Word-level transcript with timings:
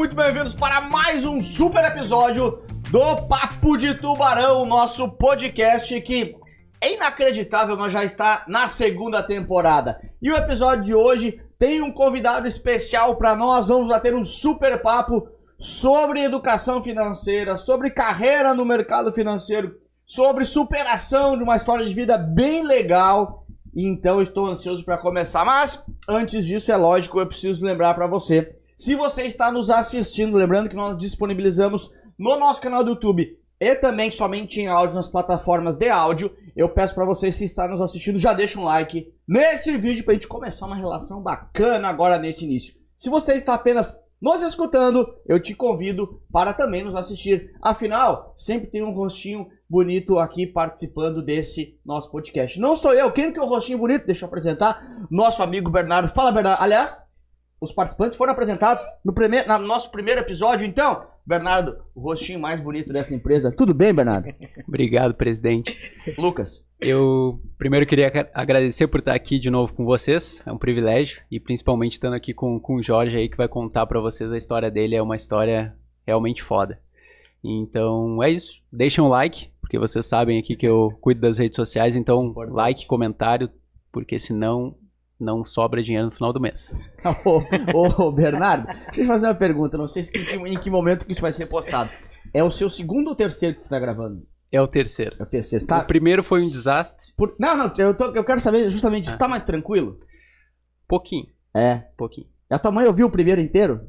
muito 0.00 0.16
bem-vindos 0.16 0.54
para 0.54 0.80
mais 0.88 1.26
um 1.26 1.42
super 1.42 1.84
episódio 1.84 2.62
do 2.90 3.16
Papo 3.26 3.76
de 3.76 3.92
Tubarão, 3.92 4.64
nosso 4.64 5.06
podcast 5.10 6.00
que 6.00 6.34
é 6.80 6.94
inacreditável, 6.94 7.76
mas 7.76 7.92
já 7.92 8.02
está 8.02 8.42
na 8.48 8.66
segunda 8.66 9.22
temporada. 9.22 10.00
E 10.22 10.32
o 10.32 10.34
episódio 10.34 10.84
de 10.84 10.94
hoje 10.94 11.38
tem 11.58 11.82
um 11.82 11.92
convidado 11.92 12.48
especial 12.48 13.16
para 13.16 13.36
nós. 13.36 13.68
Vamos 13.68 13.88
bater 13.88 14.14
um 14.14 14.24
super 14.24 14.80
papo 14.80 15.28
sobre 15.58 16.22
educação 16.22 16.82
financeira, 16.82 17.58
sobre 17.58 17.90
carreira 17.90 18.54
no 18.54 18.64
mercado 18.64 19.12
financeiro, 19.12 19.76
sobre 20.06 20.46
superação 20.46 21.36
de 21.36 21.42
uma 21.42 21.56
história 21.56 21.84
de 21.84 21.92
vida 21.92 22.16
bem 22.16 22.66
legal. 22.66 23.44
Então 23.76 24.22
estou 24.22 24.46
ansioso 24.46 24.82
para 24.82 24.96
começar, 24.96 25.44
mas 25.44 25.84
antes 26.08 26.46
disso 26.46 26.72
é 26.72 26.76
lógico, 26.76 27.20
eu 27.20 27.26
preciso 27.26 27.62
lembrar 27.66 27.92
para 27.92 28.06
você, 28.06 28.56
se 28.80 28.94
você 28.94 29.24
está 29.24 29.52
nos 29.52 29.68
assistindo, 29.68 30.38
lembrando 30.38 30.70
que 30.70 30.74
nós 30.74 30.96
disponibilizamos 30.96 31.90
no 32.18 32.38
nosso 32.38 32.62
canal 32.62 32.82
do 32.82 32.92
YouTube 32.92 33.38
e 33.60 33.74
também 33.74 34.10
somente 34.10 34.58
em 34.58 34.68
áudio 34.68 34.96
nas 34.96 35.06
plataformas 35.06 35.76
de 35.76 35.90
áudio, 35.90 36.34
eu 36.56 36.66
peço 36.66 36.94
para 36.94 37.04
você 37.04 37.30
se 37.30 37.44
está 37.44 37.68
nos 37.68 37.82
assistindo, 37.82 38.18
já 38.18 38.32
deixa 38.32 38.58
um 38.58 38.64
like 38.64 39.12
nesse 39.28 39.76
vídeo 39.76 40.02
para 40.02 40.12
a 40.12 40.14
gente 40.14 40.26
começar 40.26 40.64
uma 40.64 40.76
relação 40.76 41.22
bacana 41.22 41.88
agora 41.88 42.18
nesse 42.18 42.46
início. 42.46 42.72
Se 42.96 43.10
você 43.10 43.34
está 43.34 43.52
apenas 43.52 43.94
nos 44.18 44.40
escutando, 44.40 45.06
eu 45.28 45.38
te 45.38 45.54
convido 45.54 46.22
para 46.32 46.54
também 46.54 46.82
nos 46.82 46.96
assistir. 46.96 47.54
Afinal, 47.60 48.32
sempre 48.34 48.70
tem 48.70 48.82
um 48.82 48.94
rostinho 48.94 49.46
bonito 49.68 50.18
aqui 50.18 50.46
participando 50.46 51.22
desse 51.22 51.78
nosso 51.84 52.10
podcast. 52.10 52.58
Não 52.58 52.74
sou 52.74 52.94
eu, 52.94 53.12
quem 53.12 53.30
que 53.30 53.38
é 53.38 53.42
o 53.42 53.46
rostinho 53.46 53.78
bonito? 53.78 54.06
Deixa 54.06 54.24
eu 54.24 54.28
apresentar. 54.28 54.80
Nosso 55.10 55.42
amigo 55.42 55.70
Bernardo. 55.70 56.08
Fala, 56.08 56.32
Bernardo. 56.32 56.62
Aliás, 56.62 56.96
os 57.60 57.72
participantes 57.72 58.16
foram 58.16 58.32
apresentados 58.32 58.82
no, 59.04 59.12
primeiro, 59.12 59.46
no 59.46 59.66
nosso 59.66 59.90
primeiro 59.90 60.20
episódio, 60.20 60.66
então. 60.66 61.04
Bernardo, 61.26 61.76
o 61.94 62.00
rostinho 62.00 62.40
mais 62.40 62.60
bonito 62.60 62.92
dessa 62.92 63.14
empresa. 63.14 63.52
Tudo 63.52 63.74
bem, 63.74 63.92
Bernardo? 63.92 64.34
Obrigado, 64.66 65.14
presidente. 65.14 65.76
Lucas. 66.16 66.64
Eu 66.80 67.38
primeiro 67.58 67.86
queria 67.86 68.30
agradecer 68.32 68.88
por 68.88 69.00
estar 69.00 69.14
aqui 69.14 69.38
de 69.38 69.50
novo 69.50 69.74
com 69.74 69.84
vocês. 69.84 70.42
É 70.46 70.50
um 70.50 70.56
privilégio. 70.56 71.20
E 71.30 71.38
principalmente 71.38 71.92
estando 71.92 72.14
aqui 72.14 72.32
com, 72.32 72.58
com 72.58 72.76
o 72.76 72.82
Jorge 72.82 73.16
aí, 73.16 73.28
que 73.28 73.36
vai 73.36 73.46
contar 73.46 73.86
para 73.86 74.00
vocês 74.00 74.32
a 74.32 74.38
história 74.38 74.70
dele. 74.70 74.96
É 74.96 75.02
uma 75.02 75.14
história 75.14 75.76
realmente 76.06 76.42
foda. 76.42 76.80
Então 77.44 78.22
é 78.22 78.30
isso. 78.30 78.62
Deixem 78.72 79.04
um 79.04 79.08
like, 79.08 79.50
porque 79.60 79.78
vocês 79.78 80.06
sabem 80.06 80.38
aqui 80.38 80.56
que 80.56 80.66
eu 80.66 80.96
cuido 81.00 81.20
das 81.20 81.38
redes 81.38 81.56
sociais. 81.56 81.94
Então, 81.94 82.32
like, 82.34 82.86
comentário, 82.86 83.50
porque 83.92 84.18
senão 84.18 84.74
não 85.20 85.44
sobra 85.44 85.82
dinheiro 85.82 86.06
no 86.06 86.12
final 86.12 86.32
do 86.32 86.40
mês. 86.40 86.72
ô, 87.74 88.04
ô, 88.04 88.12
Bernardo, 88.12 88.66
deixa 88.66 89.02
eu 89.02 89.06
fazer 89.06 89.26
uma 89.26 89.34
pergunta. 89.34 89.76
Não 89.76 89.86
sei 89.86 90.02
se, 90.02 90.12
em 90.34 90.58
que 90.58 90.70
momento 90.70 91.04
que 91.04 91.12
isso 91.12 91.20
vai 91.20 91.32
ser 91.32 91.46
postado. 91.46 91.90
É 92.32 92.42
o 92.42 92.50
seu 92.50 92.70
segundo 92.70 93.08
ou 93.08 93.14
terceiro 93.14 93.54
que 93.54 93.60
você 93.60 93.66
está 93.66 93.78
gravando? 93.78 94.26
É 94.52 94.60
o 94.60 94.66
terceiro. 94.66 95.16
É 95.18 95.22
o 95.22 95.26
terceiro. 95.26 95.66
Tá... 95.66 95.80
O 95.80 95.86
primeiro 95.86 96.24
foi 96.24 96.42
um 96.42 96.48
desastre. 96.48 97.12
Por... 97.16 97.34
Não, 97.38 97.56
não, 97.56 97.72
eu, 97.78 97.94
tô, 97.94 98.12
eu 98.12 98.24
quero 98.24 98.40
saber 98.40 98.68
justamente, 98.70 99.10
ah. 99.10 99.16
tá 99.16 99.28
mais 99.28 99.44
tranquilo? 99.44 100.00
Pouquinho. 100.88 101.26
É. 101.54 101.84
Pouquinho. 101.96 102.26
A 102.48 102.58
tua 102.58 102.72
mãe 102.72 102.86
ouviu 102.86 103.06
o 103.06 103.10
primeiro 103.10 103.40
inteiro? 103.40 103.80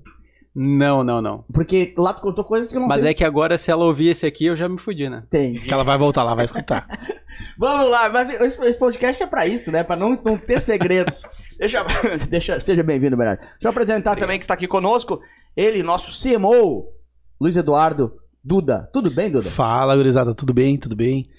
Não, 0.53 1.02
não, 1.02 1.21
não. 1.21 1.45
Porque 1.53 1.94
lá 1.97 2.13
tu 2.13 2.21
contou 2.21 2.44
coisas 2.44 2.69
que 2.69 2.75
eu 2.75 2.81
não 2.81 2.88
Mas 2.88 2.97
sei. 2.97 3.03
Mas 3.03 3.11
é 3.11 3.13
que 3.13 3.23
agora, 3.23 3.57
se 3.57 3.71
ela 3.71 3.85
ouvir 3.85 4.09
esse 4.09 4.25
aqui, 4.25 4.47
eu 4.47 4.57
já 4.57 4.67
me 4.67 4.77
fudi, 4.77 5.09
né? 5.09 5.23
Entendi. 5.25 5.59
Que 5.59 5.73
ela 5.73 5.83
vai 5.83 5.97
voltar 5.97 6.23
lá, 6.23 6.35
vai 6.35 6.44
escutar. 6.44 6.88
Vamos 7.57 7.89
lá, 7.89 8.09
mas 8.09 8.30
esse, 8.30 8.61
esse, 8.61 8.77
podcast 8.77 9.23
é 9.23 9.27
pra 9.27 9.47
isso, 9.47 9.72
né? 9.72 9.81
Pra 9.81 9.95
não, 9.95 10.09
não 10.25 10.38
ter 10.38 10.59
segredos. 10.59 11.23
deixa, 11.57 11.85
deixa, 12.29 12.59
seja 12.59 12.84
bem-vindo, 12.84 13.16
Bernardo. 13.16 13.39
Deixa 13.39 13.56
eu 13.63 13.69
apresentar 13.69 14.17
também 14.17 14.38
que 14.38 14.44
está 14.44 14.53
aqui 14.53 14.67
conosco. 14.67 15.22
Ele, 15.56 15.81
nosso 15.81 16.12
CMO, 16.22 16.89
Luiz 17.39 17.56
Eduardo 17.56 18.13
Duda. 18.44 18.89
Tudo 18.91 19.09
bem, 19.09 19.31
Duda? 19.31 19.50
Fala, 19.50 19.95
gurizada. 19.95 20.35
Tudo 20.35 20.53
bem? 20.53 20.78
Tudo 20.78 20.95
bem? 20.95 21.29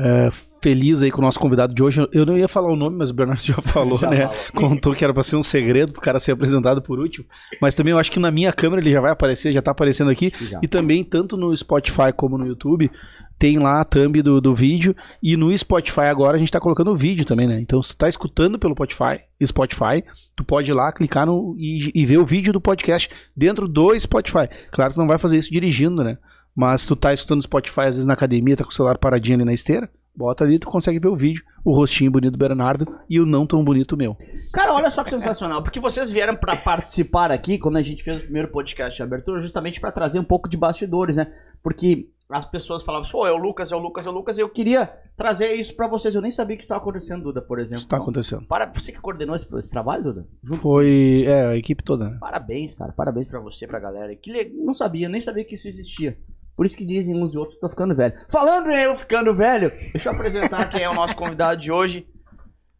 Uh, 0.00 0.32
feliz 0.66 1.00
aí 1.00 1.12
com 1.12 1.20
o 1.20 1.22
nosso 1.22 1.38
convidado 1.38 1.72
de 1.72 1.80
hoje. 1.80 2.08
Eu 2.12 2.26
não 2.26 2.36
ia 2.36 2.48
falar 2.48 2.72
o 2.72 2.74
nome, 2.74 2.96
mas 2.96 3.10
o 3.10 3.14
Bernardo 3.14 3.40
já 3.40 3.54
falou, 3.62 3.96
já 3.96 4.10
né? 4.10 4.28
Contou 4.52 4.92
que 4.92 5.04
era 5.04 5.14
pra 5.14 5.22
ser 5.22 5.36
um 5.36 5.42
segredo 5.42 5.92
pro 5.92 6.00
cara 6.00 6.18
ser 6.18 6.32
apresentado 6.32 6.82
por 6.82 6.98
último. 6.98 7.24
Mas 7.62 7.76
também 7.76 7.92
eu 7.92 7.98
acho 8.00 8.10
que 8.10 8.18
na 8.18 8.32
minha 8.32 8.52
câmera 8.52 8.82
ele 8.82 8.90
já 8.90 9.00
vai 9.00 9.12
aparecer, 9.12 9.52
já 9.52 9.62
tá 9.62 9.70
aparecendo 9.70 10.10
aqui. 10.10 10.32
E 10.60 10.66
também, 10.66 11.04
tanto 11.04 11.36
no 11.36 11.56
Spotify 11.56 12.12
como 12.16 12.36
no 12.36 12.44
YouTube, 12.44 12.90
tem 13.38 13.60
lá 13.60 13.80
a 13.80 13.84
thumb 13.84 14.20
do, 14.20 14.40
do 14.40 14.52
vídeo. 14.56 14.96
E 15.22 15.36
no 15.36 15.56
Spotify 15.56 16.08
agora 16.08 16.34
a 16.36 16.38
gente 16.40 16.50
tá 16.50 16.58
colocando 16.58 16.90
o 16.90 16.96
vídeo 16.96 17.24
também, 17.24 17.46
né? 17.46 17.60
Então, 17.60 17.80
se 17.80 17.90
tu 17.90 17.98
tá 17.98 18.08
escutando 18.08 18.58
pelo 18.58 18.74
Spotify, 18.74 19.20
Spotify 19.46 20.02
tu 20.34 20.42
pode 20.42 20.68
ir 20.68 20.74
lá, 20.74 20.90
clicar 20.90 21.26
no, 21.26 21.54
e, 21.56 21.92
e 21.94 22.04
ver 22.04 22.18
o 22.18 22.26
vídeo 22.26 22.52
do 22.52 22.60
podcast 22.60 23.08
dentro 23.36 23.68
do 23.68 23.98
Spotify. 24.00 24.48
Claro 24.72 24.92
que 24.92 24.98
não 24.98 25.06
vai 25.06 25.16
fazer 25.18 25.38
isso 25.38 25.52
dirigindo, 25.52 26.02
né? 26.02 26.18
Mas 26.56 26.80
se 26.80 26.88
tu 26.88 26.96
tá 26.96 27.12
escutando 27.12 27.42
Spotify, 27.42 27.82
às 27.82 27.94
vezes 27.94 28.04
na 28.04 28.14
academia, 28.14 28.56
tá 28.56 28.64
com 28.64 28.70
o 28.70 28.74
celular 28.74 28.98
paradinho 28.98 29.36
ali 29.36 29.44
na 29.44 29.54
esteira, 29.54 29.88
bota 30.16 30.44
ali, 30.44 30.58
tu 30.58 30.68
consegue 30.68 30.98
ver 30.98 31.08
o 31.08 31.16
vídeo, 31.16 31.44
o 31.64 31.72
rostinho 31.72 32.10
bonito 32.10 32.32
do 32.32 32.38
Bernardo 32.38 32.86
e 33.08 33.20
o 33.20 33.26
não 33.26 33.46
tão 33.46 33.64
bonito 33.64 33.96
meu. 33.96 34.16
Cara, 34.52 34.72
olha 34.72 34.90
só 34.90 35.04
que 35.04 35.10
sensacional, 35.10 35.62
porque 35.62 35.80
vocês 35.80 36.10
vieram 36.10 36.34
para 36.34 36.56
participar 36.56 37.30
aqui 37.30 37.58
quando 37.58 37.76
a 37.76 37.82
gente 37.82 38.02
fez 38.02 38.20
o 38.20 38.24
primeiro 38.24 38.48
podcast 38.48 38.96
de 38.96 39.02
abertura, 39.02 39.40
justamente 39.40 39.80
para 39.80 39.92
trazer 39.92 40.18
um 40.18 40.24
pouco 40.24 40.48
de 40.48 40.56
bastidores, 40.56 41.16
né? 41.16 41.32
Porque 41.62 42.08
as 42.28 42.44
pessoas 42.44 42.82
falavam, 42.82 43.08
pô, 43.08 43.26
é 43.26 43.32
o 43.32 43.36
Lucas, 43.36 43.70
é 43.70 43.76
o 43.76 43.78
Lucas, 43.78 44.06
é 44.06 44.10
o 44.10 44.12
Lucas, 44.12 44.36
e 44.36 44.40
eu 44.40 44.48
queria 44.48 44.86
trazer 45.16 45.54
isso 45.54 45.74
para 45.76 45.86
vocês. 45.86 46.14
Eu 46.14 46.22
nem 46.22 46.30
sabia 46.30 46.56
que 46.56 46.62
estava 46.62 46.80
acontecendo, 46.80 47.24
Duda, 47.24 47.40
por 47.40 47.58
exemplo. 47.58 47.82
Está 47.82 47.98
acontecendo. 47.98 48.44
Para 48.46 48.66
você 48.66 48.90
que 48.90 49.00
coordenou 49.00 49.36
esse, 49.36 49.46
esse 49.56 49.70
trabalho, 49.70 50.02
Duda? 50.02 50.26
Junto 50.42 50.60
Foi, 50.60 51.24
é, 51.26 51.46
a 51.46 51.56
equipe 51.56 51.84
toda. 51.84 52.10
Né? 52.10 52.18
Parabéns, 52.20 52.74
cara, 52.74 52.92
parabéns 52.92 53.28
para 53.28 53.40
você, 53.40 53.66
pra 53.66 53.78
galera. 53.78 54.14
Que 54.16 54.32
le... 54.32 54.52
não 54.56 54.74
sabia, 54.74 55.08
nem 55.08 55.20
sabia 55.20 55.44
que 55.44 55.54
isso 55.54 55.68
existia. 55.68 56.18
Por 56.56 56.64
isso 56.64 56.76
que 56.76 56.84
dizem 56.84 57.14
uns 57.14 57.34
e 57.34 57.38
outros 57.38 57.54
que 57.54 57.60
tô 57.60 57.68
ficando 57.68 57.94
velho. 57.94 58.14
Falando 58.30 58.70
em 58.70 58.82
eu 58.84 58.96
ficando 58.96 59.34
velho, 59.34 59.70
deixa 59.92 60.08
eu 60.08 60.14
apresentar 60.14 60.70
quem 60.70 60.82
é 60.82 60.88
o 60.88 60.94
nosso 60.94 61.14
convidado 61.14 61.60
de 61.60 61.70
hoje. 61.70 62.06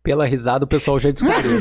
Pela 0.03 0.27
risada 0.27 0.65
o 0.65 0.69
pessoal 0.69 0.99
já 0.99 1.11
descobriu. 1.11 1.59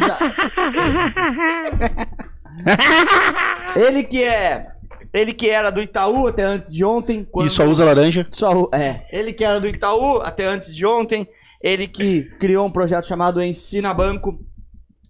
ele 3.76 4.04
que 4.04 4.24
é 4.24 4.68
ele 5.16 5.34
que 5.34 5.50
era 5.50 5.70
do 5.70 5.82
Itaú 5.82 6.28
até 6.28 6.44
antes 6.44 6.72
de 6.72 6.84
ontem. 6.84 7.26
Quando... 7.30 7.48
E 7.48 7.50
só 7.50 7.66
usa 7.66 7.86
laranja? 7.86 8.28
Só, 8.32 8.70
é. 8.74 9.06
Ele 9.12 9.32
que 9.32 9.46
era 9.46 9.62
do 9.62 9.68
Itaú 9.68 10.22
até 10.22 10.46
antes 10.46 10.76
de 10.76 10.86
ontem. 10.86 11.28
Ele 11.62 11.88
que 11.88 12.24
criou 12.38 12.66
um 12.68 12.72
projeto 12.72 13.06
chamado 13.06 13.42
Ensina 13.42 13.94
Banco. 13.94 14.38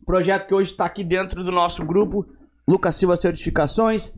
Projeto 0.06 0.46
que 0.46 0.54
hoje 0.54 0.70
está 0.70 0.86
aqui 0.86 1.04
dentro 1.04 1.44
do 1.44 1.52
nosso 1.52 1.84
grupo. 1.84 2.24
Lucas 2.68 2.96
Silva 2.96 3.18
Certificações. 3.18 4.14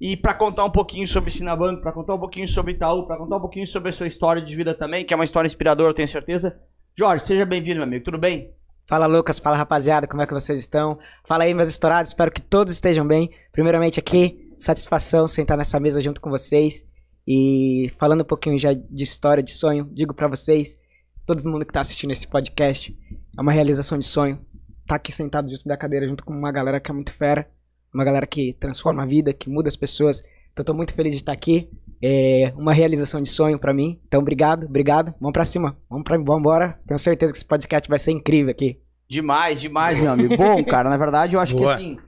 E 0.00 0.16
para 0.16 0.32
contar 0.32 0.64
um 0.64 0.70
pouquinho 0.70 1.06
sobre 1.06 1.30
Sinabanco, 1.30 1.82
para 1.82 1.92
contar 1.92 2.14
um 2.14 2.18
pouquinho 2.18 2.48
sobre 2.48 2.72
Itaú, 2.72 3.06
para 3.06 3.18
contar 3.18 3.36
um 3.36 3.40
pouquinho 3.40 3.66
sobre 3.66 3.90
a 3.90 3.92
sua 3.92 4.06
história 4.06 4.40
de 4.40 4.56
vida 4.56 4.72
também, 4.72 5.04
que 5.04 5.12
é 5.12 5.16
uma 5.16 5.26
história 5.26 5.46
inspiradora, 5.46 5.90
eu 5.90 5.94
tenho 5.94 6.08
certeza. 6.08 6.58
Jorge, 6.96 7.24
seja 7.24 7.44
bem-vindo, 7.44 7.76
meu 7.76 7.84
amigo. 7.84 8.04
Tudo 8.04 8.16
bem? 8.16 8.50
Fala, 8.86 9.06
Lucas. 9.06 9.38
Fala, 9.38 9.58
rapaziada. 9.58 10.06
Como 10.06 10.22
é 10.22 10.26
que 10.26 10.32
vocês 10.32 10.58
estão? 10.58 10.98
Fala 11.24 11.44
aí, 11.44 11.52
meus 11.52 11.68
estourados. 11.68 12.10
Espero 12.10 12.32
que 12.32 12.40
todos 12.40 12.72
estejam 12.72 13.06
bem. 13.06 13.30
Primeiramente 13.52 14.00
aqui, 14.00 14.54
satisfação 14.58 15.28
sentar 15.28 15.58
nessa 15.58 15.78
mesa 15.78 16.00
junto 16.00 16.18
com 16.18 16.30
vocês. 16.30 16.82
E 17.28 17.92
falando 17.98 18.22
um 18.22 18.24
pouquinho 18.24 18.58
já 18.58 18.72
de 18.72 19.04
história, 19.04 19.42
de 19.42 19.52
sonho, 19.52 19.84
digo 19.92 20.14
para 20.14 20.28
vocês, 20.28 20.78
todo 21.26 21.46
mundo 21.46 21.66
que 21.66 21.74
tá 21.74 21.80
assistindo 21.80 22.10
esse 22.10 22.26
podcast, 22.26 22.96
é 23.36 23.40
uma 23.40 23.52
realização 23.52 23.98
de 23.98 24.06
sonho. 24.06 24.40
Tá 24.86 24.96
aqui 24.96 25.12
sentado 25.12 25.48
dentro 25.48 25.66
da 25.66 25.76
cadeira 25.76 26.08
junto 26.08 26.24
com 26.24 26.32
uma 26.32 26.50
galera 26.50 26.80
que 26.80 26.90
é 26.90 26.94
muito 26.94 27.12
fera 27.12 27.46
uma 27.92 28.04
galera 28.04 28.26
que 28.26 28.52
transforma 28.52 29.02
a 29.02 29.06
vida, 29.06 29.32
que 29.32 29.50
muda 29.50 29.68
as 29.68 29.76
pessoas. 29.76 30.22
Então 30.52 30.64
tô 30.64 30.74
muito 30.74 30.92
feliz 30.94 31.12
de 31.12 31.18
estar 31.18 31.32
aqui. 31.32 31.68
É 32.02 32.52
uma 32.56 32.72
realização 32.72 33.20
de 33.20 33.28
sonho 33.28 33.58
para 33.58 33.74
mim. 33.74 34.00
Então 34.06 34.20
obrigado, 34.20 34.64
obrigado. 34.64 35.14
Vamos 35.20 35.32
para 35.32 35.44
cima. 35.44 35.76
Vamos 35.88 36.04
para 36.04 36.16
vamos 36.16 36.38
embora. 36.38 36.76
Tenho 36.86 36.98
certeza 36.98 37.32
que 37.32 37.38
esse 37.38 37.46
podcast 37.46 37.88
vai 37.88 37.98
ser 37.98 38.12
incrível 38.12 38.50
aqui. 38.50 38.80
Demais, 39.08 39.60
demais, 39.60 40.00
meu 40.00 40.12
amigo. 40.12 40.34
Bom, 40.38 40.64
cara, 40.64 40.88
na 40.88 40.96
verdade 40.96 41.34
eu 41.34 41.40
acho 41.40 41.54
Boa. 41.54 41.66
que 41.66 41.72
assim, 41.72 41.98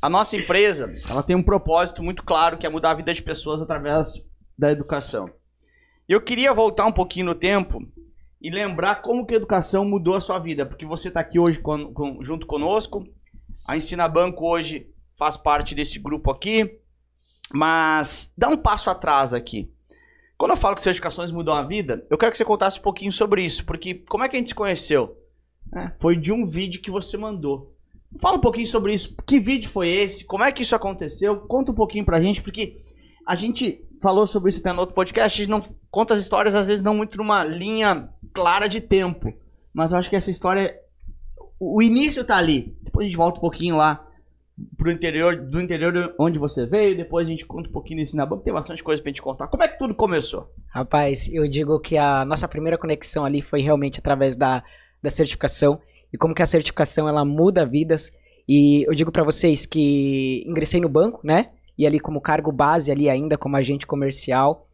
a 0.00 0.08
nossa 0.08 0.36
empresa, 0.36 0.94
ela 1.08 1.22
tem 1.22 1.36
um 1.36 1.42
propósito 1.42 2.02
muito 2.02 2.22
claro 2.22 2.58
que 2.58 2.66
é 2.66 2.70
mudar 2.70 2.92
a 2.92 2.94
vida 2.94 3.12
de 3.12 3.22
pessoas 3.22 3.60
através 3.60 4.24
da 4.58 4.72
educação. 4.72 5.28
Eu 6.08 6.20
queria 6.20 6.54
voltar 6.54 6.86
um 6.86 6.92
pouquinho 6.92 7.26
no 7.26 7.34
tempo 7.34 7.82
e 8.40 8.50
lembrar 8.50 8.96
como 8.96 9.26
que 9.26 9.34
a 9.34 9.36
educação 9.36 9.84
mudou 9.84 10.14
a 10.14 10.20
sua 10.20 10.38
vida, 10.38 10.64
porque 10.64 10.86
você 10.86 11.08
está 11.08 11.20
aqui 11.20 11.38
hoje 11.38 11.58
com, 11.58 11.92
com, 11.92 12.22
junto 12.22 12.46
conosco. 12.46 13.02
A 13.66 13.76
Ensina 13.76 14.08
Banco 14.08 14.46
hoje 14.46 14.86
faz 15.16 15.36
parte 15.36 15.74
desse 15.74 15.98
grupo 15.98 16.30
aqui. 16.30 16.78
Mas 17.52 18.32
dá 18.36 18.48
um 18.48 18.56
passo 18.56 18.90
atrás 18.90 19.32
aqui. 19.32 19.70
Quando 20.36 20.50
eu 20.50 20.56
falo 20.56 20.76
que 20.76 20.82
certificações 20.82 21.30
mudam 21.30 21.54
a 21.54 21.62
vida, 21.62 22.04
eu 22.10 22.18
quero 22.18 22.30
que 22.30 22.38
você 22.38 22.44
contasse 22.44 22.78
um 22.78 22.82
pouquinho 22.82 23.12
sobre 23.12 23.42
isso, 23.42 23.64
porque 23.64 23.94
como 24.08 24.22
é 24.22 24.28
que 24.28 24.36
a 24.36 24.38
gente 24.38 24.50
se 24.50 24.54
conheceu? 24.54 25.16
É, 25.74 25.92
foi 25.98 26.14
de 26.14 26.30
um 26.30 26.44
vídeo 26.44 26.82
que 26.82 26.90
você 26.90 27.16
mandou. 27.16 27.74
Fala 28.20 28.36
um 28.36 28.40
pouquinho 28.40 28.66
sobre 28.66 28.94
isso. 28.94 29.16
Que 29.26 29.40
vídeo 29.40 29.68
foi 29.68 29.88
esse? 29.88 30.24
Como 30.24 30.44
é 30.44 30.52
que 30.52 30.62
isso 30.62 30.76
aconteceu? 30.76 31.38
Conta 31.40 31.72
um 31.72 31.74
pouquinho 31.74 32.04
pra 32.04 32.20
gente, 32.20 32.42
porque 32.42 32.82
a 33.26 33.34
gente 33.34 33.84
falou 34.02 34.26
sobre 34.26 34.50
isso 34.50 34.60
até 34.60 34.72
no 34.72 34.80
outro 34.80 34.94
podcast. 34.94 35.40
A 35.40 35.44
gente 35.44 35.50
não 35.50 35.64
conta 35.90 36.14
as 36.14 36.20
histórias, 36.20 36.54
às 36.54 36.68
vezes, 36.68 36.84
não 36.84 36.94
muito 36.94 37.18
numa 37.18 37.42
linha 37.42 38.08
clara 38.32 38.68
de 38.68 38.80
tempo. 38.80 39.32
Mas 39.72 39.92
eu 39.92 39.98
acho 39.98 40.08
que 40.08 40.16
essa 40.16 40.30
história. 40.30 40.74
O 41.58 41.82
início 41.82 42.24
tá 42.24 42.36
ali. 42.36 42.76
Depois 42.82 43.06
a 43.06 43.08
gente 43.08 43.16
volta 43.16 43.38
um 43.38 43.40
pouquinho 43.40 43.76
lá 43.76 44.05
pro 44.76 44.90
interior, 44.90 45.36
do 45.36 45.60
interior 45.60 46.14
onde 46.18 46.38
você 46.38 46.66
veio, 46.66 46.96
depois 46.96 47.26
a 47.26 47.30
gente 47.30 47.44
conta 47.44 47.68
um 47.68 47.72
pouquinho 47.72 48.00
desse 48.00 48.16
Nabanco, 48.16 48.42
tem 48.42 48.52
bastante 48.52 48.82
coisa 48.82 49.02
pra 49.02 49.10
gente 49.10 49.22
contar. 49.22 49.48
Como 49.48 49.62
é 49.62 49.68
que 49.68 49.78
tudo 49.78 49.94
começou? 49.94 50.50
Rapaz, 50.68 51.28
eu 51.32 51.46
digo 51.48 51.78
que 51.78 51.96
a 51.96 52.24
nossa 52.24 52.48
primeira 52.48 52.78
conexão 52.78 53.24
ali 53.24 53.42
foi 53.42 53.60
realmente 53.60 54.00
através 54.00 54.36
da, 54.36 54.62
da 55.02 55.10
certificação 55.10 55.78
e 56.12 56.16
como 56.16 56.34
que 56.34 56.42
a 56.42 56.46
certificação 56.46 57.08
ela 57.08 57.24
muda 57.24 57.66
vidas. 57.66 58.12
E 58.48 58.84
eu 58.88 58.94
digo 58.94 59.12
para 59.12 59.24
vocês 59.24 59.66
que 59.66 60.44
ingressei 60.46 60.80
no 60.80 60.88
banco, 60.88 61.20
né? 61.22 61.50
E 61.76 61.86
ali 61.86 62.00
como 62.00 62.20
cargo 62.20 62.50
base 62.50 62.90
ali 62.90 63.10
ainda 63.10 63.36
como 63.36 63.56
agente 63.56 63.86
comercial. 63.86 64.66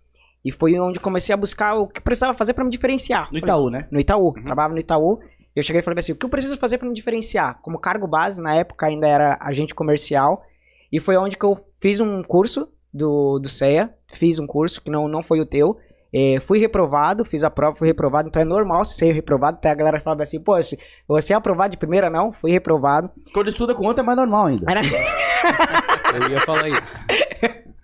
E 0.44 0.50
foi 0.50 0.78
onde 0.78 1.00
comecei 1.00 1.32
a 1.32 1.36
buscar 1.36 1.74
o 1.74 1.86
que 1.86 2.00
precisava 2.00 2.34
fazer 2.34 2.52
para 2.52 2.64
me 2.64 2.70
diferenciar. 2.70 3.32
No 3.32 3.38
Itaú, 3.38 3.70
né? 3.70 3.86
No 3.90 3.98
Itaú, 3.98 4.26
uhum. 4.26 4.44
trabalhava 4.44 4.74
no 4.74 4.80
Itaú. 4.80 5.20
Eu 5.54 5.62
cheguei 5.62 5.80
e 5.80 5.84
falei 5.84 5.98
assim: 5.98 6.12
o 6.12 6.16
que 6.16 6.24
eu 6.24 6.30
preciso 6.30 6.56
fazer 6.56 6.78
para 6.78 6.88
me 6.88 6.94
diferenciar? 6.94 7.60
Como 7.62 7.78
cargo 7.78 8.06
base, 8.06 8.40
na 8.40 8.54
época 8.54 8.86
ainda 8.86 9.06
era 9.06 9.38
agente 9.40 9.74
comercial. 9.74 10.42
E 10.90 11.00
foi 11.00 11.16
onde 11.16 11.36
que 11.36 11.44
eu 11.44 11.58
fiz 11.80 12.00
um 12.00 12.22
curso 12.22 12.68
do, 12.92 13.38
do 13.38 13.48
CEA. 13.48 13.94
Fiz 14.12 14.38
um 14.38 14.46
curso 14.46 14.82
que 14.82 14.90
não, 14.90 15.08
não 15.08 15.22
foi 15.22 15.40
o 15.40 15.46
teu. 15.46 15.78
É, 16.14 16.38
fui 16.40 16.58
reprovado, 16.58 17.24
fiz 17.24 17.42
a 17.42 17.48
prova, 17.48 17.74
fui 17.74 17.88
reprovado, 17.88 18.28
então 18.28 18.42
é 18.42 18.44
normal 18.44 18.84
ser 18.84 19.12
reprovado. 19.12 19.56
Até 19.56 19.70
a 19.70 19.74
galera 19.74 19.98
falava 20.00 20.22
assim, 20.22 20.38
pô, 20.38 20.62
se 20.62 20.78
você 21.08 21.32
é 21.32 21.36
aprovado 21.36 21.70
de 21.70 21.78
primeira, 21.78 22.10
não, 22.10 22.32
fui 22.32 22.50
reprovado. 22.50 23.10
Quando 23.32 23.48
estuda 23.48 23.74
com 23.74 23.86
outro 23.86 24.02
é 24.02 24.04
mais 24.04 24.18
normal 24.18 24.48
ainda. 24.48 24.66
eu 26.14 26.28
ia 26.28 26.40
falar 26.40 26.68
isso. 26.68 26.98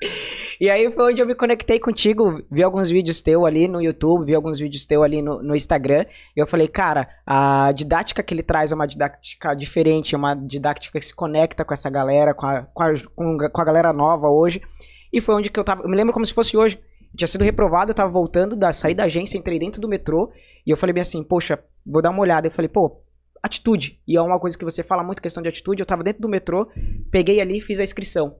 E 0.60 0.68
aí 0.68 0.90
foi 0.90 1.12
onde 1.12 1.22
eu 1.22 1.26
me 1.26 1.36
conectei 1.36 1.78
contigo, 1.78 2.42
vi 2.50 2.64
alguns 2.64 2.90
vídeos 2.90 3.22
teu 3.22 3.46
ali 3.46 3.68
no 3.68 3.80
YouTube, 3.80 4.26
vi 4.26 4.34
alguns 4.34 4.58
vídeos 4.58 4.84
teu 4.86 5.04
ali 5.04 5.22
no, 5.22 5.40
no 5.40 5.54
Instagram. 5.54 6.04
E 6.36 6.40
eu 6.40 6.48
falei, 6.48 6.66
cara, 6.66 7.08
a 7.24 7.70
didática 7.72 8.22
que 8.24 8.34
ele 8.34 8.42
traz 8.42 8.72
é 8.72 8.74
uma 8.74 8.86
didática 8.86 9.54
diferente, 9.54 10.16
é 10.16 10.18
uma 10.18 10.34
didática 10.34 10.98
que 10.98 11.04
se 11.04 11.14
conecta 11.14 11.64
com 11.64 11.72
essa 11.72 11.88
galera, 11.88 12.34
com 12.34 12.44
a, 12.44 12.62
com 12.62 12.82
a, 12.82 13.50
com 13.50 13.60
a 13.60 13.64
galera 13.64 13.92
nova 13.92 14.28
hoje. 14.28 14.60
E 15.12 15.20
foi 15.20 15.36
onde 15.36 15.48
que 15.48 15.60
eu 15.60 15.64
tava. 15.64 15.84
Eu 15.84 15.88
me 15.88 15.96
lembro 15.96 16.12
como 16.12 16.26
se 16.26 16.34
fosse 16.34 16.56
hoje. 16.56 16.80
Tinha 17.16 17.28
sido 17.28 17.44
reprovado, 17.44 17.92
eu 17.92 17.94
tava 17.94 18.10
voltando, 18.10 18.54
da, 18.54 18.72
saí 18.72 18.94
da 18.94 19.04
agência, 19.04 19.38
entrei 19.38 19.58
dentro 19.58 19.80
do 19.80 19.88
metrô. 19.88 20.30
E 20.66 20.70
eu 20.70 20.76
falei 20.76 20.92
bem 20.92 21.02
assim, 21.02 21.22
poxa, 21.22 21.58
vou 21.86 22.02
dar 22.02 22.10
uma 22.10 22.20
olhada. 22.20 22.48
Eu 22.48 22.50
falei, 22.50 22.68
pô, 22.68 23.00
atitude. 23.42 24.00
E 24.06 24.16
é 24.16 24.20
uma 24.20 24.40
coisa 24.40 24.58
que 24.58 24.64
você 24.64 24.82
fala 24.82 25.04
muito, 25.04 25.22
questão 25.22 25.42
de 25.42 25.48
atitude. 25.48 25.80
Eu 25.80 25.86
tava 25.86 26.02
dentro 26.02 26.20
do 26.20 26.28
metrô, 26.28 26.68
peguei 27.12 27.40
ali 27.40 27.58
e 27.58 27.60
fiz 27.60 27.78
a 27.78 27.84
inscrição. 27.84 28.36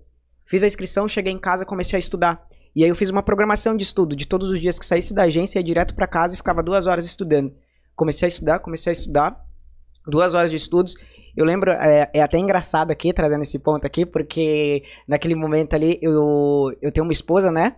Fiz 0.49 0.63
a 0.63 0.67
inscrição, 0.67 1.07
cheguei 1.07 1.33
em 1.33 1.39
casa, 1.39 1.67
comecei 1.67 1.99
a 1.99 2.01
estudar. 2.01 2.49
E 2.75 2.83
aí 2.83 2.89
eu 2.89 2.97
fiz 2.97 3.11
uma 3.11 3.23
programação 3.23 3.77
de 3.77 3.83
estudo. 3.83 4.17
De 4.17 4.27
todos 4.27 4.51
os 4.51 4.59
dias 4.61 4.79
que 4.79 4.87
saísse 4.87 5.13
da 5.13 5.25
agência, 5.25 5.59
ia 5.59 5.63
direto 5.63 5.95
para 5.95 6.07
casa 6.07 6.35
e 6.35 6.37
ficava 6.39 6.63
duas 6.63 6.87
horas 6.87 7.05
estudando. 7.05 7.53
Comecei 7.95 8.27
a 8.27 8.29
estudar, 8.29 8.59
comecei 8.61 8.91
a 8.91 8.93
estudar. 8.93 9.45
Duas 10.07 10.33
horas 10.33 10.51
de 10.51 10.57
estudos. 10.57 10.95
Eu 11.37 11.45
lembro, 11.45 11.71
é, 11.71 12.11
é, 12.15 12.23
até 12.23 12.39
engraçado 12.39 12.91
aqui, 12.91 13.13
trazendo 13.13 13.43
esse 13.43 13.59
ponto 13.59 13.87
aqui, 13.87 14.07
porque 14.07 14.83
naquele 15.07 15.35
momento 15.35 15.75
ali, 15.75 15.99
eu, 16.01 16.75
eu 16.81 16.91
tenho 16.91 17.05
uma 17.05 17.13
esposa, 17.13 17.53
né? 17.53 17.77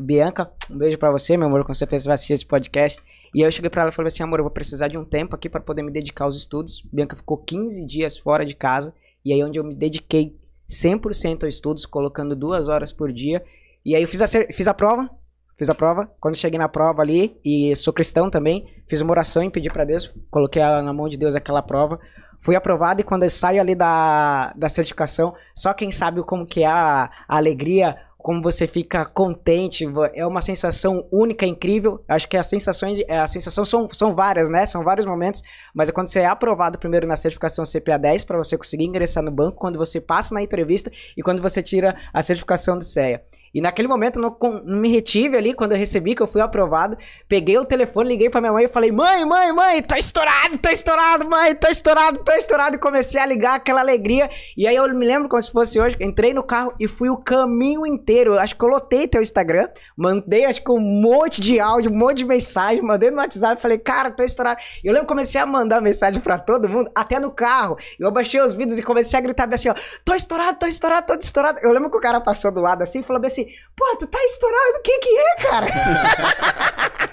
Bianca, 0.00 0.50
um 0.70 0.78
beijo 0.78 0.98
para 0.98 1.10
você, 1.10 1.36
meu 1.36 1.48
amor, 1.48 1.64
com 1.64 1.74
certeza 1.74 2.04
você 2.04 2.08
vai 2.08 2.14
assistir 2.14 2.32
esse 2.32 2.46
podcast. 2.46 2.98
E 3.34 3.42
aí 3.42 3.46
eu 3.46 3.52
cheguei 3.52 3.68
pra 3.68 3.82
ela 3.82 3.90
e 3.90 3.94
falei 3.94 4.08
assim, 4.08 4.22
amor, 4.22 4.38
eu 4.38 4.44
vou 4.44 4.50
precisar 4.50 4.88
de 4.88 4.96
um 4.96 5.04
tempo 5.04 5.36
aqui 5.36 5.50
para 5.50 5.60
poder 5.60 5.82
me 5.82 5.92
dedicar 5.92 6.24
aos 6.24 6.36
estudos. 6.36 6.82
Bianca 6.90 7.14
ficou 7.14 7.36
15 7.36 7.86
dias 7.86 8.16
fora 8.16 8.46
de 8.46 8.56
casa, 8.56 8.94
e 9.22 9.34
aí 9.34 9.44
onde 9.44 9.58
eu 9.58 9.64
me 9.64 9.74
dediquei 9.74 10.34
100% 10.68 11.44
aos 11.44 11.54
estudos, 11.54 11.86
colocando 11.86 12.34
duas 12.36 12.68
horas 12.68 12.92
por 12.92 13.12
dia. 13.12 13.44
E 13.84 13.94
aí 13.94 14.02
eu 14.02 14.08
fiz 14.08 14.20
a, 14.22 14.26
fiz 14.26 14.68
a 14.68 14.74
prova, 14.74 15.08
fiz 15.56 15.70
a 15.70 15.74
prova. 15.74 16.10
Quando 16.20 16.36
cheguei 16.36 16.58
na 16.58 16.68
prova 16.68 17.02
ali, 17.02 17.38
e 17.44 17.74
sou 17.76 17.92
cristão 17.92 18.30
também, 18.30 18.66
fiz 18.88 19.00
uma 19.00 19.10
oração 19.12 19.42
e 19.42 19.50
pedi 19.50 19.70
para 19.70 19.84
Deus, 19.84 20.12
coloquei 20.30 20.62
na 20.62 20.92
mão 20.92 21.08
de 21.08 21.16
Deus 21.16 21.34
aquela 21.34 21.62
prova. 21.62 21.98
Fui 22.40 22.54
aprovado 22.54 23.00
e 23.00 23.04
quando 23.04 23.24
eu 23.24 23.30
saio 23.30 23.60
ali 23.60 23.74
da, 23.74 24.52
da 24.56 24.68
certificação, 24.68 25.34
só 25.54 25.72
quem 25.72 25.90
sabe 25.90 26.22
como 26.22 26.46
que 26.46 26.62
é 26.62 26.66
a, 26.66 27.10
a 27.26 27.36
alegria, 27.36 27.96
como 28.26 28.42
você 28.42 28.66
fica 28.66 29.04
contente, 29.04 29.84
é 30.12 30.26
uma 30.26 30.40
sensação 30.40 31.06
única, 31.12 31.46
incrível. 31.46 32.02
Acho 32.08 32.28
que 32.28 32.36
as 32.36 32.48
sensações, 32.48 32.98
é, 33.06 33.20
as 33.20 33.30
sensações 33.30 33.68
são, 33.68 33.88
são 33.92 34.16
várias, 34.16 34.50
né? 34.50 34.66
São 34.66 34.82
vários 34.82 35.06
momentos, 35.06 35.44
mas 35.72 35.88
é 35.88 35.92
quando 35.92 36.08
você 36.08 36.18
é 36.18 36.26
aprovado 36.26 36.76
primeiro 36.76 37.06
na 37.06 37.14
certificação 37.14 37.64
CPA 37.64 37.96
10 37.96 38.24
para 38.24 38.36
você 38.36 38.58
conseguir 38.58 38.82
ingressar 38.82 39.22
no 39.22 39.30
banco, 39.30 39.58
quando 39.58 39.78
você 39.78 40.00
passa 40.00 40.34
na 40.34 40.42
entrevista 40.42 40.90
e 41.16 41.22
quando 41.22 41.40
você 41.40 41.62
tira 41.62 41.96
a 42.12 42.20
certificação 42.20 42.76
do 42.76 42.82
CEA. 42.82 43.22
E 43.56 43.60
naquele 43.62 43.88
momento 43.88 44.20
não, 44.20 44.36
não, 44.66 44.76
me 44.78 44.92
retive 44.92 45.34
ali 45.34 45.54
quando 45.54 45.72
eu 45.72 45.78
recebi 45.78 46.14
que 46.14 46.20
eu 46.20 46.26
fui 46.26 46.42
aprovado. 46.42 46.94
Peguei 47.26 47.56
o 47.56 47.64
telefone, 47.64 48.10
liguei 48.10 48.28
pra 48.28 48.38
minha 48.38 48.52
mãe 48.52 48.66
e 48.66 48.68
falei: 48.68 48.92
Mãe, 48.92 49.24
mãe, 49.24 49.50
mãe, 49.50 49.82
tô 49.82 49.94
estourado, 49.94 50.58
tô 50.58 50.68
estourado, 50.68 51.26
mãe, 51.26 51.54
tô 51.54 51.66
estourado, 51.66 52.18
tô 52.18 52.32
estourado. 52.32 52.76
E 52.76 52.78
comecei 52.78 53.18
a 53.18 53.24
ligar 53.24 53.54
aquela 53.54 53.80
alegria. 53.80 54.28
E 54.58 54.66
aí 54.66 54.76
eu 54.76 54.86
me 54.94 55.06
lembro 55.06 55.26
como 55.26 55.40
se 55.40 55.50
fosse 55.50 55.80
hoje. 55.80 55.96
Entrei 55.98 56.34
no 56.34 56.42
carro 56.42 56.74
e 56.78 56.86
fui 56.86 57.08
o 57.08 57.16
caminho 57.16 57.86
inteiro. 57.86 58.38
Acho 58.38 58.54
que 58.54 58.62
eu 58.62 58.68
lotei 58.68 59.08
teu 59.08 59.22
Instagram, 59.22 59.70
mandei 59.96 60.44
acho 60.44 60.62
que 60.62 60.70
um 60.70 60.78
monte 60.78 61.40
de 61.40 61.58
áudio, 61.58 61.90
um 61.90 61.98
monte 61.98 62.18
de 62.18 62.26
mensagem, 62.26 62.82
mandei 62.82 63.10
no 63.10 63.16
WhatsApp. 63.16 63.62
Falei: 63.62 63.78
Cara, 63.78 64.10
tô 64.10 64.22
estourado. 64.22 64.60
E 64.84 64.86
eu 64.86 64.92
lembro 64.92 65.06
que 65.06 65.14
comecei 65.14 65.40
a 65.40 65.46
mandar 65.46 65.80
mensagem 65.80 66.20
pra 66.20 66.36
todo 66.36 66.68
mundo, 66.68 66.90
até 66.94 67.18
no 67.18 67.30
carro. 67.30 67.78
Eu 67.98 68.08
abaixei 68.08 68.38
os 68.38 68.52
vídeos 68.52 68.78
e 68.78 68.82
comecei 68.82 69.18
a 69.18 69.22
gritar 69.22 69.48
assim: 69.50 69.70
Ó, 69.70 69.74
tô 70.04 70.14
estourado, 70.14 70.58
tô 70.58 70.66
estourado, 70.66 71.06
tô 71.06 71.14
estourado. 71.14 71.58
Eu 71.62 71.72
lembro 71.72 71.90
que 71.90 71.96
o 71.96 72.00
cara 72.02 72.20
passou 72.20 72.52
do 72.52 72.60
lado 72.60 72.82
assim 72.82 73.00
e 73.00 73.02
falou 73.02 73.24
assim: 73.24 73.45
Pô, 73.74 73.96
tu 73.98 74.06
tá 74.06 74.18
estourado, 74.24 74.78
o 74.78 74.82
que 74.82 74.98
que 74.98 75.18
é, 75.18 75.34
cara? 75.42 75.66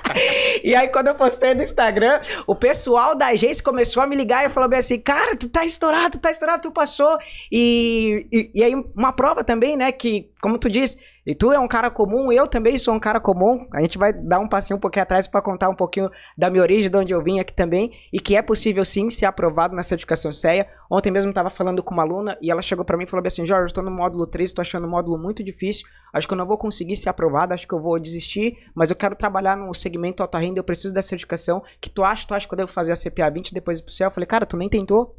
e 0.63 0.75
aí, 0.75 0.88
quando 0.88 1.07
eu 1.07 1.15
postei 1.15 1.53
no 1.53 1.63
Instagram, 1.63 2.21
o 2.47 2.56
pessoal 2.56 3.15
da 3.15 3.27
agência 3.27 3.63
começou 3.63 4.01
a 4.01 4.07
me 4.07 4.15
ligar 4.15 4.45
e 4.45 4.50
falou 4.50 4.69
bem 4.69 4.80
assim: 4.80 5.00
Cara, 5.00 5.35
tu 5.35 5.50
tá 5.50 5.65
estourado, 5.65 6.18
tu 6.18 6.19
tá 6.19 6.31
estourado, 6.31 6.62
tu 6.62 6.71
passou. 6.71 7.18
E, 7.51 8.27
e, 8.31 8.51
e 8.53 8.63
aí, 8.63 8.75
uma 8.95 9.13
prova 9.13 9.44
também, 9.44 9.75
né? 9.75 9.91
Que, 9.91 10.30
como 10.41 10.57
tu 10.57 10.69
disse, 10.69 10.97
e 11.25 11.33
tu 11.33 11.53
é 11.53 11.59
um 11.59 11.67
cara 11.67 11.89
comum, 11.89 12.31
eu 12.31 12.45
também 12.45 12.77
sou 12.77 12.93
um 12.93 12.99
cara 12.99 13.19
comum. 13.19 13.65
A 13.71 13.81
gente 13.81 13.97
vai 13.97 14.11
dar 14.11 14.39
um 14.39 14.47
passinho 14.47 14.75
um 14.75 14.79
pouquinho 14.79 15.03
atrás 15.03 15.25
para 15.25 15.41
contar 15.41 15.69
um 15.69 15.75
pouquinho 15.75 16.09
da 16.37 16.49
minha 16.49 16.61
origem, 16.61 16.89
de 16.89 16.97
onde 16.97 17.13
eu 17.13 17.23
vim 17.23 17.39
aqui 17.39 17.53
também, 17.53 17.93
e 18.11 18.19
que 18.19 18.35
é 18.35 18.41
possível 18.41 18.83
sim 18.83 19.09
ser 19.09 19.25
aprovado 19.25 19.73
na 19.73 19.83
certificação 19.83 20.33
CEA. 20.33 20.67
Ontem 20.91 21.11
mesmo 21.11 21.29
eu 21.29 21.33
tava 21.33 21.49
falando 21.49 21.81
com 21.81 21.93
uma 21.93 22.03
aluna 22.03 22.37
e 22.41 22.51
ela 22.51 22.61
chegou 22.61 22.83
para 22.83 22.97
mim 22.97 23.05
e 23.05 23.07
falou 23.07 23.25
assim: 23.25 23.45
Jorge, 23.45 23.71
eu 23.71 23.73
tô 23.73 23.81
no 23.81 23.89
módulo 23.89 24.27
3, 24.27 24.51
tô 24.51 24.61
achando 24.61 24.85
o 24.85 24.89
módulo 24.89 25.17
muito 25.17 25.41
difícil, 25.43 25.87
acho 26.13 26.27
que 26.27 26.33
eu 26.33 26.37
não 26.37 26.45
vou 26.45 26.57
conseguir 26.57 26.97
ser 26.97 27.07
aprovado, 27.07 27.53
acho 27.53 27.65
que 27.65 27.73
eu 27.73 27.81
vou 27.81 27.97
desistir, 27.97 28.57
mas 28.75 28.89
eu 28.89 28.95
quero 28.95 29.15
trabalhar 29.15 29.55
no 29.55 29.73
segmento 29.73 30.21
alta 30.21 30.38
renda, 30.39 30.59
eu 30.59 30.63
preciso 30.63 30.93
da 30.93 31.01
certificação. 31.01 31.63
Que 31.79 31.89
tu 31.89 32.03
acha? 32.03 32.27
Tu 32.27 32.33
acha 32.33 32.48
que 32.48 32.53
eu 32.53 32.57
devo 32.57 32.71
fazer 32.71 32.91
a 32.91 32.95
CPA 32.95 33.29
20 33.29 33.50
e 33.50 33.53
depois 33.53 33.79
pro 33.79 33.91
CEA? 33.91 34.07
Eu 34.07 34.12
falei, 34.12 34.27
cara, 34.27 34.45
tu 34.45 34.57
nem 34.57 34.67
tentou? 34.67 35.15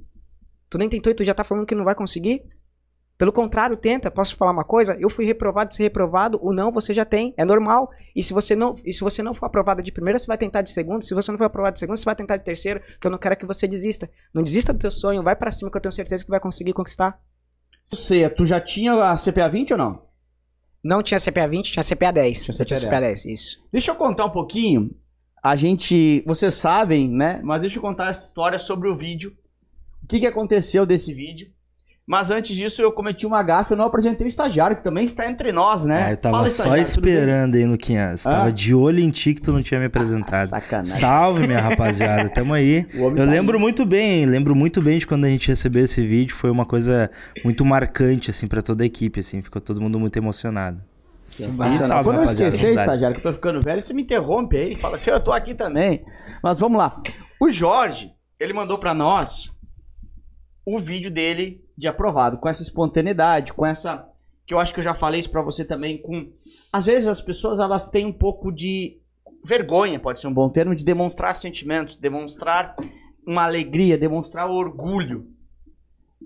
Tu 0.69 0.77
nem 0.77 0.89
tentou 0.89 1.11
e 1.11 1.15
tu 1.15 1.25
já 1.25 1.33
tá 1.33 1.45
falando 1.45 1.67
que 1.67 1.75
não 1.75 1.85
vai 1.85 1.95
conseguir? 1.95 2.43
Pelo 3.17 3.33
contrário, 3.33 3.77
tenta. 3.77 4.11
Posso 4.11 4.37
falar 4.37 4.51
uma 4.51 4.65
coisa? 4.65 4.97
Eu 4.99 5.09
fui 5.09 5.25
reprovado, 5.25 5.73
ser 5.73 5.85
reprovado, 5.85 6.39
o 6.43 6.53
não 6.53 6.73
você 6.73 6.93
já 6.93 7.05
tem, 7.05 7.33
é 7.37 7.45
normal. 7.45 7.91
E 8.15 8.23
se 8.23 8.33
você 8.33 8.57
não, 8.57 8.75
e 8.85 8.93
se 8.93 9.01
você 9.01 9.23
não 9.23 9.33
for 9.33 9.47
aprovado 9.47 9.83
de 9.83 9.93
primeira, 9.93 10.19
você 10.19 10.27
vai 10.27 10.37
tentar 10.37 10.63
de 10.63 10.71
segunda. 10.71 11.01
Se 11.01 11.15
você 11.15 11.31
não 11.31 11.39
for 11.39 11.45
aprovado 11.45 11.75
de 11.75 11.79
segunda, 11.79 11.97
você 11.97 12.05
vai 12.05 12.17
tentar 12.17 12.37
de 12.37 12.45
terceira, 12.45 12.83
que 13.01 13.07
eu 13.07 13.11
não 13.11 13.19
quero 13.19 13.37
que 13.37 13.47
você 13.47 13.69
desista. 13.69 14.11
Não 14.33 14.43
desista 14.43 14.73
do 14.73 14.79
teu 14.81 14.91
sonho, 14.91 15.23
vai 15.23 15.37
para 15.37 15.51
cima 15.51 15.71
que 15.71 15.77
eu 15.77 15.81
tenho 15.81 15.93
certeza 15.93 16.25
que 16.25 16.31
vai 16.31 16.41
conseguir 16.41 16.73
conquistar. 16.73 17.21
Você, 17.87 18.29
tu 18.31 18.45
já 18.45 18.61
tinha 18.61 18.95
a 18.95 19.17
CPA 19.17 19.49
20 19.49 19.73
ou 19.73 19.79
não? 19.79 20.03
Não 20.83 21.03
tinha 21.03 21.21
CPA 21.21 21.47
20, 21.47 21.73
tinha 21.73 21.85
CPA 21.85 22.13
10. 22.13 22.45
Tinha 22.45 22.55
CPA, 22.55 22.65
tinha 22.65 22.81
CPA 22.81 23.01
10. 23.01 23.01
10, 23.01 23.25
isso. 23.27 23.65
Deixa 23.73 23.91
eu 23.91 23.95
contar 23.95 24.27
um 24.27 24.31
pouquinho. 24.31 24.91
A 25.43 25.57
gente, 25.57 26.23
vocês 26.27 26.55
sabem, 26.55 27.09
né? 27.09 27.41
Mas 27.45 27.61
deixa 27.61 27.79
eu 27.79 27.83
contar 27.83 28.11
essa 28.11 28.27
história 28.27 28.59
sobre 28.59 28.89
o 28.89 28.97
vídeo. 28.97 29.37
O 30.03 30.07
que, 30.07 30.21
que 30.21 30.27
aconteceu 30.27 30.85
desse 30.85 31.15
vídeo? 31.15 31.51
Mas 32.07 32.31
antes 32.31 32.55
disso, 32.55 32.83
eu 32.83 32.93
cometi 32.93 33.27
uma 33.27 33.43
gafe, 33.43 33.73
eu 33.73 33.79
não 33.79 33.87
apresentei 33.87 34.27
o 34.27 34.29
estagiário, 34.29 34.77
que 34.77 34.83
também 34.83 35.07
está 35.07 35.29
entre 35.29 35.53
nós, 35.53 35.87
né? 35.87 36.05
Ah, 36.07 36.11
eu 36.11 36.17
tava 36.19 36.37
Fala, 36.37 36.49
só 36.51 36.77
esperando 36.77 37.55
aí, 37.55 37.65
Luquinhas. 37.65 38.25
Tava 38.25 38.53
de 38.53 38.75
olho 38.75 39.01
em 39.01 39.11
ti 39.11 39.33
que 39.33 39.41
tu 39.41 39.53
não 39.53 39.63
tinha 39.63 39.81
me 39.81 39.87
apresentado. 39.87 40.43
Ah, 40.43 40.61
sacanagem. 40.61 40.99
Salve, 40.99 41.47
minha 41.47 41.61
rapaziada. 41.61 42.29
Tamo 42.29 42.53
aí. 42.53 42.87
Eu 42.93 43.15
tá 43.17 43.23
lembro 43.25 43.57
aí. 43.57 43.63
muito 43.63 43.87
bem, 43.87 44.27
lembro 44.27 44.55
muito 44.55 44.83
bem 44.83 44.99
de 44.99 45.07
quando 45.07 45.25
a 45.25 45.29
gente 45.29 45.49
recebeu 45.49 45.85
esse 45.85 46.07
vídeo. 46.07 46.35
Foi 46.37 46.51
uma 46.51 46.67
coisa 46.67 47.11
muito 47.43 47.65
marcante, 47.65 48.31
assim, 48.31 48.47
para 48.47 48.61
toda 48.61 48.83
a 48.83 48.87
equipe, 48.87 49.21
assim. 49.21 49.41
Ficou 49.41 49.63
todo 49.63 49.81
mundo 49.81 49.99
muito 49.99 50.17
emocionado. 50.19 50.83
Sensacional. 51.27 52.05
Quando 52.05 52.19
eu 52.19 52.25
esquecer, 52.25 52.75
estagiário, 52.75 53.19
que 53.19 53.27
eu 53.27 53.31
tô 53.31 53.35
ficando 53.35 53.63
velho, 53.63 53.81
você 53.81 53.95
me 53.95 54.03
interrompe 54.03 54.57
aí 54.59 54.73
e 54.73 54.77
fala 54.77 54.97
assim, 54.97 55.11
eu 55.11 55.21
tô 55.21 55.33
aqui 55.33 55.55
também. 55.55 56.05
Mas 56.43 56.61
vamos 56.61 56.77
lá. 56.77 57.01
O 57.41 57.49
Jorge, 57.49 58.13
ele 58.39 58.53
mandou 58.53 58.79
para 58.79 58.93
nós 58.93 59.54
o 60.65 60.79
vídeo 60.79 61.11
dele 61.11 61.65
de 61.77 61.89
aprovado, 61.89 62.39
com 62.39 62.49
essa 62.49 62.63
espontaneidade, 62.63 63.53
com 63.53 63.67
essa 63.67 64.09
que 64.47 64.53
eu 64.53 64.61
acho 64.61 64.75
que 64.75 64.81
eu 64.81 64.85
já 64.85 64.95
falei 64.95 65.21
isso 65.21 65.31
para 65.31 65.43
você 65.43 65.65
também 65.65 65.97
com 66.01 66.31
às 66.73 66.87
vezes 66.87 67.07
as 67.07 67.21
pessoas 67.21 67.59
elas 67.59 67.89
têm 67.89 68.05
um 68.05 68.13
pouco 68.13 68.51
de 68.51 69.01
vergonha, 69.45 70.01
pode 70.01 70.21
ser 70.21 70.27
um 70.27 70.35
bom 70.35 70.49
termo, 70.49 70.75
de 70.75 70.85
demonstrar 70.85 71.37
sentimentos, 71.37 71.97
demonstrar 71.97 72.75
uma 73.27 73.45
alegria, 73.45 73.99
demonstrar 73.99 74.49
orgulho. 74.51 75.31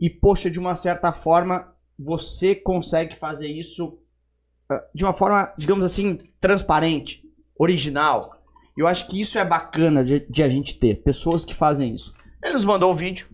E 0.00 0.08
poxa, 0.08 0.48
de 0.48 0.58
uma 0.58 0.76
certa 0.76 1.12
forma, 1.12 1.74
você 1.98 2.54
consegue 2.54 3.16
fazer 3.16 3.48
isso 3.48 3.98
ah, 4.70 4.82
de 4.94 5.04
uma 5.04 5.12
forma, 5.12 5.52
digamos 5.58 5.84
assim, 5.84 6.18
transparente, 6.40 7.22
original. 7.58 8.40
Eu 8.76 8.86
acho 8.86 9.08
que 9.08 9.20
isso 9.20 9.38
é 9.38 9.44
bacana 9.44 10.04
de, 10.04 10.20
de 10.20 10.42
a 10.42 10.48
gente 10.48 10.78
ter, 10.78 11.02
pessoas 11.02 11.44
que 11.44 11.54
fazem 11.54 11.92
isso. 11.92 12.14
Ele 12.42 12.54
nos 12.54 12.64
mandou 12.64 12.92
o 12.92 12.94
vídeo, 12.94 13.28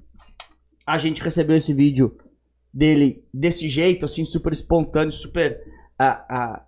a 0.86 0.98
gente 0.98 1.22
recebeu 1.22 1.56
esse 1.56 1.72
vídeo 1.72 2.16
dele 2.72 3.24
desse 3.32 3.68
jeito, 3.68 4.04
assim, 4.04 4.24
super 4.24 4.52
espontâneo, 4.52 5.12
super 5.12 5.60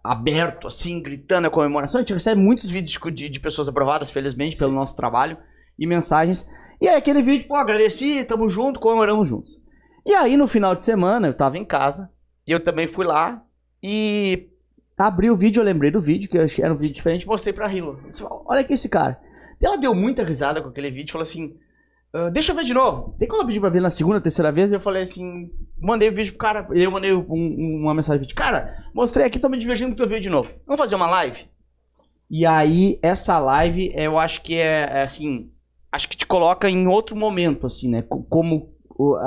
aberto, 0.04 0.66
assim, 0.68 1.02
gritando 1.02 1.49
a 1.49 1.50
comemoração. 1.50 1.99
A 1.99 2.02
gente 2.02 2.14
recebe 2.14 2.40
muitos 2.40 2.70
vídeos 2.70 2.99
de, 3.12 3.28
de 3.28 3.40
pessoas 3.40 3.68
aprovadas, 3.68 4.11
felizmente, 4.11 4.56
pelo 4.56 4.73
nosso 4.73 4.94
trabalho 4.94 5.37
e 5.78 5.87
mensagens. 5.87 6.46
E 6.80 6.88
aí 6.88 6.96
aquele 6.96 7.23
vídeo, 7.23 7.49
pô, 7.49 7.56
agradeci, 7.56 8.25
tamo 8.25 8.49
junto, 8.49 8.78
comemoramos 8.78 9.28
juntos. 9.28 9.61
E 10.04 10.14
aí 10.14 10.37
no 10.37 10.46
final 10.46 10.76
de 10.76 10.85
semana 10.85 11.26
eu 11.26 11.35
tava 11.35 11.58
em 11.58 11.64
casa 11.64 12.11
e 12.46 12.52
eu 12.52 12.62
também 12.62 12.87
fui 12.87 13.04
lá 13.04 13.42
e 13.82 14.49
abri 14.96 15.30
o 15.30 15.37
vídeo, 15.37 15.61
eu 15.61 15.64
lembrei 15.64 15.90
do 15.90 16.00
vídeo, 16.00 16.30
que 16.30 16.38
eu 16.38 16.42
achei 16.42 16.56
que 16.56 16.62
era 16.62 16.73
um 16.73 16.76
vídeo 16.76 16.94
diferente, 16.94 17.26
mostrei 17.26 17.52
pra 17.52 17.73
Hilo. 17.73 18.00
Olha 18.46 18.61
aqui 18.61 18.75
esse 18.75 18.88
cara. 18.88 19.20
Ela 19.61 19.76
deu 19.76 19.94
muita 19.94 20.23
risada 20.23 20.62
com 20.62 20.68
aquele 20.68 20.90
vídeo, 20.90 21.12
falou 21.12 21.23
assim: 21.23 21.56
Uh, 22.16 22.30
deixa 22.30 22.52
eu 22.52 22.56
ver 22.56 22.64
de 22.64 22.73
novo. 22.73 23.14
Tem 23.18 23.28
quando 23.28 23.42
eu 23.42 23.46
pedi 23.46 23.61
pra 23.61 23.68
ver 23.68 23.82
na 23.82 23.90
segunda, 23.90 24.20
terceira 24.20 24.50
vez, 24.50 24.73
eu 24.73 24.80
falei 24.80 25.02
assim, 25.02 25.50
mandei 25.78 26.08
o 26.08 26.14
vídeo 26.14 26.32
pro 26.32 26.38
cara, 26.38 26.66
eu 26.70 26.90
mandei 26.90 27.12
um, 27.12 27.82
uma 27.82 27.94
mensagem 27.94 28.25
pro 28.25 28.35
cara, 28.35 28.87
mostrei 28.94 29.26
aqui, 29.26 29.38
tô 29.38 29.50
me 29.50 29.58
divertindo 29.58 29.90
com 29.90 29.94
o 29.94 29.96
teu 29.99 30.08
vídeo 30.08 30.23
de 30.23 30.30
novo. 30.30 30.49
Vamos 30.66 30.80
fazer 30.80 30.94
uma 30.94 31.06
live? 31.08 31.46
E 32.30 32.46
aí, 32.46 32.99
essa 33.02 33.38
live, 33.38 33.92
eu 33.94 34.18
acho 34.18 34.42
que 34.42 34.54
é, 34.54 34.88
é 34.90 35.02
assim, 35.02 35.50
acho 35.92 36.08
que 36.08 36.16
te 36.16 36.25
coloca 36.25 36.70
em 36.70 36.87
outro 36.87 37.14
momento, 37.14 37.66
assim, 37.66 37.90
né? 37.90 38.02
Como 38.02 38.75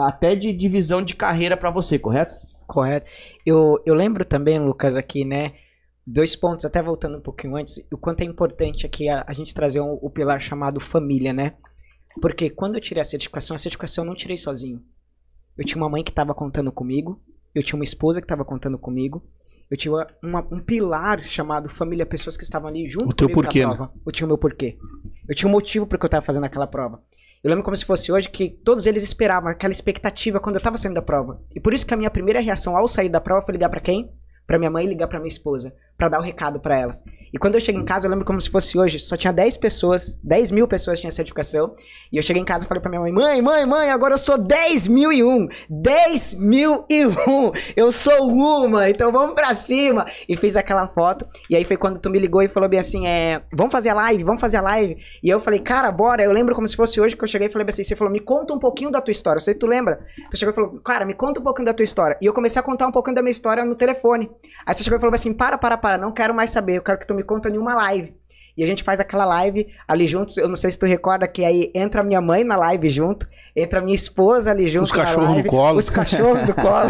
até 0.07 0.35
de 0.35 0.51
divisão 0.51 1.03
de 1.03 1.13
carreira 1.13 1.55
para 1.55 1.69
você, 1.69 1.99
correto? 1.99 2.35
Correto. 2.65 3.09
Eu, 3.45 3.79
eu 3.85 3.93
lembro 3.93 4.25
também, 4.25 4.59
Lucas, 4.59 4.97
aqui, 4.97 5.23
né? 5.23 5.53
Dois 6.07 6.35
pontos, 6.35 6.65
até 6.65 6.81
voltando 6.81 7.19
um 7.19 7.21
pouquinho 7.21 7.55
antes, 7.55 7.79
o 7.93 7.97
quanto 7.97 8.21
é 8.21 8.25
importante 8.25 8.83
aqui 8.83 9.07
a, 9.07 9.23
a 9.27 9.33
gente 9.33 9.53
trazer 9.53 9.79
um, 9.79 9.93
o 10.01 10.09
pilar 10.09 10.41
chamado 10.41 10.79
família, 10.79 11.31
né? 11.31 11.53
Porque 12.21 12.49
quando 12.49 12.75
eu 12.75 12.81
tirei 12.81 13.01
a 13.01 13.03
certificação, 13.03 13.55
a 13.55 13.59
certificação 13.59 14.03
eu 14.03 14.07
não 14.07 14.15
tirei 14.15 14.37
sozinho. 14.37 14.83
Eu 15.57 15.65
tinha 15.65 15.81
uma 15.81 15.89
mãe 15.89 16.03
que 16.03 16.11
estava 16.11 16.33
contando 16.33 16.71
comigo, 16.71 17.21
eu 17.53 17.63
tinha 17.63 17.77
uma 17.77 17.83
esposa 17.83 18.21
que 18.21 18.25
estava 18.25 18.45
contando 18.45 18.77
comigo, 18.77 19.23
eu 19.69 19.77
tinha 19.77 19.93
uma, 20.23 20.47
um 20.51 20.59
pilar 20.59 21.23
chamado 21.23 21.69
família, 21.69 22.05
pessoas 22.05 22.35
que 22.35 22.43
estavam 22.43 22.69
ali 22.69 22.87
junto 22.87 23.09
o 23.09 23.13
teu 23.13 23.27
comigo 23.27 23.43
porquê, 23.43 23.65
na 23.65 23.75
prova. 23.75 23.91
Né? 23.93 24.01
Eu 24.05 24.11
tinha 24.11 24.25
o 24.25 24.27
meu 24.27 24.37
porquê. 24.37 24.77
Eu 25.27 25.35
tinha 25.35 25.47
um 25.47 25.51
motivo 25.51 25.85
porque 25.85 26.05
eu 26.05 26.07
estava 26.07 26.25
fazendo 26.25 26.45
aquela 26.45 26.65
prova. 26.65 27.03
Eu 27.43 27.49
lembro 27.49 27.63
como 27.63 27.75
se 27.75 27.85
fosse 27.85 28.11
hoje 28.11 28.29
que 28.29 28.49
todos 28.49 28.85
eles 28.85 29.03
esperavam 29.03 29.49
aquela 29.49 29.71
expectativa 29.71 30.39
quando 30.39 30.55
eu 30.55 30.59
estava 30.59 30.77
saindo 30.77 30.95
da 30.95 31.01
prova. 31.01 31.41
E 31.55 31.59
por 31.59 31.73
isso 31.73 31.85
que 31.85 31.93
a 31.93 31.97
minha 31.97 32.09
primeira 32.09 32.39
reação 32.39 32.75
ao 32.75 32.87
sair 32.87 33.09
da 33.09 33.21
prova 33.21 33.45
foi 33.45 33.53
ligar 33.53 33.69
para 33.69 33.79
quem? 33.79 34.11
Para 34.47 34.57
minha 34.57 34.71
mãe 34.71 34.85
e 34.85 34.89
ligar 34.89 35.07
para 35.07 35.19
minha 35.19 35.29
esposa 35.29 35.73
para 35.99 36.07
dar 36.07 36.19
o 36.19 36.23
recado 36.23 36.61
para 36.61 36.79
elas. 36.79 37.03
E 37.31 37.37
quando 37.37 37.55
eu 37.55 37.61
cheguei 37.61 37.79
em 37.79 37.85
casa, 37.85 38.07
eu 38.07 38.09
lembro 38.09 38.25
como 38.25 38.39
se 38.41 38.49
fosse 38.49 38.79
hoje, 38.79 38.97
só 38.97 39.15
tinha 39.15 39.31
10 39.31 39.57
pessoas, 39.57 40.19
10 40.23 40.49
mil 40.49 40.67
pessoas 40.67 40.99
tinham 40.99 41.11
certificação. 41.11 41.75
E 42.11 42.17
eu 42.17 42.23
cheguei 42.23 42.41
em 42.41 42.45
casa 42.45 42.65
e 42.65 42.67
falei 42.67 42.81
pra 42.81 42.89
minha 42.89 43.01
mãe: 43.01 43.11
mãe, 43.11 43.41
mãe, 43.41 43.65
mãe, 43.65 43.91
agora 43.91 44.15
eu 44.15 44.17
sou 44.17 44.37
10 44.37 44.87
mil 44.87 45.11
e 45.11 45.23
um. 45.23 45.47
10 45.69 46.35
mil 46.35 46.85
e 46.89 47.05
um. 47.05 47.51
Eu 47.75 47.91
sou 47.91 48.29
uma, 48.29 48.89
então 48.89 49.11
vamos 49.11 49.35
pra 49.35 49.53
cima. 49.53 50.05
E 50.27 50.35
fiz 50.35 50.55
aquela 50.55 50.87
foto. 50.87 51.27
E 51.49 51.55
aí 51.55 51.63
foi 51.63 51.77
quando 51.77 51.99
tu 51.99 52.09
me 52.09 52.17
ligou 52.17 52.41
e 52.41 52.47
falou 52.47 52.67
bem 52.67 52.79
assim: 52.79 53.07
é, 53.07 53.43
vamos 53.53 53.71
fazer 53.71 53.89
a 53.89 53.93
live, 53.93 54.23
vamos 54.23 54.41
fazer 54.41 54.57
a 54.57 54.61
live. 54.61 54.97
E 55.23 55.29
eu 55.29 55.39
falei, 55.39 55.59
cara, 55.59 55.91
bora. 55.91 56.23
Eu 56.23 56.31
lembro 56.31 56.55
como 56.55 56.67
se 56.67 56.75
fosse 56.75 56.99
hoje 56.99 57.15
que 57.15 57.23
eu 57.23 57.27
cheguei 57.27 57.47
e 57.47 57.51
falei 57.51 57.67
assim: 57.67 57.83
você 57.83 57.95
falou, 57.95 58.11
me 58.11 58.19
conta 58.19 58.53
um 58.53 58.59
pouquinho 58.59 58.89
da 58.89 59.01
tua 59.01 59.11
história. 59.11 59.37
Eu 59.37 59.41
sei 59.41 59.53
que 59.53 59.59
tu 59.59 59.67
lembra. 59.67 59.99
Tu 60.31 60.37
chegou 60.37 60.51
e 60.51 60.55
falou, 60.55 60.79
cara, 60.79 61.05
me 61.05 61.13
conta 61.13 61.39
um 61.39 61.43
pouquinho 61.43 61.67
da 61.67 61.73
tua 61.73 61.83
história. 61.83 62.17
E 62.21 62.25
eu 62.25 62.33
comecei 62.33 62.59
a 62.59 62.63
contar 62.63 62.87
um 62.87 62.91
pouquinho 62.91 63.15
da 63.15 63.21
minha 63.21 63.31
história 63.31 63.63
no 63.63 63.75
telefone. 63.75 64.31
Aí 64.65 64.73
você 64.73 64.83
chegou 64.83 64.97
e 64.97 64.99
falou 64.99 65.13
assim: 65.13 65.33
para, 65.33 65.57
para, 65.57 65.77
para, 65.77 65.88
não 65.97 66.11
quero 66.11 66.33
mais 66.33 66.49
saber 66.49 66.77
eu 66.77 66.83
quero 66.83 66.99
que 66.99 67.07
tu 67.07 67.13
me 67.13 67.23
conta 67.23 67.49
em 67.49 67.57
uma 67.57 67.75
live. 67.75 68.13
E 68.57 68.63
a 68.63 68.67
gente 68.67 68.83
faz 68.83 68.99
aquela 68.99 69.23
live 69.23 69.67
ali 69.87 70.05
juntos. 70.05 70.35
Eu 70.35 70.47
não 70.47 70.55
sei 70.55 70.69
se 70.69 70.77
tu 70.77 70.85
recorda 70.85 71.27
que 71.27 71.45
aí 71.45 71.71
entra 71.73 72.03
minha 72.03 72.19
mãe 72.19 72.43
na 72.43 72.57
live 72.57 72.89
junto, 72.89 73.25
entra 73.55 73.81
minha 73.81 73.95
esposa 73.95 74.51
ali 74.51 74.67
junto. 74.67 74.83
Os 74.83 74.91
cachorros 74.91 75.41
do 75.41 75.47
colo. 75.47 75.79
Os 75.79 75.89
cachorros 75.89 76.45
do 76.45 76.53
colo. 76.53 76.89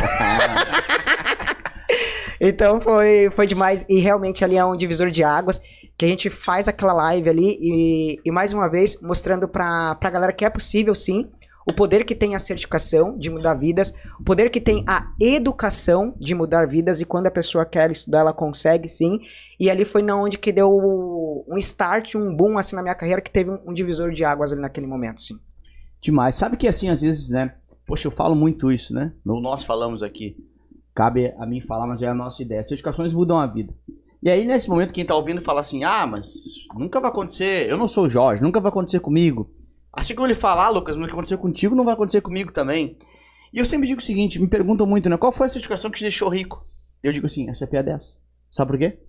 então 2.42 2.82
foi, 2.82 3.30
foi 3.36 3.46
demais. 3.46 3.86
E 3.88 4.00
realmente 4.00 4.44
ali 4.44 4.58
é 4.58 4.66
um 4.66 4.76
divisor 4.76 5.12
de 5.12 5.24
águas. 5.24 5.62
Que 5.96 6.06
a 6.06 6.08
gente 6.08 6.30
faz 6.30 6.68
aquela 6.68 6.94
live 6.94 7.30
ali 7.30 7.60
e, 7.62 8.20
e 8.26 8.32
mais 8.32 8.52
uma 8.52 8.68
vez 8.68 9.00
mostrando 9.02 9.48
pra, 9.48 9.94
pra 9.96 10.10
galera 10.10 10.34
que 10.34 10.46
é 10.46 10.50
possível 10.50 10.96
sim 10.96 11.30
o 11.68 11.74
poder 11.74 12.04
que 12.04 12.16
tem 12.16 12.36
a 12.36 12.40
certificação 12.40 13.18
de 13.18 13.30
mudar 13.30 13.54
vidas, 13.54 13.94
o 14.20 14.24
poder 14.24 14.50
que 14.50 14.60
tem 14.60 14.84
a 14.88 15.12
educação 15.20 16.16
de 16.20 16.34
mudar 16.34 16.68
vidas 16.68 17.00
e 17.00 17.06
quando 17.06 17.28
a 17.28 17.32
pessoa 17.32 17.66
quer 17.66 17.92
estudar, 17.92 18.20
ela 18.20 18.34
consegue 18.34 18.88
sim. 18.88 19.20
E 19.60 19.70
ali 19.70 19.86
foi 19.86 20.02
na 20.02 20.16
onde 20.16 20.38
que 20.38 20.52
deu 20.52 20.70
um 21.48 21.58
start, 21.58 22.16
um 22.16 22.36
boom 22.36 22.58
assim 22.58 22.76
na 22.76 22.82
minha 22.82 22.96
carreira 22.96 23.22
que 23.22 23.32
teve 23.32 23.52
um 23.66 23.74
divisor 23.74 24.12
de 24.12 24.24
águas 24.24 24.52
ali 24.52 24.62
naquele 24.62 24.88
momento, 24.88 25.22
sim. 25.22 25.38
Demais. 26.02 26.38
Sabe 26.38 26.58
que 26.58 26.68
assim, 26.68 26.90
às 26.90 27.02
vezes, 27.02 27.30
né? 27.30 27.54
Poxa, 27.86 28.08
eu 28.08 28.12
falo 28.12 28.36
muito 28.36 28.72
isso, 28.72 28.94
né? 28.94 29.12
Nós 29.26 29.64
falamos 29.64 30.02
aqui. 30.02 30.38
Cabe 30.96 31.34
a 31.38 31.46
mim 31.46 31.62
falar, 31.62 31.88
mas 31.88 32.02
é 32.02 32.08
a 32.08 32.14
nossa 32.14 32.42
ideia. 32.42 32.64
Certificações 32.64 33.14
mudam 33.14 33.38
a 33.38 33.48
vida. 33.48 33.74
E 34.22 34.30
aí, 34.30 34.46
nesse 34.46 34.70
momento, 34.70 34.94
quem 34.94 35.06
tá 35.06 35.16
ouvindo 35.16 35.42
fala 35.42 35.62
assim: 35.62 35.84
ah, 35.84 36.06
mas 36.06 36.28
nunca 36.76 37.00
vai 37.00 37.10
acontecer. 37.10 37.70
Eu 37.70 37.78
não 37.78 37.88
sou 37.88 38.06
o 38.06 38.10
Jorge, 38.10 38.44
nunca 38.44 38.60
vai 38.60 38.70
acontecer 38.70 39.00
comigo. 39.00 39.50
Assim 39.92 40.14
como 40.14 40.28
ele 40.28 40.36
fala, 40.36 40.66
ah, 40.66 40.70
Lucas, 40.70 40.96
não 40.96 41.04
vai 41.04 41.12
acontecer 41.12 41.38
contigo, 41.38 41.76
não 41.76 41.84
vai 41.84 41.94
acontecer 41.94 42.22
comigo 42.22 42.52
também. 42.52 42.98
E 43.52 43.58
eu 43.58 43.66
sempre 43.66 43.88
digo 43.88 44.00
o 44.00 44.04
seguinte: 44.04 44.40
me 44.40 44.48
perguntam 44.48 44.86
muito, 44.86 45.10
né? 45.10 45.18
Qual 45.18 45.32
foi 45.32 45.48
a 45.48 45.50
certificação 45.50 45.90
que 45.90 45.98
te 45.98 46.04
deixou 46.04 46.30
rico? 46.30 46.66
Eu 47.02 47.12
digo 47.12 47.26
assim: 47.26 47.50
a 47.50 47.54
CPA 47.54 47.84
10. 47.84 48.20
Sabe 48.52 48.72
por 48.72 48.78
quê? 48.80 49.00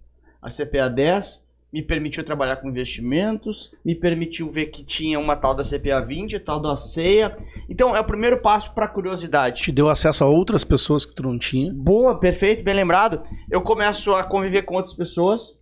A 0.40 0.48
CPA 0.48 0.88
10 0.88 1.48
me 1.72 1.82
permitiu 1.82 2.24
trabalhar 2.24 2.56
com 2.56 2.68
investimentos, 2.68 3.72
me 3.84 3.94
permitiu 3.94 4.50
ver 4.50 4.66
que 4.66 4.84
tinha 4.84 5.20
uma 5.20 5.36
tal 5.36 5.54
da 5.54 5.62
CPA 5.62 6.00
20, 6.00 6.40
tal 6.40 6.60
da 6.60 6.76
CEA. 6.76 7.36
Então 7.68 7.94
é 7.94 8.00
o 8.00 8.04
primeiro 8.04 8.40
passo 8.40 8.74
para 8.74 8.88
curiosidade. 8.88 9.62
Te 9.62 9.72
deu 9.72 9.88
acesso 9.88 10.24
a 10.24 10.26
outras 10.26 10.64
pessoas 10.64 11.04
que 11.04 11.14
tu 11.14 11.22
não 11.22 11.38
tinha. 11.38 11.72
Boa, 11.72 12.18
perfeito, 12.18 12.64
bem 12.64 12.74
lembrado. 12.74 13.22
Eu 13.50 13.62
começo 13.62 14.14
a 14.14 14.24
conviver 14.24 14.62
com 14.62 14.74
outras 14.74 14.94
pessoas. 14.94 15.58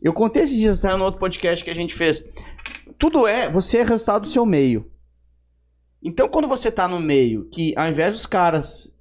Eu 0.00 0.12
contei 0.12 0.42
esses 0.42 0.56
dias 0.56 0.84
até 0.84 0.96
no 0.96 1.04
outro 1.04 1.18
podcast 1.18 1.64
que 1.64 1.70
a 1.70 1.74
gente 1.74 1.92
fez. 1.92 2.22
Tudo 2.98 3.26
é, 3.26 3.50
você 3.50 3.78
é 3.78 3.82
resultado 3.82 4.22
do 4.22 4.28
seu 4.28 4.44
meio. 4.44 4.90
Então 6.02 6.28
quando 6.28 6.48
você 6.48 6.70
tá 6.70 6.88
no 6.88 7.00
meio, 7.00 7.48
que 7.50 7.76
ao 7.76 7.88
invés 7.88 8.14
dos 8.14 8.26
caras 8.26 8.94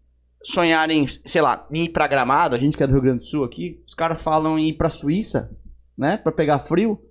sonharem, 0.43 1.05
sei 1.07 1.41
lá, 1.41 1.67
em 1.71 1.85
ir 1.85 1.89
pra 1.89 2.07
Gramado, 2.07 2.55
a 2.55 2.59
gente 2.59 2.77
que 2.77 2.83
é 2.83 2.87
do 2.87 2.93
Rio 2.93 3.01
Grande 3.01 3.17
do 3.17 3.23
Sul 3.23 3.43
aqui, 3.43 3.81
os 3.85 3.93
caras 3.93 4.21
falam 4.21 4.57
em 4.57 4.69
ir 4.69 4.73
pra 4.73 4.89
Suíça, 4.89 5.51
né, 5.97 6.17
pra 6.17 6.31
pegar 6.31 6.59
frio. 6.59 7.01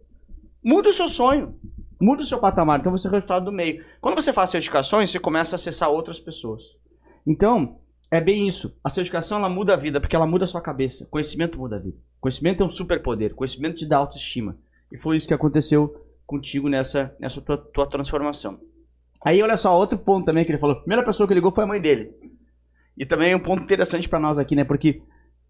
Muda 0.65 0.89
o 0.89 0.93
seu 0.93 1.09
sonho. 1.09 1.55
Muda 2.01 2.23
o 2.23 2.27
seu 2.27 2.39
patamar. 2.39 2.81
Então 2.81 2.93
você 2.93 3.09
é 3.09 3.11
resultado 3.11 3.47
do 3.47 3.53
meio. 3.53 3.85
Quando 4.01 4.15
você 4.15 4.33
faz 4.33 4.51
certificações, 4.51 5.11
você 5.11 5.19
começa 5.19 5.55
a 5.55 5.57
acessar 5.57 5.91
outras 5.91 6.19
pessoas. 6.19 6.77
Então, 7.27 7.79
é 8.11 8.21
bem 8.21 8.47
isso. 8.47 8.77
A 8.85 8.91
certificação 8.91 9.39
ela 9.39 9.49
muda 9.49 9.73
a 9.75 9.77
vida, 9.77 10.01
porque 10.01 10.15
ela 10.15 10.27
muda 10.27 10.45
a 10.45 10.47
sua 10.47 10.61
cabeça. 10.61 11.07
Conhecimento 11.11 11.59
muda 11.59 11.77
a 11.77 11.79
vida. 11.79 11.99
Conhecimento 12.21 12.63
é 12.63 12.67
um 12.67 12.71
superpoder. 12.71 13.35
Conhecimento 13.35 13.77
te 13.77 13.87
dá 13.87 13.97
autoestima. 13.99 14.59
E 14.93 14.99
foi 14.99 15.17
isso 15.17 15.27
que 15.27 15.35
aconteceu 15.35 16.06
contigo 16.27 16.69
nessa, 16.69 17.15
nessa 17.21 17.41
tua, 17.41 17.57
tua 17.57 17.89
transformação. 17.89 18.59
Aí, 19.25 19.43
olha 19.43 19.57
só, 19.57 19.77
outro 19.77 19.99
ponto 19.99 20.25
também 20.27 20.45
que 20.45 20.51
ele 20.51 20.59
falou. 20.59 20.77
A 20.77 20.81
primeira 20.81 21.05
pessoa 21.05 21.27
que 21.27 21.35
ligou 21.35 21.53
foi 21.53 21.65
a 21.65 21.67
mãe 21.67 21.81
dele. 21.81 22.11
E 22.97 23.05
também 23.05 23.33
é 23.33 23.37
um 23.37 23.41
ponto 23.41 23.63
interessante 23.63 24.09
para 24.09 24.21
nós 24.21 24.39
aqui, 24.39 24.55
né? 24.57 24.65
Porque 24.65 25.03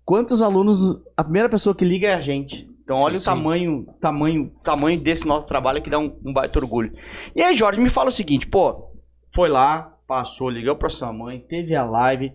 quantos 0.05 0.43
alunos, 0.43 1.03
a 1.17 1.23
primeira 1.23 1.49
pessoa 1.49 1.75
que 1.75 1.85
liga 1.85 2.09
é 2.09 2.15
a 2.15 2.21
gente. 2.21 2.69
Então 2.83 2.97
olha 2.97 3.19
sim, 3.19 3.23
o 3.23 3.25
tamanho, 3.25 3.87
sim. 3.87 4.01
tamanho, 4.01 4.53
tamanho 4.63 5.01
desse 5.01 5.27
nosso 5.27 5.47
trabalho 5.47 5.83
que 5.83 5.91
dá 5.91 5.99
um, 5.99 6.17
um 6.25 6.33
baita 6.33 6.59
orgulho. 6.59 6.93
E 7.35 7.43
aí, 7.43 7.55
Jorge, 7.55 7.81
me 7.81 7.89
fala 7.89 8.09
o 8.09 8.13
seguinte, 8.13 8.47
pô, 8.47 8.93
foi 9.35 9.49
lá, 9.49 9.97
passou, 10.07 10.49
ligou 10.49 10.77
para 10.77 10.89
sua 10.89 11.13
mãe, 11.13 11.41
teve 11.41 11.75
a 11.75 11.85
live. 11.85 12.33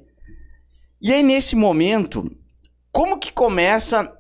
E 1.02 1.12
aí 1.12 1.24
nesse 1.24 1.56
momento, 1.56 2.30
como 2.92 3.18
que 3.18 3.32
começa 3.32 4.14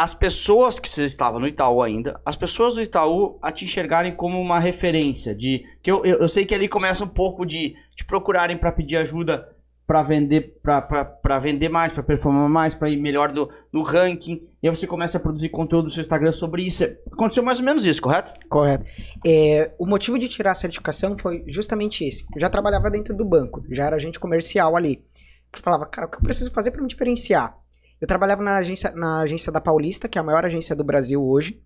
as 0.00 0.14
pessoas 0.14 0.78
que 0.78 0.88
você 0.88 1.04
estava 1.04 1.38
no 1.38 1.46
Itaú 1.46 1.82
ainda, 1.82 2.18
as 2.24 2.34
pessoas 2.34 2.74
do 2.74 2.80
Itaú 2.80 3.38
a 3.42 3.52
te 3.52 3.66
enxergarem 3.66 4.16
como 4.16 4.40
uma 4.40 4.58
referência 4.58 5.34
de 5.34 5.62
que 5.82 5.90
eu, 5.90 6.02
eu, 6.06 6.20
eu 6.20 6.28
sei 6.28 6.46
que 6.46 6.54
ali 6.54 6.70
começa 6.70 7.04
um 7.04 7.08
pouco 7.08 7.44
de 7.44 7.74
te 7.94 8.02
procurarem 8.06 8.56
para 8.56 8.72
pedir 8.72 8.96
ajuda 8.96 9.54
para 9.86 10.02
vender 10.02 10.58
para 10.62 11.38
vender 11.38 11.68
mais, 11.68 11.92
para 11.92 12.02
performar 12.02 12.48
mais, 12.48 12.74
para 12.74 12.88
ir 12.88 12.96
melhor 12.96 13.30
do, 13.30 13.50
no 13.70 13.82
ranking. 13.82 14.48
E 14.62 14.68
aí 14.68 14.74
você 14.74 14.86
começa 14.86 15.18
a 15.18 15.20
produzir 15.20 15.50
conteúdo 15.50 15.84
no 15.84 15.90
seu 15.90 16.00
Instagram 16.00 16.32
sobre 16.32 16.62
isso. 16.62 16.84
Aconteceu 17.12 17.42
mais 17.42 17.58
ou 17.58 17.66
menos 17.66 17.84
isso, 17.84 18.00
correto? 18.00 18.32
Correto. 18.48 18.86
É, 19.26 19.74
o 19.78 19.84
motivo 19.84 20.18
de 20.18 20.30
tirar 20.30 20.52
a 20.52 20.54
certificação 20.54 21.18
foi 21.18 21.44
justamente 21.46 22.04
esse. 22.04 22.24
Eu 22.34 22.40
já 22.40 22.48
trabalhava 22.48 22.90
dentro 22.90 23.14
do 23.14 23.24
banco, 23.24 23.62
já 23.68 23.84
era 23.84 23.96
agente 23.96 24.18
comercial 24.18 24.76
ali. 24.76 25.04
Eu 25.52 25.60
falava, 25.60 25.84
cara, 25.84 26.06
o 26.06 26.10
que 26.10 26.16
eu 26.16 26.22
preciso 26.22 26.50
fazer 26.52 26.70
para 26.70 26.80
me 26.80 26.88
diferenciar? 26.88 27.59
Eu 28.00 28.06
trabalhava 28.06 28.42
na 28.42 28.56
agência, 28.56 28.90
na 28.92 29.20
agência 29.20 29.52
da 29.52 29.60
Paulista, 29.60 30.08
que 30.08 30.16
é 30.16 30.20
a 30.20 30.24
maior 30.24 30.44
agência 30.44 30.74
do 30.74 30.82
Brasil 30.82 31.22
hoje. 31.22 31.62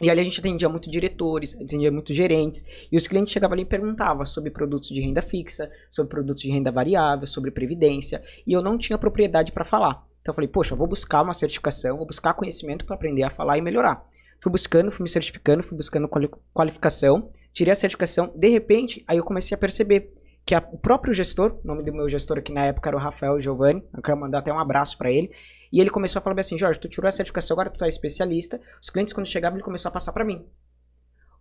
E 0.00 0.10
ali 0.10 0.20
a 0.20 0.24
gente 0.24 0.40
atendia 0.40 0.68
muito 0.68 0.90
diretores, 0.90 1.54
atendia 1.54 1.90
muito 1.90 2.12
gerentes, 2.12 2.66
e 2.92 2.96
os 2.98 3.06
clientes 3.06 3.32
chegavam 3.32 3.54
ali 3.54 3.62
e 3.62 3.66
perguntavam 3.66 4.26
sobre 4.26 4.50
produtos 4.50 4.90
de 4.90 5.00
renda 5.00 5.22
fixa, 5.22 5.70
sobre 5.90 6.10
produtos 6.10 6.42
de 6.42 6.50
renda 6.50 6.70
variável, 6.70 7.26
sobre 7.26 7.50
previdência, 7.50 8.22
e 8.46 8.52
eu 8.52 8.60
não 8.60 8.76
tinha 8.76 8.98
propriedade 8.98 9.52
para 9.52 9.64
falar. 9.64 10.04
Então 10.20 10.32
eu 10.32 10.34
falei, 10.34 10.48
poxa, 10.48 10.74
vou 10.74 10.86
buscar 10.86 11.22
uma 11.22 11.32
certificação, 11.32 11.96
vou 11.96 12.06
buscar 12.06 12.34
conhecimento 12.34 12.84
para 12.84 12.94
aprender 12.94 13.22
a 13.22 13.30
falar 13.30 13.56
e 13.56 13.62
melhorar. 13.62 14.04
Fui 14.42 14.52
buscando, 14.52 14.90
fui 14.90 15.02
me 15.02 15.08
certificando, 15.08 15.62
fui 15.62 15.76
buscando 15.78 16.10
qualificação, 16.52 17.30
tirei 17.54 17.72
a 17.72 17.76
certificação, 17.76 18.30
de 18.36 18.48
repente, 18.50 19.02
aí 19.08 19.16
eu 19.16 19.24
comecei 19.24 19.54
a 19.54 19.58
perceber 19.58 20.12
que 20.44 20.54
a, 20.54 20.58
o 20.72 20.78
próprio 20.78 21.14
gestor, 21.14 21.58
o 21.64 21.66
nome 21.66 21.82
do 21.82 21.92
meu 21.92 22.06
gestor 22.06 22.36
aqui 22.38 22.52
na 22.52 22.66
época 22.66 22.90
era 22.90 22.96
o 22.96 23.00
Rafael 23.00 23.40
Giovanni, 23.40 23.82
eu 23.96 24.02
quero 24.02 24.20
mandar 24.20 24.40
até 24.40 24.52
um 24.52 24.58
abraço 24.58 24.98
para 24.98 25.10
ele, 25.10 25.30
e 25.76 25.80
ele 25.82 25.90
começou 25.90 26.20
a 26.20 26.22
falar 26.22 26.40
assim, 26.40 26.56
Jorge, 26.56 26.80
tu 26.80 26.88
tirou 26.88 27.06
essa 27.06 27.18
certificação, 27.18 27.54
agora 27.54 27.68
tu 27.68 27.78
tá 27.78 27.86
especialista, 27.86 28.58
os 28.80 28.88
clientes 28.88 29.12
quando 29.12 29.26
chegavam 29.26 29.58
ele 29.58 29.62
começou 29.62 29.90
a 29.90 29.92
passar 29.92 30.10
para 30.10 30.24
mim. 30.24 30.42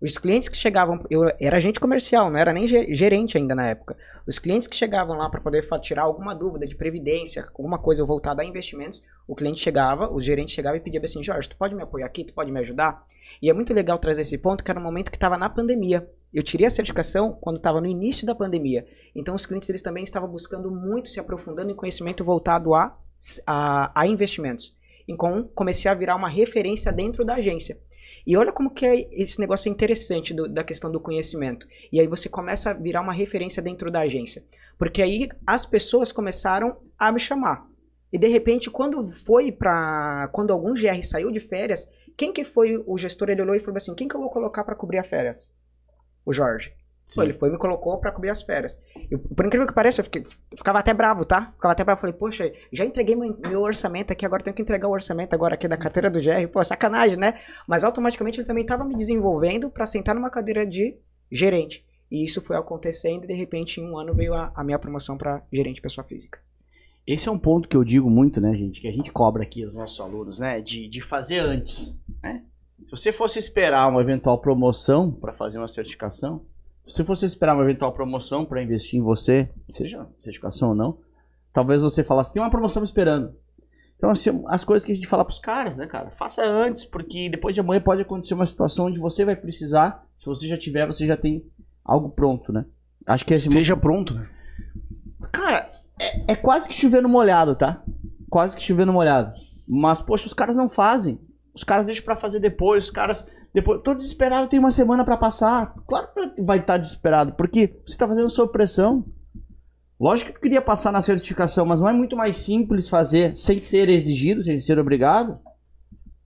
Os 0.01 0.17
clientes 0.17 0.49
que 0.49 0.57
chegavam, 0.57 1.01
eu 1.09 1.31
era 1.39 1.55
agente 1.55 1.79
comercial, 1.79 2.29
não 2.29 2.37
era 2.37 2.51
nem 2.51 2.67
gerente 2.67 3.37
ainda 3.37 3.55
na 3.55 3.69
época. 3.69 3.95
Os 4.27 4.37
clientes 4.37 4.67
que 4.67 4.75
chegavam 4.75 5.15
lá 5.15 5.29
para 5.29 5.39
poder 5.39 5.65
tirar 5.79 6.03
alguma 6.03 6.35
dúvida 6.35 6.67
de 6.67 6.75
previdência, 6.75 7.47
alguma 7.57 7.79
coisa 7.79 8.03
voltada 8.03 8.41
a 8.41 8.45
investimentos, 8.45 9.05
o 9.25 9.33
cliente 9.33 9.61
chegava, 9.61 10.13
o 10.13 10.19
gerente 10.19 10.51
chegava 10.51 10.75
e 10.75 10.81
pedia 10.81 10.99
assim: 11.01 11.23
Jorge, 11.23 11.47
tu 11.47 11.55
pode 11.55 11.73
me 11.73 11.81
apoiar 11.81 12.05
aqui? 12.05 12.25
Tu 12.25 12.33
pode 12.33 12.51
me 12.51 12.59
ajudar? 12.59 13.07
E 13.41 13.49
é 13.49 13.53
muito 13.53 13.73
legal 13.73 13.97
trazer 13.97 14.23
esse 14.23 14.37
ponto, 14.37 14.65
que 14.65 14.69
era 14.69 14.81
um 14.81 14.83
momento 14.83 15.11
que 15.11 15.17
estava 15.17 15.37
na 15.37 15.49
pandemia. 15.49 16.05
Eu 16.33 16.43
tirei 16.43 16.67
a 16.67 16.69
certificação 16.69 17.31
quando 17.39 17.55
estava 17.55 17.79
no 17.79 17.87
início 17.87 18.27
da 18.27 18.35
pandemia. 18.35 18.85
Então 19.15 19.33
os 19.33 19.45
clientes 19.45 19.69
eles 19.69 19.81
também 19.81 20.03
estavam 20.03 20.27
buscando 20.27 20.69
muito 20.69 21.07
se 21.07 21.21
aprofundando 21.21 21.71
em 21.71 21.75
conhecimento 21.75 22.21
voltado 22.21 22.75
a, 22.75 22.99
a, 23.45 23.91
a 23.99 24.07
investimentos. 24.07 24.75
Então 25.07 25.49
comecei 25.53 25.89
a 25.89 25.93
virar 25.93 26.15
uma 26.15 26.29
referência 26.29 26.91
dentro 26.91 27.23
da 27.23 27.35
agência. 27.35 27.77
E 28.25 28.35
olha 28.35 28.51
como 28.51 28.71
que 28.71 28.85
é, 28.85 29.07
esse 29.11 29.39
negócio 29.39 29.69
é 29.69 29.71
interessante 29.71 30.33
do, 30.33 30.47
da 30.47 30.63
questão 30.63 30.91
do 30.91 30.99
conhecimento. 30.99 31.67
E 31.91 31.99
aí 31.99 32.07
você 32.07 32.27
começa 32.27 32.71
a 32.71 32.73
virar 32.73 33.01
uma 33.01 33.13
referência 33.13 33.61
dentro 33.61 33.91
da 33.91 34.01
agência. 34.01 34.43
Porque 34.77 35.01
aí 35.01 35.29
as 35.45 35.65
pessoas 35.65 36.11
começaram 36.11 36.77
a 36.97 37.11
me 37.11 37.19
chamar. 37.19 37.67
E 38.11 38.17
de 38.17 38.27
repente, 38.27 38.71
quando 38.71 39.03
foi 39.03 39.51
para 39.51 40.29
quando 40.31 40.51
algum 40.51 40.73
GR 40.73 41.03
saiu 41.03 41.31
de 41.31 41.39
férias, 41.39 41.87
quem 42.17 42.31
que 42.31 42.43
foi 42.43 42.81
o 42.87 42.97
gestor? 42.97 43.29
Ele 43.29 43.41
olhou 43.41 43.55
e 43.55 43.59
falou 43.59 43.77
assim: 43.77 43.93
quem 43.93 44.07
que 44.07 44.15
eu 44.15 44.21
vou 44.21 44.29
colocar 44.29 44.63
para 44.63 44.75
cobrir 44.75 44.99
as 44.99 45.07
férias? 45.07 45.53
O 46.25 46.33
Jorge. 46.33 46.73
Pô, 47.13 47.21
ele 47.21 47.33
foi 47.33 47.49
e 47.49 47.51
me 47.51 47.57
colocou 47.57 47.97
para 47.99 48.11
cobrir 48.11 48.29
as 48.29 48.41
férias. 48.41 48.79
Eu, 49.11 49.19
por 49.19 49.45
incrível 49.45 49.67
que 49.67 49.73
pareça, 49.73 50.01
eu, 50.01 50.05
fiquei, 50.05 50.23
ficava 50.55 50.79
até 50.79 50.93
bravo, 50.93 51.23
tá? 51.23 51.51
Ficava 51.53 51.71
até 51.71 51.83
bravo. 51.83 52.01
Falei, 52.01 52.15
poxa, 52.15 52.51
já 52.71 52.83
entreguei 52.83 53.15
meu, 53.15 53.37
meu, 53.37 53.61
orçamento 53.61 54.11
aqui, 54.11 54.25
agora 54.25 54.43
tenho 54.43 54.55
que 54.55 54.61
entregar 54.61 54.87
o 54.87 54.91
orçamento 54.91 55.33
agora 55.33 55.53
aqui 55.53 55.67
da 55.67 55.77
carteira 55.77 56.09
do 56.09 56.19
GR. 56.19 56.47
Pô, 56.51 56.63
sacanagem, 56.63 57.17
né? 57.17 57.35
Mas 57.67 57.83
automaticamente 57.83 58.39
ele 58.39 58.47
também 58.47 58.63
estava 58.63 58.83
me 58.83 58.95
desenvolvendo 58.95 59.69
para 59.69 59.85
sentar 59.85 60.15
numa 60.15 60.31
cadeira 60.31 60.65
de 60.65 60.97
gerente. 61.31 61.85
E 62.09 62.23
isso 62.23 62.41
foi 62.41 62.57
acontecendo 62.57 63.23
e 63.23 63.27
de 63.27 63.33
repente 63.33 63.79
em 63.79 63.87
um 63.87 63.97
ano 63.97 64.13
veio 64.13 64.33
a, 64.33 64.51
a 64.55 64.63
minha 64.63 64.79
promoção 64.79 65.17
para 65.17 65.43
gerente 65.51 65.81
pessoa 65.81 66.05
física. 66.05 66.39
Esse 67.05 67.29
é 67.29 67.31
um 67.31 67.37
ponto 67.37 67.69
que 67.69 67.77
eu 67.77 67.83
digo 67.83 68.09
muito, 68.09 68.41
né, 68.41 68.55
gente? 68.55 68.81
Que 68.81 68.87
a 68.87 68.91
gente 68.91 69.11
cobra 69.11 69.43
aqui 69.43 69.63
os 69.63 69.75
nossos 69.75 69.99
alunos, 69.99 70.39
né? 70.39 70.59
De, 70.59 70.87
de 70.87 71.01
fazer 71.01 71.37
antes, 71.37 71.99
né? 72.21 72.43
Se 72.83 72.91
você 72.91 73.11
fosse 73.11 73.37
esperar 73.39 73.87
uma 73.87 74.01
eventual 74.01 74.39
promoção 74.39 75.11
para 75.11 75.33
fazer 75.33 75.57
uma 75.57 75.67
certificação, 75.67 76.45
se 76.87 77.03
fosse 77.03 77.25
esperar 77.25 77.55
uma 77.55 77.63
eventual 77.63 77.91
promoção 77.93 78.45
para 78.45 78.61
investir 78.61 78.99
em 78.99 79.03
você, 79.03 79.49
seja 79.69 80.07
certificação 80.17 80.69
ou 80.69 80.75
não, 80.75 80.99
talvez 81.51 81.81
você 81.81 82.03
falasse, 82.03 82.33
tem 82.33 82.41
uma 82.41 82.49
promoção 82.49 82.83
esperando. 82.83 83.33
Então, 83.97 84.09
assim, 84.09 84.43
as 84.47 84.63
coisas 84.63 84.85
que 84.85 84.91
a 84.91 84.95
gente 84.95 85.07
fala 85.07 85.23
pros 85.23 85.39
caras, 85.39 85.77
né, 85.77 85.87
cara? 85.87 86.11
Faça 86.11 86.45
antes, 86.45 86.83
porque 86.85 87.29
depois 87.29 87.55
de 87.55 87.61
amanhã 87.61 87.81
pode 87.81 88.01
acontecer 88.01 88.33
uma 88.33 88.45
situação 88.45 88.87
onde 88.87 88.99
você 88.99 89.23
vai 89.23 89.35
precisar, 89.35 90.05
se 90.15 90.25
você 90.25 90.47
já 90.47 90.57
tiver, 90.57 90.85
você 90.85 91.07
já 91.07 91.15
tem 91.15 91.45
algo 91.83 92.09
pronto, 92.09 92.51
né? 92.51 92.65
Acho 93.07 93.25
que 93.25 93.33
esse 93.33 93.47
Esteja 93.47 93.77
pronto, 93.77 94.13
né? 94.13 94.29
Cara, 95.31 95.71
é, 95.99 96.33
é 96.33 96.35
quase 96.35 96.67
que 96.67 96.73
chovendo 96.73 97.07
molhado, 97.07 97.55
tá? 97.55 97.83
Quase 98.29 98.55
que 98.55 98.61
chovendo 98.61 98.91
molhado. 98.91 99.33
Mas, 99.67 100.01
poxa, 100.01 100.27
os 100.27 100.33
caras 100.33 100.57
não 100.57 100.69
fazem. 100.69 101.19
Os 101.53 101.63
caras 101.63 101.85
deixam 101.85 102.03
para 102.03 102.17
fazer 102.17 102.39
depois, 102.39 102.85
os 102.85 102.91
caras 102.91 103.27
depois, 103.55 103.81
tô 103.81 103.95
desesperado, 103.95 104.49
tem 104.49 104.59
uma 104.59 104.69
semana 104.69 105.05
para 105.05 105.15
passar. 105.15 105.73
Claro 105.87 106.09
que 106.11 106.43
vai 106.43 106.57
estar 106.57 106.73
tá 106.73 106.77
desesperado, 106.77 107.35
porque 107.37 107.79
você 107.87 107.97
tá 107.97 108.05
fazendo 108.05 108.27
sob 108.27 108.51
pressão. 108.51 109.05
Lógico 109.97 110.29
que 110.31 110.37
eu 110.37 110.41
queria 110.41 110.61
passar 110.61 110.91
na 110.91 111.01
certificação, 111.01 111.65
mas 111.65 111.79
não 111.79 111.87
é 111.87 111.93
muito 111.93 112.17
mais 112.17 112.35
simples 112.35 112.89
fazer 112.89 113.33
sem 113.33 113.61
ser 113.61 113.87
exigido, 113.87 114.43
sem 114.43 114.59
ser 114.59 114.77
obrigado? 114.77 115.39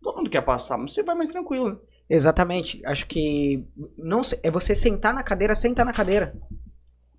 Todo 0.02 0.18
mundo 0.18 0.30
quer 0.32 0.42
passar, 0.42 0.76
mas 0.76 0.92
você 0.92 1.04
vai 1.04 1.14
mais 1.14 1.30
tranquilo. 1.30 1.70
Né? 1.70 1.78
Exatamente. 2.10 2.84
Acho 2.84 3.06
que 3.06 3.64
não 3.96 4.22
é 4.42 4.50
você 4.50 4.74
sentar 4.74 5.14
na 5.14 5.22
cadeira, 5.22 5.54
sentar 5.54 5.86
na 5.86 5.94
cadeira. 5.94 6.36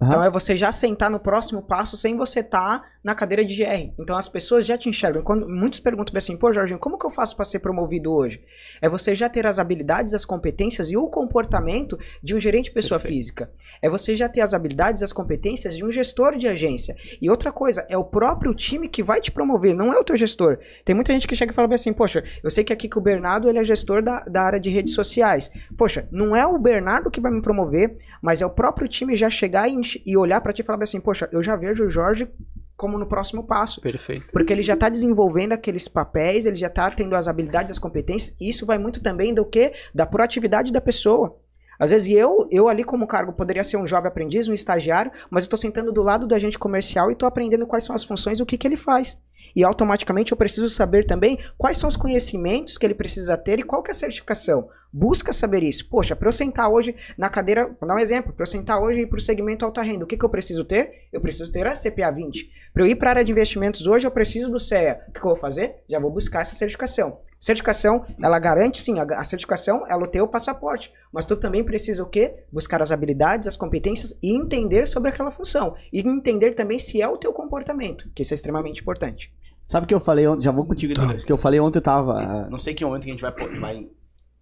Uhum. 0.01 0.09
Então 0.09 0.25
é 0.25 0.31
você 0.31 0.57
já 0.57 0.73
sentar 0.73 1.11
no 1.11 1.21
próximo 1.21 1.61
passo 1.61 1.97
sem 1.97 2.17
você 2.17 2.41
estar 2.41 2.81
tá 2.81 2.89
na 3.05 3.15
cadeira 3.15 3.45
de 3.45 3.57
GR. 3.57 3.93
Então 3.99 4.17
as 4.17 4.29
pessoas 4.29 4.65
já 4.65 4.77
te 4.77 4.89
enxergam. 4.89 5.23
Quando 5.23 5.49
muitos 5.49 5.81
perguntam 5.81 6.17
assim, 6.17 6.37
pô, 6.37 6.53
Jorginho, 6.53 6.79
como 6.79 6.99
que 6.99 7.07
eu 7.07 7.11
faço 7.11 7.37
para 7.37 7.45
ser 7.45 7.59
promovido 7.59 8.13
hoje? 8.13 8.43
É 8.81 8.89
você 8.89 9.15
já 9.15 9.29
ter 9.29 9.47
as 9.47 9.59
habilidades, 9.59 10.15
as 10.15 10.25
competências 10.25 10.91
e 10.91 10.97
o 10.97 11.07
comportamento 11.09 11.99
de 12.23 12.35
um 12.35 12.41
gerente 12.41 12.67
de 12.67 12.73
pessoa 12.73 12.99
Perfeito. 12.99 13.17
física. 13.17 13.51
É 13.83 13.89
você 13.89 14.15
já 14.15 14.29
ter 14.29 14.41
as 14.41 14.55
habilidades, 14.55 15.03
as 15.03 15.13
competências 15.13 15.77
de 15.77 15.85
um 15.85 15.91
gestor 15.91 16.37
de 16.37 16.49
agência. 16.49 16.97
E 17.21 17.31
outra 17.31 17.53
coisa, 17.53 17.87
é 17.89 17.97
o 17.97 18.05
próprio 18.05 18.55
time 18.55 18.89
que 18.89 19.03
vai 19.03 19.21
te 19.21 19.31
promover, 19.31 19.75
não 19.75 19.93
é 19.93 19.99
o 19.99 20.05
teu 20.05 20.17
gestor. 20.17 20.59
Tem 20.85 20.95
muita 20.95 21.13
gente 21.13 21.27
que 21.27 21.37
chega 21.37 21.53
e 21.53 21.55
fala 21.55 21.73
assim, 21.75 21.93
poxa, 21.93 22.25
eu 22.43 22.51
sei 22.51 22.65
que 22.65 22.73
aqui 22.73 22.89
que 22.89 22.99
o 22.99 23.03
Bernardo 23.03 23.49
ele 23.49 23.59
é 23.59 23.65
gestor 23.65 24.03
da, 24.03 24.21
da 24.21 24.43
área 24.43 24.61
de 24.61 24.71
redes 24.71 24.95
sociais. 24.95 25.51
Poxa, 25.77 26.09
não 26.11 26.35
é 26.35 26.47
o 26.47 26.59
Bernardo 26.59 27.11
que 27.11 27.21
vai 27.21 27.31
me 27.31 27.41
promover, 27.41 27.97
mas 28.23 28.43
é 28.43 28.47
o 28.47 28.51
próprio 28.51 28.89
time 28.89 29.17
já 29.17 29.31
chegar 29.31 29.69
e 29.69 29.73
e 30.05 30.17
olhar 30.17 30.41
para 30.41 30.53
ti 30.53 30.63
e 30.63 30.65
falar 30.65 30.83
assim, 30.83 31.01
poxa, 31.01 31.29
eu 31.33 31.43
já 31.43 31.57
vejo 31.57 31.85
o 31.85 31.91
Jorge 31.91 32.29
como 32.77 32.99
no 32.99 33.07
próximo 33.07 33.45
passo. 33.45 33.81
Perfeito. 33.81 34.27
Porque 34.33 34.53
ele 34.53 34.63
já 34.63 34.75
está 34.75 34.89
desenvolvendo 34.89 35.53
aqueles 35.53 35.87
papéis, 35.87 36.47
ele 36.47 36.57
já 36.57 36.69
está 36.69 36.91
tendo 36.91 37.15
as 37.15 37.29
habilidades, 37.29 37.71
as 37.71 37.79
competências, 37.79 38.35
e 38.41 38.49
isso 38.49 38.65
vai 38.65 38.79
muito 38.79 39.03
também 39.03 39.35
do 39.35 39.45
que? 39.45 39.73
Da 39.95 40.07
proatividade 40.07 40.73
da 40.73 40.81
pessoa. 40.81 41.39
Às 41.81 41.91
vezes 41.91 42.13
eu, 42.13 42.47
eu 42.51 42.69
ali 42.69 42.85
como 42.85 43.07
cargo 43.07 43.33
poderia 43.33 43.65
ser 43.65 43.79
um 43.79 43.87
jovem 43.87 44.09
aprendiz, 44.09 44.47
um 44.47 44.53
estagiário, 44.53 45.11
mas 45.31 45.45
estou 45.45 45.59
sentando 45.59 45.91
do 45.91 46.03
lado 46.03 46.27
do 46.27 46.35
agente 46.35 46.59
comercial 46.59 47.09
e 47.09 47.15
estou 47.15 47.27
aprendendo 47.27 47.67
quais 47.67 47.85
são 47.85 47.97
as 47.97 48.05
funções 48.05 48.39
o 48.39 48.45
que, 48.45 48.59
que 48.59 48.69
ele 48.69 48.77
faz. 48.77 49.19
E 49.57 49.65
automaticamente 49.65 50.31
eu 50.31 50.37
preciso 50.37 50.69
saber 50.69 51.05
também 51.07 51.39
quais 51.57 51.79
são 51.79 51.89
os 51.89 51.97
conhecimentos 51.97 52.77
que 52.77 52.87
ele 52.87 52.95
precisa 52.95 53.37
ter 53.37 53.59
e 53.59 53.63
qual 53.63 53.83
que 53.83 53.91
é 53.91 53.93
a 53.93 53.95
certificação. 53.95 54.69
Busca 54.93 55.33
saber 55.33 55.63
isso. 55.63 55.89
Poxa, 55.89 56.15
para 56.15 56.29
eu 56.29 56.33
sentar 56.33 56.69
hoje 56.69 56.95
na 57.17 57.29
cadeira, 57.29 57.67
vou 57.81 57.89
dar 57.89 57.95
um 57.95 57.99
exemplo, 57.99 58.33
para 58.33 58.43
eu 58.43 58.47
sentar 58.47 58.81
hoje 58.81 59.01
e 59.01 59.03
ir 59.05 59.07
para 59.07 59.19
o 59.19 59.21
segmento 59.21 59.65
alta 59.65 59.83
renda, 59.83 60.05
o 60.05 60.07
que, 60.07 60.17
que 60.17 60.25
eu 60.25 60.29
preciso 60.29 60.65
ter? 60.65 61.09
Eu 61.13 61.21
preciso 61.21 61.51
ter 61.51 61.67
a 61.67 61.73
CPA 61.73 62.11
20. 62.11 62.51
Para 62.75 62.83
eu 62.83 62.87
ir 62.87 62.97
para 62.97 63.11
a 63.11 63.13
área 63.13 63.25
de 63.25 63.33
investimentos 63.33 63.87
hoje, 63.87 64.07
eu 64.07 64.11
preciso 64.11 64.51
do 64.51 64.59
CEA. 64.59 65.01
O 65.09 65.13
que, 65.13 65.21
que 65.21 65.27
eu 65.27 65.31
vou 65.31 65.41
fazer? 65.41 65.77
Já 65.89 65.99
vou 65.99 66.11
buscar 66.11 66.41
essa 66.41 66.55
certificação. 66.55 67.19
Certificação, 67.41 68.05
ela 68.23 68.39
garante 68.39 68.83
sim, 68.83 68.97
a, 69.01 69.25
certificação, 69.25 69.83
ela 69.89 70.07
tem 70.07 70.21
o 70.21 70.29
passaporte, 70.29 70.93
mas 71.11 71.25
tu 71.25 71.35
também 71.35 71.65
precisa 71.65 72.03
o 72.03 72.07
quê? 72.07 72.45
Buscar 72.53 72.83
as 72.83 72.93
habilidades, 72.93 73.49
as 73.49 73.57
competências 73.57 74.19
e 74.23 74.37
entender 74.37 74.87
sobre 74.87 75.09
aquela 75.09 75.31
função. 75.31 75.75
E 75.91 76.01
entender 76.01 76.55
também 76.55 76.79
se 76.79 77.01
é 77.01 77.09
o 77.09 77.17
teu 77.17 77.33
comportamento, 77.33 78.11
que 78.15 78.21
isso 78.21 78.35
é 78.35 78.37
extremamente 78.37 78.83
importante. 78.83 79.33
Sabe 79.65 79.85
o 79.85 79.89
que 79.89 79.95
eu 79.95 80.01
falei 80.01 80.27
ontem? 80.27 80.43
Já 80.43 80.53
vou 80.53 80.67
contigo, 80.67 80.93
tá. 80.93 81.15
que 81.15 81.33
eu 81.33 81.39
falei 81.39 81.59
ontem, 81.61 81.79
eu 81.79 81.83
tava, 81.83 82.47
não 82.51 82.59
sei 82.59 82.75
que 82.75 82.85
momento 82.85 83.05
que 83.05 83.11
a 83.11 83.13
gente 83.13 83.23
vai, 83.23 83.33
vai 83.59 83.89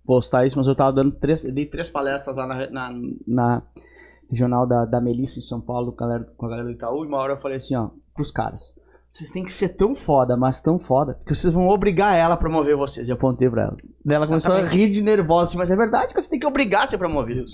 postar 0.04 0.44
isso, 0.44 0.58
mas 0.58 0.66
eu 0.66 0.74
tava 0.74 0.92
dando 0.92 1.12
três, 1.12 1.44
dei 1.44 1.66
três 1.66 1.88
palestras 1.88 2.36
lá 2.36 2.46
na, 2.48 2.68
na, 2.68 3.00
na 3.26 3.62
regional 4.28 4.66
da, 4.66 4.84
da 4.84 5.00
Melissa 5.00 5.38
em 5.38 5.42
São 5.42 5.60
Paulo 5.60 5.92
com 5.92 6.02
a, 6.02 6.08
galera, 6.08 6.32
com 6.36 6.46
a 6.46 6.48
galera 6.48 6.66
do 6.66 6.72
Itaú, 6.72 7.04
e 7.04 7.06
uma 7.06 7.18
hora 7.18 7.34
eu 7.34 7.38
falei 7.38 7.58
assim, 7.58 7.76
ó, 7.76 7.90
pros 8.12 8.32
caras, 8.32 8.74
vocês 9.10 9.30
têm 9.30 9.42
que 9.42 9.50
ser 9.50 9.70
tão 9.70 9.94
foda, 9.94 10.36
mas 10.36 10.60
tão 10.60 10.78
foda, 10.78 11.18
que 11.26 11.34
vocês 11.34 11.52
vão 11.52 11.68
obrigar 11.68 12.16
ela 12.16 12.34
a 12.34 12.36
promover 12.36 12.76
vocês. 12.76 13.08
E 13.08 13.10
eu 13.10 13.16
apontei 13.16 13.48
pra 13.48 13.62
ela. 13.62 13.76
Daí 14.04 14.16
ela 14.16 14.26
começou 14.26 14.54
a 14.54 14.62
rir 14.62 14.88
de 14.88 15.02
nervosa, 15.02 15.50
assim, 15.50 15.58
mas 15.58 15.70
é 15.70 15.76
verdade 15.76 16.14
que 16.14 16.20
você 16.20 16.30
tem 16.30 16.38
que 16.38 16.46
obrigar 16.46 16.84
a 16.84 16.86
ser 16.86 16.98
promovido. 16.98 17.44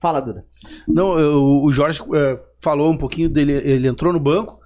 Fala, 0.00 0.20
Duda. 0.20 0.44
Não, 0.88 1.18
eu, 1.18 1.62
o 1.62 1.72
Jorge 1.72 2.02
é, 2.14 2.40
falou 2.60 2.90
um 2.90 2.98
pouquinho 2.98 3.28
dele, 3.28 3.52
ele 3.52 3.88
entrou 3.88 4.12
no 4.12 4.20
banco, 4.20 4.58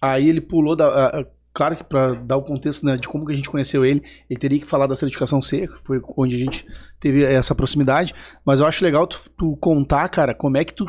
aí 0.00 0.28
ele 0.28 0.40
pulou 0.40 0.76
da 0.76 1.26
claro 1.52 1.76
que 1.76 1.84
para 1.84 2.14
dar 2.14 2.36
o 2.36 2.42
contexto 2.42 2.86
né, 2.86 2.96
de 2.96 3.08
como 3.08 3.26
que 3.26 3.32
a 3.32 3.36
gente 3.36 3.50
conheceu 3.50 3.84
ele, 3.84 4.02
ele 4.28 4.38
teria 4.38 4.60
que 4.60 4.66
falar 4.66 4.86
da 4.86 4.96
certificação 4.96 5.42
C, 5.42 5.66
que 5.66 5.84
foi 5.84 6.00
onde 6.16 6.36
a 6.36 6.38
gente 6.38 6.66
teve 6.98 7.24
essa 7.24 7.54
proximidade, 7.54 8.14
mas 8.44 8.60
eu 8.60 8.66
acho 8.66 8.84
legal 8.84 9.06
tu, 9.06 9.20
tu, 9.36 9.56
contar, 9.56 10.08
cara, 10.08 10.34
como 10.34 10.56
é 10.56 10.64
que 10.64 10.72
tu, 10.72 10.86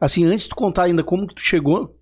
assim, 0.00 0.24
antes 0.24 0.44
de 0.44 0.50
tu 0.50 0.56
contar 0.56 0.84
ainda 0.84 1.02
como 1.02 1.26
que 1.26 1.34
tu 1.34 1.42
chegou, 1.42 1.96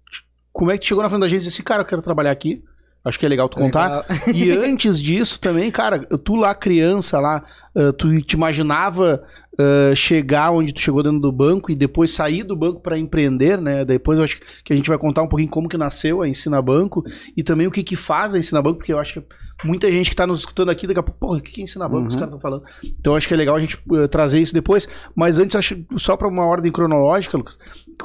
como 0.54 0.70
é 0.70 0.78
que 0.78 0.86
chegou 0.86 1.02
na 1.02 1.10
frente 1.10 1.20
da 1.22 1.26
agência 1.26 1.46
e 1.46 1.48
disse, 1.48 1.64
cara, 1.64 1.82
eu 1.82 1.84
quero 1.84 2.00
trabalhar 2.00 2.30
aqui, 2.30 2.62
acho 3.04 3.18
que 3.18 3.26
é 3.26 3.28
legal 3.28 3.48
tu 3.48 3.56
contar, 3.56 4.04
legal. 4.08 4.34
e 4.34 4.50
antes 4.56 5.00
disso 5.00 5.38
também, 5.38 5.70
cara, 5.70 5.98
tu 5.98 6.34
lá 6.36 6.54
criança 6.54 7.20
lá, 7.20 7.44
uh, 7.74 7.92
tu 7.92 8.20
te 8.22 8.32
imaginava 8.32 9.22
uh, 9.58 9.94
chegar 9.94 10.50
onde 10.50 10.72
tu 10.72 10.80
chegou 10.80 11.02
dentro 11.02 11.20
do 11.20 11.30
banco 11.30 11.70
e 11.70 11.74
depois 11.74 12.12
sair 12.12 12.42
do 12.42 12.56
banco 12.56 12.80
para 12.80 12.98
empreender, 12.98 13.60
né? 13.60 13.84
Depois 13.84 14.18
eu 14.18 14.24
acho 14.24 14.40
que 14.64 14.72
a 14.72 14.76
gente 14.76 14.88
vai 14.88 14.96
contar 14.96 15.22
um 15.22 15.28
pouquinho 15.28 15.50
como 15.50 15.68
que 15.68 15.76
nasceu 15.76 16.22
a 16.22 16.28
Ensina 16.28 16.62
Banco 16.62 17.04
e 17.36 17.42
também 17.42 17.66
o 17.66 17.70
que 17.70 17.82
que 17.82 17.96
faz 17.96 18.34
a 18.34 18.38
Ensina 18.38 18.62
Banco, 18.62 18.78
porque 18.78 18.92
eu 18.92 18.98
acho 18.98 19.20
que 19.20 19.26
muita 19.64 19.90
gente 19.90 20.10
que 20.10 20.16
tá 20.16 20.26
nos 20.26 20.40
escutando 20.40 20.70
aqui, 20.70 20.86
daqui 20.86 21.00
a 21.00 21.02
pouco, 21.02 21.20
porra, 21.20 21.38
o 21.38 21.42
que 21.42 21.52
que 21.52 21.60
é 21.60 21.64
Ensina 21.64 21.86
Banco 21.86 22.02
uhum. 22.02 22.08
os 22.08 22.14
caras 22.14 22.28
estão 22.28 22.40
falando? 22.40 22.64
Então 22.82 23.12
eu 23.12 23.16
acho 23.16 23.28
que 23.28 23.34
é 23.34 23.36
legal 23.36 23.56
a 23.56 23.60
gente 23.60 23.76
uh, 23.90 24.08
trazer 24.08 24.40
isso 24.40 24.54
depois, 24.54 24.88
mas 25.14 25.38
antes 25.38 25.54
acho 25.54 25.84
só 25.98 26.16
para 26.16 26.28
uma 26.28 26.46
ordem 26.46 26.72
cronológica, 26.72 27.36
Lucas. 27.36 27.58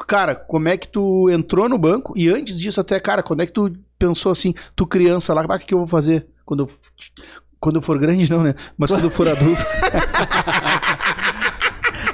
Cara, 0.07 0.35
como 0.35 0.67
é 0.67 0.77
que 0.77 0.87
tu 0.87 1.29
entrou 1.29 1.69
no 1.69 1.77
banco 1.77 2.13
e 2.17 2.29
antes 2.29 2.59
disso 2.59 2.81
até, 2.81 2.99
cara, 2.99 3.23
quando 3.23 3.41
é 3.41 3.45
que 3.45 3.53
tu 3.53 3.71
pensou 3.99 4.31
assim, 4.31 4.55
tu 4.75 4.87
criança 4.87 5.33
lá, 5.33 5.45
ah, 5.47 5.55
o 5.55 5.59
que 5.59 5.67
que 5.67 5.73
eu 5.73 5.79
vou 5.79 5.87
fazer 5.87 6.25
quando 6.45 6.63
eu 6.63 6.69
quando 7.59 7.75
eu 7.75 7.81
for 7.81 7.99
grande, 7.99 8.31
não, 8.31 8.41
né? 8.41 8.55
Mas 8.77 8.89
quando 8.89 9.03
eu 9.03 9.09
for 9.09 9.27
adulto. 9.27 9.61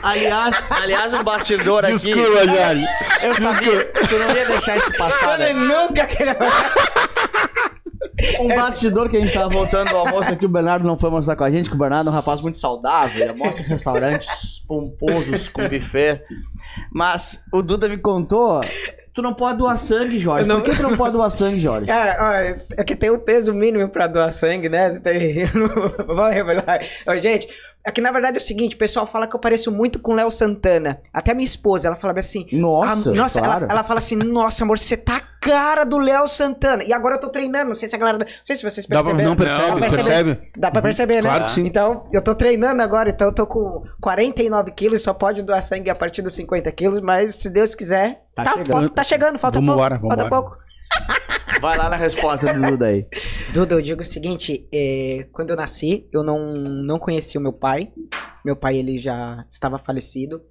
aliás, 0.01 0.63
aliás, 0.71 1.13
um 1.13 1.23
bastidor 1.23 1.85
aqui. 1.85 1.93
Desculpa, 1.93 2.45
Jorge. 2.45 2.83
Eu 3.21 3.35
sabia 3.35 3.85
que 3.85 4.07
tu 4.07 4.17
não 4.17 4.35
ia 4.35 4.47
deixar 4.47 4.77
isso 4.77 4.91
passar. 4.97 5.37
Né? 5.37 5.53
nunca 5.53 6.07
Um 8.39 8.47
bastidor 8.47 9.09
que 9.09 9.17
a 9.17 9.19
gente 9.19 9.33
tava 9.33 9.49
voltando 9.49 9.89
do 9.89 9.97
almoço 9.97 10.31
aqui, 10.31 10.45
o 10.45 10.49
Bernardo 10.49 10.87
não 10.87 10.97
foi 10.97 11.09
mostrar 11.09 11.35
com 11.35 11.43
a 11.43 11.51
gente, 11.51 11.69
que 11.69 11.75
o 11.75 11.79
Bernardo 11.79 12.07
é 12.07 12.11
um 12.11 12.15
rapaz 12.15 12.39
muito 12.41 12.57
saudável, 12.57 13.21
ele 13.21 13.31
almoça 13.31 13.61
em 13.61 13.65
restaurantes 13.65 14.63
pomposos 14.67 15.49
com 15.49 15.67
buffet. 15.67 16.21
Mas 16.91 17.43
o 17.51 17.61
Duda 17.61 17.89
me 17.89 17.97
contou 17.97 18.61
Tu 19.15 19.21
não 19.21 19.33
pode 19.33 19.59
doar 19.59 19.77
sangue, 19.77 20.19
Jorge. 20.19 20.45
Não... 20.45 20.61
Por 20.61 20.69
que 20.69 20.75
tu 20.75 20.83
não 20.83 20.97
pode 20.97 21.13
doar 21.13 21.31
sangue, 21.31 21.57
Jorge? 21.57 21.89
Ó, 21.89 22.31
é 22.75 22.83
que 22.83 22.97
tem 22.97 23.09
o 23.09 23.15
um 23.15 23.19
peso 23.19 23.53
mínimo 23.53 23.87
pra 23.87 24.07
doar 24.07 24.29
sangue, 24.29 24.67
né? 24.67 24.99
Tem... 24.99 25.45
Vamos 26.05 26.35
revelar. 26.35 26.81
Gente, 27.17 27.47
é 27.85 27.91
que 27.91 28.01
na 28.01 28.11
verdade 28.11 28.37
é 28.37 28.39
o 28.39 28.43
seguinte, 28.43 28.75
o 28.75 28.79
pessoal 28.79 29.05
fala 29.05 29.27
que 29.27 29.35
eu 29.35 29.39
pareço 29.39 29.71
muito 29.71 29.99
com 29.99 30.13
Léo 30.13 30.31
Santana. 30.31 30.99
Até 31.13 31.33
minha 31.35 31.45
esposa, 31.45 31.87
ela 31.87 31.95
fala 31.95 32.17
assim. 32.17 32.47
Nossa, 32.51 33.11
ah, 33.11 33.13
nossa, 33.13 33.39
claro. 33.39 33.65
ela, 33.65 33.73
ela, 33.73 33.83
fala 33.83 33.99
assim: 33.99 34.15
Nossa, 34.15 34.63
amor, 34.63 34.79
você 34.79 34.97
tá 34.97 35.17
a 35.17 35.21
cara 35.39 35.83
do 35.83 35.99
Léo 35.99 36.27
Santana. 36.27 36.83
E 36.83 36.91
agora 36.91 37.15
eu 37.15 37.19
tô 37.19 37.29
treinando. 37.29 37.67
Não 37.67 37.75
sei 37.75 37.87
se 37.87 37.95
a 37.95 37.99
galera. 37.99 38.17
Não 38.17 38.25
sei 38.43 38.55
se 38.55 38.63
vocês 38.63 38.87
perceberam. 38.87 39.17
Dá, 39.17 39.23
não 39.23 39.35
percebe, 39.35 39.79
não, 39.79 39.89
percebe. 39.89 40.51
Dá 40.57 40.71
pra 40.71 40.81
perceber, 40.81 41.21
né? 41.21 41.29
Claro 41.29 41.45
que 41.45 41.51
sim. 41.51 41.65
Então, 41.65 42.07
eu 42.11 42.23
tô 42.23 42.33
treinando 42.33 42.81
agora. 42.81 43.11
Então, 43.11 43.27
eu 43.27 43.33
tô 43.33 43.45
com 43.45 43.83
49 44.01 44.71
quilos. 44.71 45.03
Só 45.03 45.13
pode 45.13 45.43
doar 45.43 45.61
sangue 45.61 45.91
a 45.91 45.95
partir 45.95 46.23
dos 46.23 46.33
50 46.33 46.71
quilos. 46.71 46.99
Mas 47.01 47.35
se 47.35 47.51
Deus 47.51 47.75
quiser. 47.75 48.23
Tá, 48.33 48.43
tá 48.43 48.51
chegando. 48.53 48.71
Falta, 48.71 48.89
tá 48.89 49.03
chegando, 49.03 49.39
falta 49.39 49.59
vamos 49.59 49.67
pouco. 49.67 49.79
Embora, 49.79 49.95
vamos 49.95 50.09
falta 50.09 50.25
embora. 50.25 50.41
pouco. 50.41 50.64
Vai 51.61 51.77
lá 51.77 51.89
na 51.89 51.95
resposta 51.95 52.53
do 52.53 52.61
Duda 52.61 52.87
aí. 52.87 53.07
Duda, 53.53 53.75
eu 53.75 53.81
digo 53.81 54.01
o 54.01 54.05
seguinte: 54.05 54.67
é, 54.71 55.27
quando 55.31 55.51
eu 55.51 55.55
nasci, 55.55 56.07
eu 56.11 56.23
não, 56.23 56.53
não 56.53 56.99
conheci 56.99 57.37
o 57.37 57.41
meu 57.41 57.53
pai. 57.53 57.91
Meu 58.43 58.55
pai, 58.55 58.77
ele 58.77 58.99
já 58.99 59.45
estava 59.49 59.77
falecido. 59.77 60.43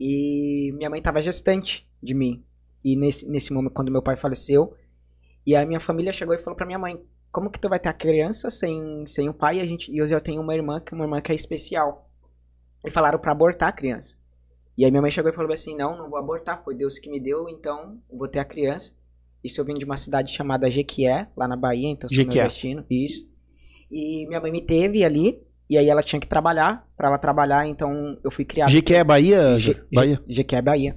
E 0.00 0.72
minha 0.76 0.88
mãe 0.88 0.98
estava 0.98 1.20
gestante 1.20 1.88
de 2.02 2.14
mim. 2.14 2.44
E 2.82 2.96
nesse, 2.96 3.28
nesse 3.30 3.52
momento, 3.52 3.72
quando 3.72 3.90
meu 3.90 4.02
pai 4.02 4.16
faleceu, 4.16 4.74
e 5.46 5.54
a 5.54 5.64
minha 5.66 5.80
família 5.80 6.12
chegou 6.12 6.34
e 6.34 6.38
falou 6.38 6.56
pra 6.56 6.66
minha 6.66 6.78
mãe: 6.78 6.98
Como 7.30 7.50
que 7.50 7.58
tu 7.58 7.68
vai 7.68 7.78
ter 7.78 7.88
a 7.88 7.94
criança 7.94 8.50
sem, 8.50 9.04
sem 9.06 9.28
o 9.28 9.34
pai? 9.34 9.58
E, 9.58 9.60
a 9.60 9.66
gente, 9.66 9.92
e 9.92 9.98
eu 9.98 10.06
já 10.06 10.20
tenho 10.20 10.40
uma 10.40 10.54
irmã, 10.54 10.80
que 10.80 10.94
uma 10.94 11.04
irmã 11.04 11.20
que 11.20 11.32
é 11.32 11.34
especial. 11.34 12.10
E 12.84 12.90
falaram 12.90 13.18
para 13.18 13.32
abortar 13.32 13.70
a 13.70 13.72
criança. 13.72 14.18
E 14.76 14.84
aí 14.84 14.90
minha 14.90 15.00
mãe 15.00 15.10
chegou 15.10 15.30
e 15.30 15.34
falou 15.34 15.52
assim: 15.52 15.76
Não, 15.76 15.96
não 15.96 16.08
vou 16.08 16.18
abortar, 16.18 16.62
foi 16.62 16.74
Deus 16.74 16.98
que 16.98 17.10
me 17.10 17.20
deu, 17.20 17.48
então 17.48 18.00
vou 18.10 18.28
ter 18.28 18.38
a 18.38 18.44
criança. 18.44 18.96
Isso 19.44 19.60
eu 19.60 19.64
vim 19.64 19.74
de 19.74 19.84
uma 19.84 19.96
cidade 19.96 20.32
chamada 20.32 20.70
Jequié, 20.70 21.28
lá 21.36 21.46
na 21.46 21.56
Bahia, 21.56 21.88
então 21.90 22.08
sou 22.08 22.16
Jequié. 22.16 22.42
nordestino. 22.42 22.84
Isso. 22.90 23.28
E 23.90 24.26
minha 24.26 24.40
mãe 24.40 24.50
me 24.50 24.60
teve 24.62 25.04
ali, 25.04 25.38
e 25.68 25.76
aí 25.78 25.88
ela 25.88 26.02
tinha 26.02 26.18
que 26.18 26.26
trabalhar. 26.26 26.88
Pra 26.96 27.08
ela 27.08 27.18
trabalhar, 27.18 27.66
então 27.68 28.16
eu 28.24 28.30
fui 28.30 28.44
criado. 28.44 28.70
Jequié 28.70 28.98
é 28.98 29.04
Bahia? 29.04 29.58
Je- 29.58 29.76
Bahia. 29.92 30.20
Je- 30.26 30.34
Jequié, 30.36 30.62
Bahia. 30.62 30.96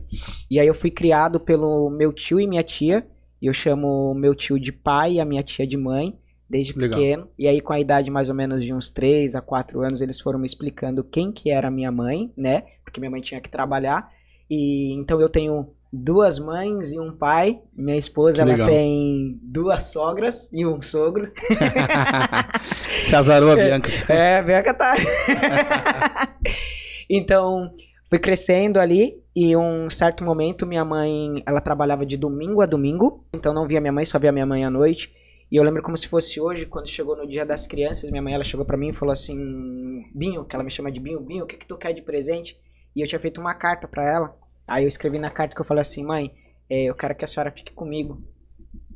E 0.49 0.59
aí 0.59 0.67
eu 0.67 0.73
fui 0.73 0.89
criado 0.89 1.39
pelo 1.39 1.89
meu 1.89 2.13
tio 2.13 2.39
e 2.39 2.47
minha 2.47 2.63
tia. 2.63 3.05
E 3.41 3.45
eu 3.47 3.53
chamo 3.53 4.13
meu 4.15 4.33
tio 4.33 4.59
de 4.59 4.71
pai 4.71 5.13
e 5.13 5.19
a 5.19 5.25
minha 5.25 5.43
tia 5.43 5.67
de 5.67 5.77
mãe, 5.77 6.17
desde 6.49 6.73
Legal. 6.77 6.99
pequeno. 6.99 7.27
E 7.37 7.47
aí, 7.47 7.61
com 7.61 7.71
a 7.73 7.79
idade 7.79 8.09
mais 8.09 8.29
ou 8.29 8.35
menos 8.35 8.63
de 8.63 8.73
uns 8.73 8.89
3 8.89 9.35
a 9.35 9.41
4 9.41 9.81
anos, 9.81 10.01
eles 10.01 10.19
foram 10.19 10.39
me 10.39 10.47
explicando 10.47 11.03
quem 11.03 11.31
que 11.31 11.51
era 11.51 11.69
minha 11.69 11.91
mãe, 11.91 12.31
né? 12.35 12.63
Porque 12.83 12.99
minha 12.99 13.11
mãe 13.11 13.21
tinha 13.21 13.39
que 13.39 13.49
trabalhar. 13.49 14.09
E 14.49 14.91
então 14.93 15.19
eu 15.21 15.29
tenho 15.29 15.67
duas 15.97 16.39
mães 16.39 16.91
e 16.91 16.99
um 16.99 17.11
pai. 17.11 17.59
Minha 17.75 17.97
esposa, 17.97 18.41
ela 18.41 18.65
tem 18.65 19.39
duas 19.41 19.91
sogras 19.91 20.51
e 20.53 20.65
um 20.65 20.81
sogro. 20.81 21.31
Se 23.03 23.15
azarou 23.15 23.51
a 23.51 23.55
Bianca. 23.55 23.89
É, 24.07 24.37
a 24.37 24.43
Bianca 24.43 24.73
tá. 24.73 24.95
então, 27.09 27.71
fui 28.09 28.19
crescendo 28.19 28.79
ali 28.79 29.21
e 29.35 29.55
um 29.55 29.89
certo 29.89 30.23
momento 30.23 30.65
minha 30.65 30.85
mãe, 30.85 31.43
ela 31.45 31.61
trabalhava 31.61 32.05
de 32.05 32.17
domingo 32.17 32.61
a 32.61 32.65
domingo, 32.65 33.25
então 33.33 33.53
não 33.53 33.67
via 33.67 33.81
minha 33.81 33.93
mãe, 33.93 34.05
só 34.05 34.17
via 34.17 34.31
minha 34.31 34.45
mãe 34.45 34.63
à 34.63 34.69
noite. 34.69 35.13
E 35.51 35.55
eu 35.55 35.63
lembro 35.63 35.81
como 35.81 35.95
se 35.95 36.07
fosse 36.07 36.41
hoje, 36.41 36.65
quando 36.65 36.89
chegou 36.89 37.15
no 37.15 37.25
dia 37.25 37.45
das 37.45 37.65
crianças, 37.65 38.11
minha 38.11 38.21
mãe 38.21 38.33
ela 38.33 38.43
chegou 38.43 38.65
pra 38.65 38.75
mim 38.75 38.89
e 38.89 38.93
falou 38.93 39.13
assim: 39.13 40.03
"Binho, 40.13 40.43
que 40.43 40.55
ela 40.55 40.63
me 40.63 40.69
chama 40.69 40.91
de 40.91 40.99
Binho, 40.99 41.21
Binho, 41.21 41.45
o 41.45 41.47
que 41.47 41.55
que 41.55 41.65
tu 41.65 41.77
quer 41.77 41.93
de 41.93 42.01
presente?" 42.01 42.59
E 42.95 43.01
eu 43.01 43.07
tinha 43.07 43.19
feito 43.19 43.39
uma 43.39 43.53
carta 43.53 43.87
pra 43.87 44.03
ela. 44.03 44.35
Aí 44.67 44.83
eu 44.83 44.87
escrevi 44.87 45.17
na 45.17 45.29
carta 45.31 45.55
que 45.55 45.61
eu 45.61 45.65
falei 45.65 45.81
assim: 45.81 46.03
"Mãe, 46.03 46.31
é, 46.69 46.83
eu 46.85 46.95
quero 46.95 47.15
que 47.15 47.23
a 47.23 47.27
senhora 47.27 47.51
fique 47.51 47.71
comigo." 47.71 48.21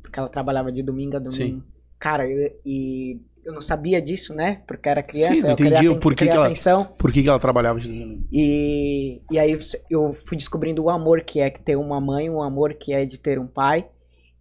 Porque 0.02 0.18
ela 0.18 0.28
trabalhava 0.28 0.70
de 0.70 0.82
domingo 0.82 1.16
a 1.16 1.20
domingo. 1.20 1.62
Cara, 1.98 2.28
eu, 2.28 2.52
e 2.66 3.20
eu 3.44 3.52
não 3.54 3.60
sabia 3.60 4.00
disso, 4.02 4.34
né? 4.34 4.62
Porque 4.66 4.88
era 4.88 5.02
criança, 5.02 5.34
Sim, 5.36 5.42
não 5.42 5.50
eu 5.50 5.56
queria, 5.56 5.78
entendi 5.78 5.98
porquê 6.00 6.18
queria 6.18 6.32
que 6.32 6.36
ela- 6.36 6.46
atenção. 6.46 6.84
Por 6.98 7.10
que, 7.12 7.22
que 7.22 7.28
ela 7.28 7.38
trabalhava 7.38 7.80
de 7.80 7.90
E, 8.30 9.22
e 9.30 9.38
aí 9.38 9.56
eu 9.90 10.12
fui 10.12 10.36
descobrindo 10.36 10.82
o 10.84 10.90
amor 10.90 11.22
que 11.22 11.40
é 11.40 11.48
ter 11.48 11.76
uma 11.76 12.00
mãe, 12.00 12.28
o 12.28 12.42
amor 12.42 12.74
que 12.74 12.92
é 12.92 13.04
de 13.06 13.18
ter 13.18 13.38
um 13.38 13.46
pai. 13.46 13.88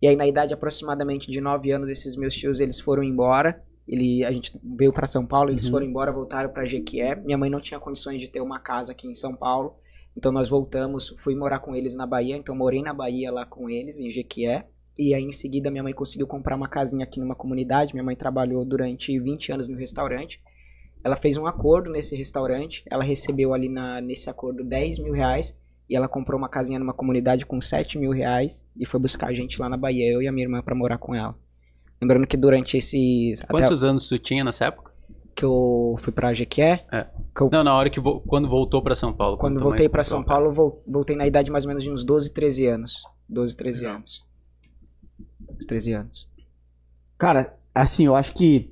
E 0.01 0.07
aí 0.07 0.15
na 0.15 0.27
idade 0.27 0.53
aproximadamente 0.53 1.29
de 1.31 1.39
9 1.39 1.71
anos, 1.71 1.89
esses 1.89 2.15
meus 2.15 2.33
tios, 2.35 2.59
eles 2.59 2.79
foram 2.79 3.03
embora. 3.03 3.61
Ele, 3.87 4.23
a 4.25 4.31
gente 4.31 4.59
veio 4.63 4.91
para 4.91 5.05
São 5.05 5.25
Paulo, 5.25 5.51
eles 5.51 5.65
Uhum. 5.65 5.71
foram 5.71 5.85
embora, 5.85 6.11
voltaram 6.11 6.49
para 6.49 6.65
Jequié. 6.65 7.15
Minha 7.15 7.37
mãe 7.37 7.49
não 7.49 7.61
tinha 7.61 7.79
condições 7.79 8.19
de 8.19 8.27
ter 8.27 8.41
uma 8.41 8.59
casa 8.59 8.91
aqui 8.91 9.07
em 9.07 9.13
São 9.13 9.35
Paulo. 9.35 9.75
Então 10.15 10.31
nós 10.31 10.49
voltamos, 10.49 11.15
fui 11.17 11.35
morar 11.35 11.59
com 11.59 11.75
eles 11.75 11.95
na 11.95 12.05
Bahia, 12.05 12.35
então 12.35 12.55
morei 12.55 12.81
na 12.81 12.93
Bahia 12.93 13.31
lá 13.31 13.45
com 13.45 13.69
eles, 13.69 13.99
em 13.99 14.09
Jequié. 14.09 14.67
E 14.97 15.13
aí 15.13 15.23
em 15.23 15.31
seguida 15.31 15.71
minha 15.71 15.83
mãe 15.83 15.93
conseguiu 15.93 16.27
comprar 16.27 16.55
uma 16.55 16.67
casinha 16.67 17.03
aqui 17.03 17.19
numa 17.19 17.35
comunidade. 17.35 17.93
Minha 17.93 18.03
mãe 18.03 18.15
trabalhou 18.15 18.63
durante 18.65 19.17
20 19.17 19.53
anos 19.53 19.67
no 19.67 19.77
restaurante. 19.77 20.41
Ela 21.03 21.15
fez 21.15 21.37
um 21.37 21.47
acordo 21.47 21.89
nesse 21.89 22.15
restaurante, 22.15 22.83
ela 22.89 23.03
recebeu 23.03 23.53
ali 23.53 23.67
na, 23.67 23.99
nesse 23.99 24.29
acordo 24.29 24.63
10 24.63 24.99
mil 24.99 25.13
reais 25.13 25.57
e 25.89 25.95
ela 25.95 26.07
comprou 26.07 26.37
uma 26.37 26.47
casinha 26.47 26.77
numa 26.77 26.93
comunidade 26.93 27.45
com 27.45 27.59
7 27.59 27.97
mil 27.97 28.11
reais 28.11 28.65
e 28.77 28.85
foi 28.85 28.99
buscar 28.99 29.27
a 29.27 29.33
gente 29.33 29.59
lá 29.59 29.67
na 29.67 29.77
Bahia, 29.77 30.11
eu 30.11 30.21
e 30.21 30.27
a 30.27 30.31
minha 30.31 30.45
irmã, 30.45 30.61
pra 30.61 30.75
morar 30.75 30.97
com 30.97 31.15
ela. 31.15 31.35
Lembrando 32.01 32.25
que 32.25 32.37
durante 32.37 32.77
esses. 32.77 33.41
Até 33.41 33.51
Quantos 33.51 33.83
anos 33.83 34.07
tu 34.07 34.17
tinha 34.17 34.43
nessa 34.43 34.65
época? 34.65 34.90
Que 35.35 35.43
eu 35.45 35.95
fui 35.99 36.11
pra 36.13 36.33
Jequié, 36.33 36.85
Não, 37.51 37.63
na 37.63 37.75
hora 37.75 37.89
que 37.89 37.99
vo- 37.99 38.21
quando 38.21 38.47
voltou 38.49 38.81
pra 38.81 38.93
São 38.95 39.13
Paulo. 39.13 39.37
quando 39.37 39.55
mãe 39.55 39.63
voltei 39.63 39.87
pra 39.89 40.03
comprou 40.03 40.05
São 40.05 40.19
a 40.21 40.23
Paulo, 40.23 40.45
eu 40.47 40.53
vol- 40.53 40.83
voltei 40.87 41.15
na 41.15 41.25
idade 41.27 41.49
mais 41.51 41.63
ou 41.65 41.69
menos 41.69 41.83
de 41.83 41.91
uns 41.91 42.03
12, 42.05 42.33
13 42.33 42.65
anos. 42.67 43.03
12, 43.27 43.55
13 43.55 43.85
anos. 43.85 44.25
13 45.67 45.93
anos. 45.93 46.27
Cara, 47.17 47.55
assim, 47.73 48.05
eu 48.05 48.15
acho 48.15 48.33
que. 48.33 48.71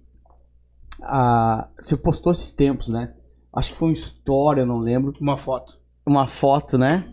ah, 1.02 1.68
você 1.80 1.96
postou 1.96 2.32
esses 2.32 2.52
tempos, 2.52 2.90
né? 2.90 3.14
Acho 3.54 3.72
que 3.72 3.78
foi 3.78 3.90
uma 3.90 3.94
história, 3.94 4.62
eu 4.62 4.66
não 4.66 4.80
lembro. 4.80 5.14
Uma 5.20 5.38
foto. 5.38 5.80
Uma 6.06 6.28
foto, 6.28 6.78
né? 6.78 7.12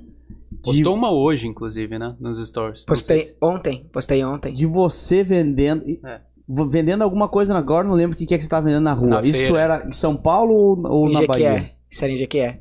De, 0.51 0.59
Postou 0.63 0.95
uma 0.95 1.11
hoje, 1.13 1.47
inclusive, 1.47 1.99
né? 1.99 2.17
Nos 2.19 2.39
stories. 2.49 2.85
Postei 2.85 3.21
se- 3.23 3.37
ontem, 3.43 3.85
postei 3.93 4.25
ontem. 4.25 4.55
de 4.55 4.67
você 4.67 5.23
vendendo. 5.23 5.85
É. 6.05 6.21
Vendendo 6.49 7.03
alguma 7.03 7.29
coisa 7.29 7.57
agora, 7.57 7.87
não 7.87 7.95
lembro 7.95 8.15
o 8.15 8.19
que 8.19 8.25
que 8.25 8.35
é 8.35 8.37
que 8.39 8.45
você 8.45 8.49
tava 8.49 8.67
vendendo 8.67 8.85
na 8.85 8.93
rua. 8.93 9.09
Na 9.09 9.23
Isso 9.23 9.47
feira. 9.47 9.61
era 9.61 9.87
em 9.89 9.93
São 9.93 10.17
Paulo 10.17 10.55
ou, 10.55 10.87
ou 10.87 11.09
em 11.09 11.13
na 11.13 11.27
Bahia? 11.27 11.73
Isso 11.91 12.05
era 12.05 12.13
em 12.13 12.17
Jequié. 12.17 12.61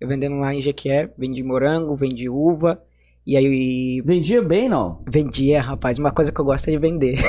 Eu 0.00 0.08
vendendo 0.08 0.36
lá 0.36 0.54
em 0.54 0.60
Jequié, 0.60 1.10
vendi 1.18 1.42
morango, 1.42 1.94
vendi 1.94 2.28
uva. 2.28 2.80
E 3.26 3.36
aí 3.36 4.00
Vendia 4.04 4.40
bem, 4.40 4.68
não? 4.68 5.02
Vendia, 5.06 5.60
rapaz. 5.60 5.98
Uma 5.98 6.12
coisa 6.12 6.30
que 6.30 6.40
eu 6.40 6.44
gosto 6.44 6.68
é 6.68 6.70
de 6.70 6.78
vender. 6.78 7.18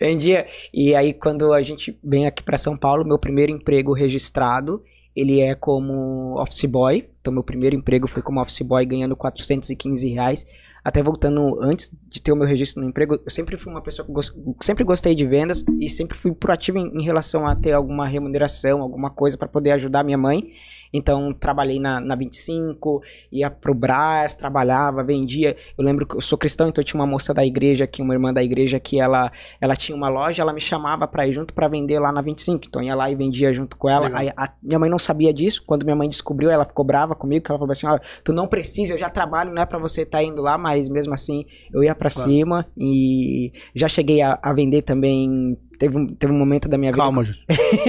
Vendia. 0.00 0.46
E 0.72 0.94
aí, 0.96 1.12
quando 1.12 1.52
a 1.52 1.60
gente 1.60 1.98
vem 2.02 2.26
aqui 2.26 2.42
pra 2.42 2.56
São 2.56 2.76
Paulo, 2.76 3.04
meu 3.04 3.18
primeiro 3.18 3.52
emprego 3.52 3.92
registrado, 3.92 4.82
ele 5.14 5.40
é 5.40 5.54
como 5.54 6.40
office 6.40 6.64
boy. 6.64 7.08
Então, 7.20 7.32
meu 7.32 7.44
primeiro 7.44 7.76
emprego 7.76 8.08
foi 8.08 8.22
como 8.22 8.40
office 8.40 8.62
boy, 8.62 8.84
ganhando 8.86 9.14
415 9.14 10.08
reais. 10.08 10.46
Até 10.84 11.00
voltando, 11.02 11.60
antes 11.60 11.96
de 12.08 12.20
ter 12.20 12.32
o 12.32 12.36
meu 12.36 12.46
registro 12.46 12.82
no 12.82 12.88
emprego, 12.88 13.14
eu 13.14 13.30
sempre 13.30 13.56
fui 13.56 13.70
uma 13.72 13.80
pessoa 13.82 14.04
que 14.04 14.12
gos- 14.12 14.36
sempre 14.60 14.82
gostei 14.82 15.14
de 15.14 15.24
vendas 15.24 15.64
e 15.80 15.88
sempre 15.88 16.18
fui 16.18 16.32
proativo 16.32 16.78
em, 16.78 17.00
em 17.00 17.02
relação 17.04 17.46
a 17.46 17.54
ter 17.54 17.72
alguma 17.72 18.06
remuneração, 18.08 18.82
alguma 18.82 19.08
coisa 19.10 19.38
para 19.38 19.46
poder 19.48 19.70
ajudar 19.72 20.02
minha 20.02 20.18
mãe. 20.18 20.52
Então, 20.92 21.32
trabalhei 21.32 21.80
na, 21.80 22.00
na 22.00 22.14
25, 22.14 23.02
ia 23.30 23.50
pro 23.50 23.74
Brás, 23.74 24.34
trabalhava, 24.34 25.02
vendia. 25.02 25.56
Eu 25.78 25.84
lembro 25.84 26.06
que 26.06 26.16
eu 26.16 26.20
sou 26.20 26.36
cristão, 26.36 26.68
então 26.68 26.84
tinha 26.84 27.00
uma 27.00 27.06
moça 27.06 27.32
da 27.32 27.44
igreja 27.44 27.84
aqui, 27.84 28.02
uma 28.02 28.14
irmã 28.14 28.32
da 28.32 28.42
igreja 28.42 28.78
que 28.78 29.00
ela, 29.00 29.32
ela 29.60 29.74
tinha 29.74 29.96
uma 29.96 30.08
loja, 30.08 30.42
ela 30.42 30.52
me 30.52 30.60
chamava 30.60 31.06
pra 31.08 31.26
ir 31.26 31.32
junto 31.32 31.54
pra 31.54 31.68
vender 31.68 31.98
lá 31.98 32.12
na 32.12 32.20
25. 32.20 32.66
Então, 32.66 32.82
eu 32.82 32.88
ia 32.88 32.94
lá 32.94 33.10
e 33.10 33.14
vendia 33.14 33.52
junto 33.52 33.76
com 33.76 33.88
ela. 33.88 34.10
Aí, 34.12 34.30
a- 34.36 34.52
minha 34.62 34.78
mãe 34.78 34.90
não 34.90 34.98
sabia 34.98 35.32
disso. 35.32 35.62
Quando 35.66 35.84
minha 35.84 35.96
mãe 35.96 36.08
descobriu, 36.08 36.50
ela 36.50 36.64
ficou 36.64 36.84
brava 36.84 37.14
comigo, 37.14 37.44
que 37.44 37.50
ela 37.50 37.58
falou 37.58 37.72
assim: 37.72 37.86
"Ó, 37.86 37.98
tu 38.24 38.32
não 38.32 38.46
precisa, 38.46 38.94
eu 38.94 38.98
já 38.98 39.08
trabalho, 39.08 39.52
não 39.54 39.62
é 39.62 39.66
pra 39.66 39.78
você 39.78 40.02
estar 40.02 40.22
indo 40.22 40.42
lá, 40.42 40.58
mas 40.58 40.88
mesmo 40.88 41.14
assim, 41.14 41.44
eu 41.72 41.82
ia 41.82 41.94
pra 41.94 42.10
Claro. 42.10 42.28
cima 42.30 42.66
e 42.76 43.52
já 43.74 43.88
cheguei 43.88 44.20
a, 44.20 44.38
a 44.42 44.52
vender 44.52 44.82
também. 44.82 45.56
Teve 45.82 45.98
um, 45.98 46.06
teve 46.06 46.32
um 46.32 46.38
momento 46.38 46.68
da 46.68 46.78
minha 46.78 46.92
vida 46.92 47.02
Calma, 47.02 47.24
Júlio. 47.24 47.42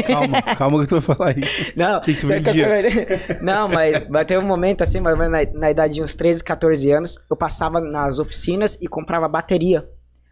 Calma, 0.08 0.42
calma 0.58 0.82
que 0.82 0.88
tu 0.88 1.00
vai 1.00 1.16
falar 1.16 1.30
aí. 1.30 1.44
não, 1.76 2.02
que 2.02 2.16
tu 2.16 2.26
eu 2.26 2.42
vendia? 2.42 2.68
não, 3.40 3.70
mas, 3.70 4.10
mas 4.10 4.26
teve 4.26 4.44
um 4.44 4.48
momento 4.48 4.82
assim, 4.82 5.00
mais 5.00 5.16
na, 5.16 5.46
na 5.54 5.70
idade 5.70 5.94
de 5.94 6.02
uns 6.02 6.16
13, 6.16 6.44
14 6.44 6.90
anos, 6.90 7.20
eu 7.30 7.36
passava 7.36 7.80
nas 7.80 8.18
oficinas 8.18 8.80
e 8.82 8.88
comprava 8.88 9.28
bateria. 9.28 9.88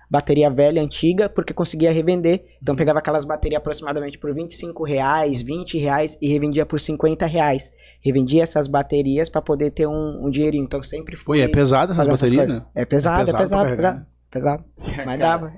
bateria 0.10 0.50
velha, 0.50 0.82
antiga, 0.82 1.30
porque 1.30 1.54
conseguia 1.54 1.93
revender. 1.93 2.45
Então 2.60 2.76
pegava 2.76 2.97
aquelas 2.97 3.26
baterias 3.26 3.60
aproximadamente 3.60 4.17
por 4.17 4.34
25 4.34 4.84
reais, 4.84 5.43
20 5.43 5.78
reais 5.78 6.17
e 6.19 6.34
revendia 6.34 6.65
por 6.65 6.80
50 6.80 7.28
reais. 7.28 7.71
Revendia 8.04 8.41
essas 8.41 8.65
baterias 8.65 9.30
para 9.30 9.39
poder 9.39 9.69
ter 9.69 9.86
um, 9.86 10.26
um, 10.26 10.32
dinheirinho. 10.32 10.63
Então 10.63 10.82
sempre 10.82 11.15
foi. 11.15 11.38
Foi, 11.38 11.41
é 11.41 11.47
pesado 11.47 11.93
essas 11.93 12.08
baterias, 12.08 12.50
né? 12.50 12.65
É 12.74 12.86
pesado, 12.86 13.21
é 13.21 13.26
pesado, 13.26 13.36
é 13.36 13.45
pesado. 13.45 13.69
É 13.69 13.76
pesado. 13.76 14.11
Pesado. 14.31 14.63
Mas 15.05 15.19
dava. 15.19 15.53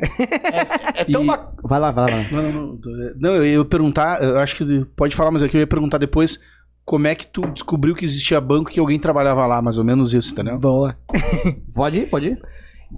É, 0.95 1.01
é 1.01 1.05
tão 1.05 1.23
e... 1.23 1.27
Vai 1.27 1.37
lá, 1.37 1.53
vai 1.63 1.79
lá, 1.79 1.91
vai 1.91 2.11
lá. 2.11 2.23
Não, 2.31 2.41
não, 2.41 2.51
não. 2.51 2.79
não, 3.17 3.35
eu 3.35 3.45
ia 3.45 3.65
perguntar, 3.65 4.21
eu 4.21 4.39
acho 4.39 4.57
que 4.57 4.85
pode 4.95 5.15
falar, 5.15 5.31
mas 5.31 5.43
aqui 5.43 5.55
eu 5.55 5.61
ia 5.61 5.67
perguntar 5.67 5.99
depois 5.99 6.39
como 6.83 7.07
é 7.07 7.15
que 7.15 7.27
tu 7.27 7.41
descobriu 7.51 7.95
que 7.95 8.03
existia 8.03 8.41
banco 8.41 8.71
que 8.71 8.79
alguém 8.79 8.99
trabalhava 8.99 9.45
lá, 9.45 9.61
mais 9.61 9.77
ou 9.77 9.85
menos 9.85 10.13
isso, 10.13 10.33
entendeu? 10.33 10.57
Boa. 10.57 10.97
pode 11.73 12.01
ir, 12.01 12.09
pode 12.09 12.29
ir. 12.29 12.41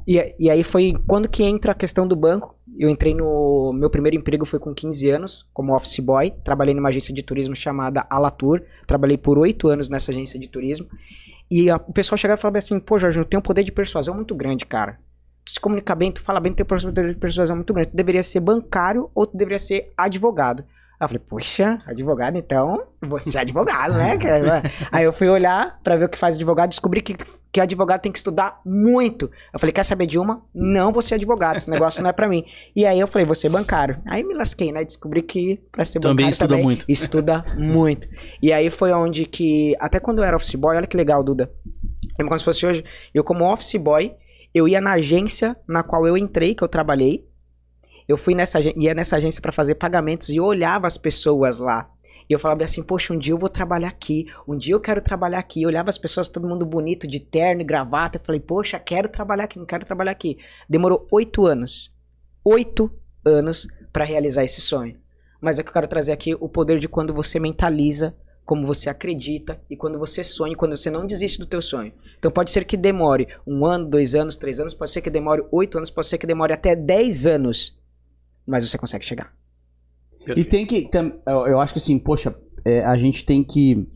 E, 0.08 0.36
e 0.40 0.50
aí 0.50 0.64
foi 0.64 0.94
quando 1.08 1.30
que 1.30 1.44
entra 1.44 1.72
a 1.72 1.76
questão 1.76 2.08
do 2.08 2.16
banco. 2.16 2.56
Eu 2.78 2.90
entrei 2.90 3.14
no. 3.14 3.72
Meu 3.74 3.90
primeiro 3.90 4.18
emprego 4.18 4.46
foi 4.46 4.60
com 4.60 4.74
15 4.74 5.10
anos, 5.10 5.48
como 5.54 5.74
office 5.74 6.00
boy. 6.00 6.32
Trabalhei 6.44 6.74
numa 6.74 6.90
agência 6.90 7.14
de 7.14 7.24
turismo 7.24 7.56
chamada 7.56 8.06
Alatur. 8.10 8.64
Trabalhei 8.86 9.18
por 9.18 9.38
8 9.38 9.68
anos 9.70 9.88
nessa 9.88 10.12
agência 10.12 10.38
de 10.40 10.48
turismo. 10.50 10.88
E 11.50 11.70
a, 11.70 11.78
o 11.78 11.94
pessoal 11.94 12.18
chegava 12.18 12.38
e 12.40 12.42
falava 12.42 12.58
assim: 12.58 12.80
pô, 12.80 13.00
Jorge, 13.00 13.20
eu 13.20 13.26
tenho 13.26 13.40
um 13.40 13.44
poder 13.44 13.64
de 13.64 13.72
persuasão 13.72 14.16
muito 14.16 14.36
grande, 14.36 14.66
cara. 14.66 15.00
Se 15.48 15.60
comunica 15.60 15.94
bem, 15.94 16.12
tu 16.12 16.22
fala 16.22 16.40
bem, 16.40 16.52
tu 16.52 16.56
tem 16.56 16.66
poder 16.66 17.14
de 17.14 17.20
persuasão 17.20 17.56
muito 17.56 17.74
grande. 17.74 17.92
Tu 17.92 17.98
deveria 17.98 18.24
ser 18.24 18.40
bancário 18.40 19.10
ou 19.14 19.28
tu 19.28 19.38
deveria 19.38 19.60
ser 19.60 19.92
advogado. 19.96 20.66
Aí 20.98 21.04
eu 21.04 21.10
falei, 21.10 21.24
poxa, 21.28 21.78
advogado, 21.86 22.38
então, 22.38 22.88
você 23.02 23.38
é 23.38 23.42
advogado, 23.42 23.96
né? 23.96 24.18
Aí 24.90 25.04
eu 25.04 25.12
fui 25.12 25.28
olhar 25.28 25.78
para 25.84 25.98
ver 25.98 26.06
o 26.06 26.10
que 26.10 26.18
faz 26.18 26.38
advogado, 26.38 26.70
descobri 26.70 27.02
que, 27.02 27.16
que 27.52 27.60
advogado 27.60 28.00
tem 28.00 28.12
que 28.12 28.18
estudar 28.18 28.62
muito. 28.66 29.30
Eu 29.54 29.60
falei, 29.60 29.74
quer 29.74 29.84
saber 29.84 30.06
de 30.08 30.18
uma? 30.18 30.42
Não 30.54 30.94
vou 30.94 31.02
ser 31.02 31.16
advogado, 31.16 31.58
esse 31.58 31.70
negócio 31.70 32.02
não 32.02 32.10
é 32.10 32.14
para 32.14 32.30
mim. 32.30 32.46
E 32.74 32.86
aí 32.86 32.98
eu 32.98 33.08
falei, 33.08 33.26
vou 33.26 33.36
ser 33.36 33.50
bancário. 33.50 34.02
Aí 34.08 34.24
me 34.24 34.34
lasquei, 34.34 34.72
né? 34.72 34.86
Descobri 34.86 35.22
que 35.22 35.62
para 35.70 35.84
ser 35.84 36.00
também 36.00 36.28
bancário 36.28 36.32
estuda 36.32 36.48
também 36.48 36.64
muito. 36.64 36.86
estuda 36.88 37.44
muito. 37.58 38.08
E 38.42 38.54
aí 38.54 38.70
foi 38.70 38.94
onde 38.94 39.26
que, 39.26 39.76
até 39.82 40.00
quando 40.00 40.20
eu 40.20 40.24
era 40.24 40.38
office 40.38 40.56
boy, 40.56 40.78
olha 40.78 40.88
que 40.88 40.96
legal, 40.96 41.22
Duda. 41.22 41.52
Lembra 42.18 42.30
como 42.30 42.40
se 42.40 42.46
fosse 42.46 42.66
hoje, 42.66 42.86
eu 43.14 43.22
como 43.22 43.52
office 43.52 43.76
boy, 43.76 44.16
eu 44.56 44.70
ia 44.70 44.80
na 44.80 44.94
agência 44.94 45.54
na 45.68 45.84
qual 45.84 46.08
eu 46.08 46.18
entrei, 46.18 46.56
que 46.56 46.64
eu 46.64 46.68
trabalhei, 46.70 47.28
eu 48.08 48.18
fui 48.18 48.34
nessa 48.34 48.58
ia 48.62 48.94
nessa 48.94 49.18
agência 49.18 49.42
para 49.42 49.52
fazer 49.52 49.76
pagamentos 49.76 50.30
e 50.30 50.40
olhava 50.40 50.88
as 50.88 50.98
pessoas 50.98 51.58
lá. 51.58 51.92
E 52.30 52.34
eu 52.34 52.40
falava 52.40 52.64
assim, 52.64 52.82
poxa, 52.82 53.14
um 53.14 53.20
dia 53.20 53.34
eu 53.34 53.38
vou 53.38 53.50
trabalhar 53.50 53.90
aqui, 53.90 54.26
um 54.48 54.58
dia 54.58 54.74
eu 54.74 54.80
quero 54.80 55.02
trabalhar 55.02 55.38
aqui. 55.38 55.62
Eu 55.62 55.70
olhava 55.70 55.90
as 55.90 55.98
pessoas, 55.98 56.28
todo 56.28 56.48
mundo 56.48 56.66
bonito, 56.66 57.06
de 57.06 57.20
terno 57.20 57.62
e 57.62 57.66
gravata. 57.66 58.18
Eu 58.18 58.24
falei, 58.24 58.42
poxa, 58.42 58.80
quero 58.80 59.10
trabalhar 59.10 59.44
aqui, 59.44 59.60
não 59.60 59.66
quero 59.66 59.86
trabalhar 59.86 60.12
aqui. 60.12 60.38
Demorou 60.68 61.08
oito 61.12 61.46
anos. 61.46 61.92
Oito 62.44 62.92
anos 63.24 63.68
para 63.94 64.06
realizar 64.06 64.44
esse 64.44 64.62
sonho. 64.62 64.98
Mas 65.40 65.60
é 65.60 65.64
que 65.64 65.70
eu 65.70 65.74
quero 65.74 65.88
trazer 65.88 66.14
aqui 66.14 66.34
o 66.40 66.50
poder 66.50 66.80
de 66.80 66.88
quando 66.88 67.14
você 67.14 67.40
mentaliza, 67.40 68.16
como 68.46 68.66
você 68.66 68.90
acredita 68.90 69.60
e 69.70 69.76
quando 69.76 69.98
você 69.98 70.24
sonha, 70.24 70.56
quando 70.56 70.78
você 70.78 70.90
não 70.90 71.06
desiste 71.06 71.40
do 71.40 71.46
teu 71.46 71.62
sonho. 71.62 71.92
Então 72.18 72.30
pode 72.32 72.52
ser 72.52 72.64
que 72.64 72.78
demore 72.78 73.28
um 73.46 73.66
ano, 73.66 73.90
dois 73.90 74.14
anos, 74.16 74.38
três 74.38 74.60
anos, 74.60 74.74
pode 74.74 74.92
ser 74.92 75.02
que 75.02 75.10
demore 75.10 75.44
oito 75.52 75.78
anos, 75.78 75.90
pode 75.90 76.08
ser 76.08 76.18
que 76.18 76.28
demore 76.28 76.54
até 76.54 76.76
dez 76.76 77.26
anos 77.26 77.78
mas 78.46 78.70
você 78.70 78.78
consegue 78.78 79.06
chegar. 79.06 79.34
E 80.36 80.44
tem 80.44 80.66
que. 80.66 80.90
Eu 81.26 81.60
acho 81.60 81.74
que 81.74 81.80
assim, 81.80 81.98
poxa, 82.00 82.36
é, 82.64 82.84
a 82.84 82.98
gente 82.98 83.26
tem 83.26 83.44
que 83.44 83.88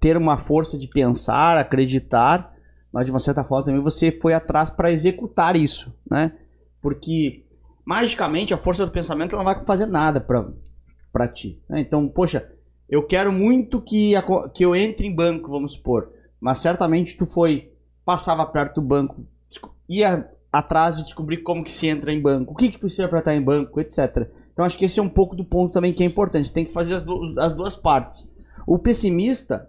ter 0.00 0.16
uma 0.16 0.38
força 0.38 0.78
de 0.78 0.88
pensar, 0.88 1.58
acreditar, 1.58 2.54
mas 2.92 3.04
de 3.04 3.10
uma 3.10 3.18
certa 3.18 3.44
forma 3.44 3.64
também 3.64 3.82
você 3.82 4.12
foi 4.12 4.34
atrás 4.34 4.70
para 4.70 4.92
executar 4.92 5.56
isso, 5.56 5.94
né? 6.10 6.32
Porque 6.80 7.44
magicamente 7.84 8.54
a 8.54 8.58
força 8.58 8.84
do 8.84 8.92
pensamento 8.92 9.34
ela 9.34 9.44
não 9.44 9.52
vai 9.52 9.64
fazer 9.64 9.86
nada 9.86 10.20
para 10.20 11.28
ti. 11.28 11.62
Né? 11.68 11.80
Então, 11.80 12.08
poxa, 12.08 12.50
eu 12.88 13.02
quero 13.06 13.32
muito 13.32 13.80
que, 13.80 14.14
a, 14.14 14.22
que 14.48 14.64
eu 14.64 14.74
entre 14.74 15.06
em 15.06 15.14
banco, 15.14 15.50
vamos 15.50 15.74
supor, 15.74 16.10
mas 16.40 16.58
certamente 16.58 17.16
tu 17.16 17.26
foi, 17.26 17.72
passava 18.04 18.44
perto 18.46 18.80
do 18.80 18.86
banco, 18.86 19.26
ia 19.88 20.28
atrás 20.52 20.94
de 20.94 21.02
descobrir 21.02 21.38
como 21.38 21.64
que 21.64 21.72
se 21.72 21.88
entra 21.88 22.12
em 22.12 22.20
banco, 22.20 22.52
o 22.52 22.56
que, 22.56 22.70
que 22.70 22.78
precisa 22.78 23.08
para 23.08 23.18
estar 23.18 23.34
em 23.34 23.42
banco, 23.42 23.80
etc. 23.80 24.28
Então 24.52 24.64
acho 24.64 24.78
que 24.78 24.84
esse 24.84 25.00
é 25.00 25.02
um 25.02 25.08
pouco 25.08 25.34
do 25.34 25.44
ponto 25.44 25.72
também 25.72 25.92
que 25.92 26.02
é 26.02 26.06
importante. 26.06 26.52
Tem 26.52 26.64
que 26.64 26.72
fazer 26.72 26.94
as, 26.94 27.02
do, 27.02 27.34
as 27.38 27.52
duas 27.52 27.74
partes. 27.74 28.30
O 28.66 28.78
pessimista, 28.78 29.68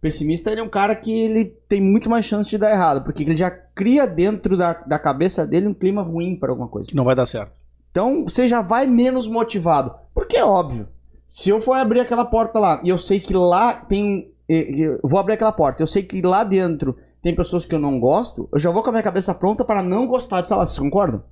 pessimista 0.00 0.50
ele 0.50 0.60
é 0.60 0.64
um 0.64 0.70
cara 0.70 0.96
que 0.96 1.12
ele 1.12 1.44
tem 1.68 1.80
muito 1.80 2.08
mais 2.08 2.24
chance 2.24 2.48
de 2.48 2.56
dar 2.56 2.70
errado, 2.70 3.04
porque 3.04 3.22
ele 3.22 3.36
já 3.36 3.50
cria 3.50 4.06
dentro 4.06 4.56
da, 4.56 4.72
da 4.72 4.98
cabeça 4.98 5.46
dele 5.46 5.68
um 5.68 5.74
clima 5.74 6.02
ruim 6.02 6.34
para 6.34 6.50
alguma 6.50 6.68
coisa. 6.68 6.88
Que 6.88 6.96
não 6.96 7.04
vai 7.04 7.14
dar 7.14 7.26
certo. 7.26 7.60
Então 7.90 8.24
você 8.24 8.48
já 8.48 8.62
vai 8.62 8.86
menos 8.86 9.26
motivado. 9.26 9.94
Porque 10.14 10.38
é 10.38 10.44
óbvio. 10.44 10.88
Se 11.34 11.48
eu 11.48 11.62
for 11.62 11.72
abrir 11.72 12.00
aquela 12.00 12.26
porta 12.26 12.58
lá 12.58 12.78
e 12.84 12.90
eu 12.90 12.98
sei 12.98 13.18
que 13.18 13.32
lá 13.32 13.72
tem. 13.72 14.30
Eu 14.46 15.00
vou 15.02 15.18
abrir 15.18 15.32
aquela 15.32 15.50
porta, 15.50 15.82
eu 15.82 15.86
sei 15.86 16.02
que 16.02 16.20
lá 16.20 16.44
dentro 16.44 16.94
tem 17.22 17.34
pessoas 17.34 17.64
que 17.64 17.74
eu 17.74 17.78
não 17.78 17.98
gosto, 17.98 18.50
eu 18.52 18.58
já 18.58 18.70
vou 18.70 18.82
com 18.82 18.90
a 18.90 18.92
minha 18.92 19.02
cabeça 19.02 19.32
pronta 19.32 19.64
para 19.64 19.82
não 19.82 20.06
gostar 20.06 20.42
de 20.42 20.48
falar. 20.48 20.66
Vocês 20.66 20.78
concordam? 20.78 21.24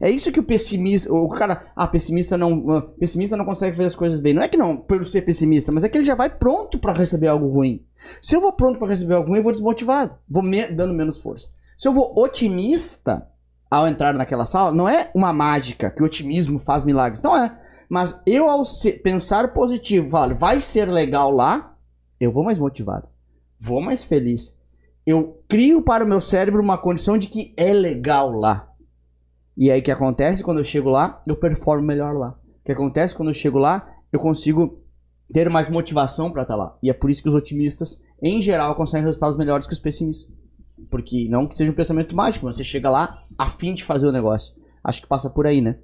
É 0.00 0.08
isso 0.08 0.30
que 0.30 0.38
o 0.38 0.44
pessimista, 0.44 1.12
o 1.12 1.28
cara, 1.28 1.72
ah, 1.74 1.88
pessimista 1.88 2.38
não, 2.38 2.70
ah, 2.70 2.82
pessimista 3.00 3.36
não 3.36 3.44
consegue 3.44 3.74
fazer 3.74 3.88
as 3.88 3.96
coisas 3.96 4.20
bem. 4.20 4.32
Não 4.32 4.42
é 4.42 4.46
que 4.46 4.56
não, 4.56 4.76
por 4.76 5.04
ser 5.04 5.22
pessimista, 5.22 5.72
mas 5.72 5.82
é 5.82 5.88
que 5.88 5.98
ele 5.98 6.04
já 6.04 6.14
vai 6.14 6.30
pronto 6.30 6.78
para 6.78 6.92
receber 6.92 7.26
algo 7.26 7.48
ruim. 7.48 7.84
Se 8.20 8.36
eu 8.36 8.40
vou 8.40 8.52
pronto 8.52 8.78
para 8.78 8.86
receber 8.86 9.14
algo 9.14 9.28
ruim, 9.28 9.38
eu 9.38 9.42
vou 9.42 9.50
desmotivado, 9.50 10.14
vou 10.28 10.44
me, 10.44 10.68
dando 10.68 10.94
menos 10.94 11.20
força. 11.20 11.48
Se 11.76 11.88
eu 11.88 11.92
vou 11.92 12.16
otimista 12.16 13.26
ao 13.68 13.88
entrar 13.88 14.14
naquela 14.14 14.46
sala, 14.46 14.70
não 14.70 14.88
é 14.88 15.10
uma 15.12 15.32
mágica 15.32 15.90
que 15.90 16.00
o 16.00 16.06
otimismo 16.06 16.60
faz 16.60 16.84
milagres, 16.84 17.20
não 17.20 17.36
é. 17.36 17.58
Mas 17.88 18.20
eu 18.26 18.48
ao 18.48 18.62
pensar 19.02 19.52
positivo, 19.52 20.10
falo, 20.10 20.34
vai 20.34 20.60
ser 20.60 20.88
legal 20.88 21.30
lá, 21.30 21.76
eu 22.20 22.32
vou 22.32 22.44
mais 22.44 22.58
motivado, 22.58 23.08
vou 23.58 23.80
mais 23.80 24.04
feliz 24.04 24.56
eu 25.06 25.42
crio 25.48 25.82
para 25.82 26.04
o 26.04 26.08
meu 26.08 26.20
cérebro 26.20 26.62
uma 26.62 26.78
condição 26.78 27.18
de 27.18 27.28
que 27.28 27.52
é 27.56 27.72
legal 27.72 28.30
lá. 28.30 28.68
E 29.56 29.70
aí 29.70 29.80
o 29.80 29.82
que 29.82 29.90
acontece 29.90 30.42
quando 30.42 30.58
eu 30.58 30.64
chego 30.64 30.88
lá, 30.88 31.22
eu 31.26 31.36
performo 31.36 31.86
melhor 31.86 32.14
lá. 32.14 32.38
O 32.60 32.64
que 32.64 32.72
acontece 32.72 33.14
quando 33.14 33.28
eu 33.28 33.34
chego 33.34 33.58
lá, 33.58 33.86
eu 34.12 34.20
consigo 34.20 34.80
ter 35.32 35.50
mais 35.50 35.68
motivação 35.68 36.30
para 36.30 36.42
estar 36.42 36.54
tá 36.54 36.62
lá. 36.62 36.78
E 36.82 36.88
é 36.88 36.92
por 36.92 37.10
isso 37.10 37.22
que 37.22 37.28
os 37.28 37.34
otimistas, 37.34 38.00
em 38.22 38.40
geral, 38.40 38.74
conseguem 38.74 39.04
resultados 39.04 39.36
melhores 39.36 39.66
que 39.66 39.72
os 39.72 39.78
pessimistas. 39.78 40.32
Porque 40.90 41.28
não 41.28 41.46
que 41.46 41.56
seja 41.56 41.72
um 41.72 41.74
pensamento 41.74 42.14
mágico, 42.14 42.46
mas 42.46 42.56
você 42.56 42.64
chega 42.64 42.88
lá 42.88 43.24
a 43.36 43.48
fim 43.48 43.74
de 43.74 43.84
fazer 43.84 44.06
o 44.06 44.12
negócio. 44.12 44.54
Acho 44.84 45.02
que 45.02 45.08
passa 45.08 45.28
por 45.28 45.46
aí, 45.46 45.60
né? 45.60 45.78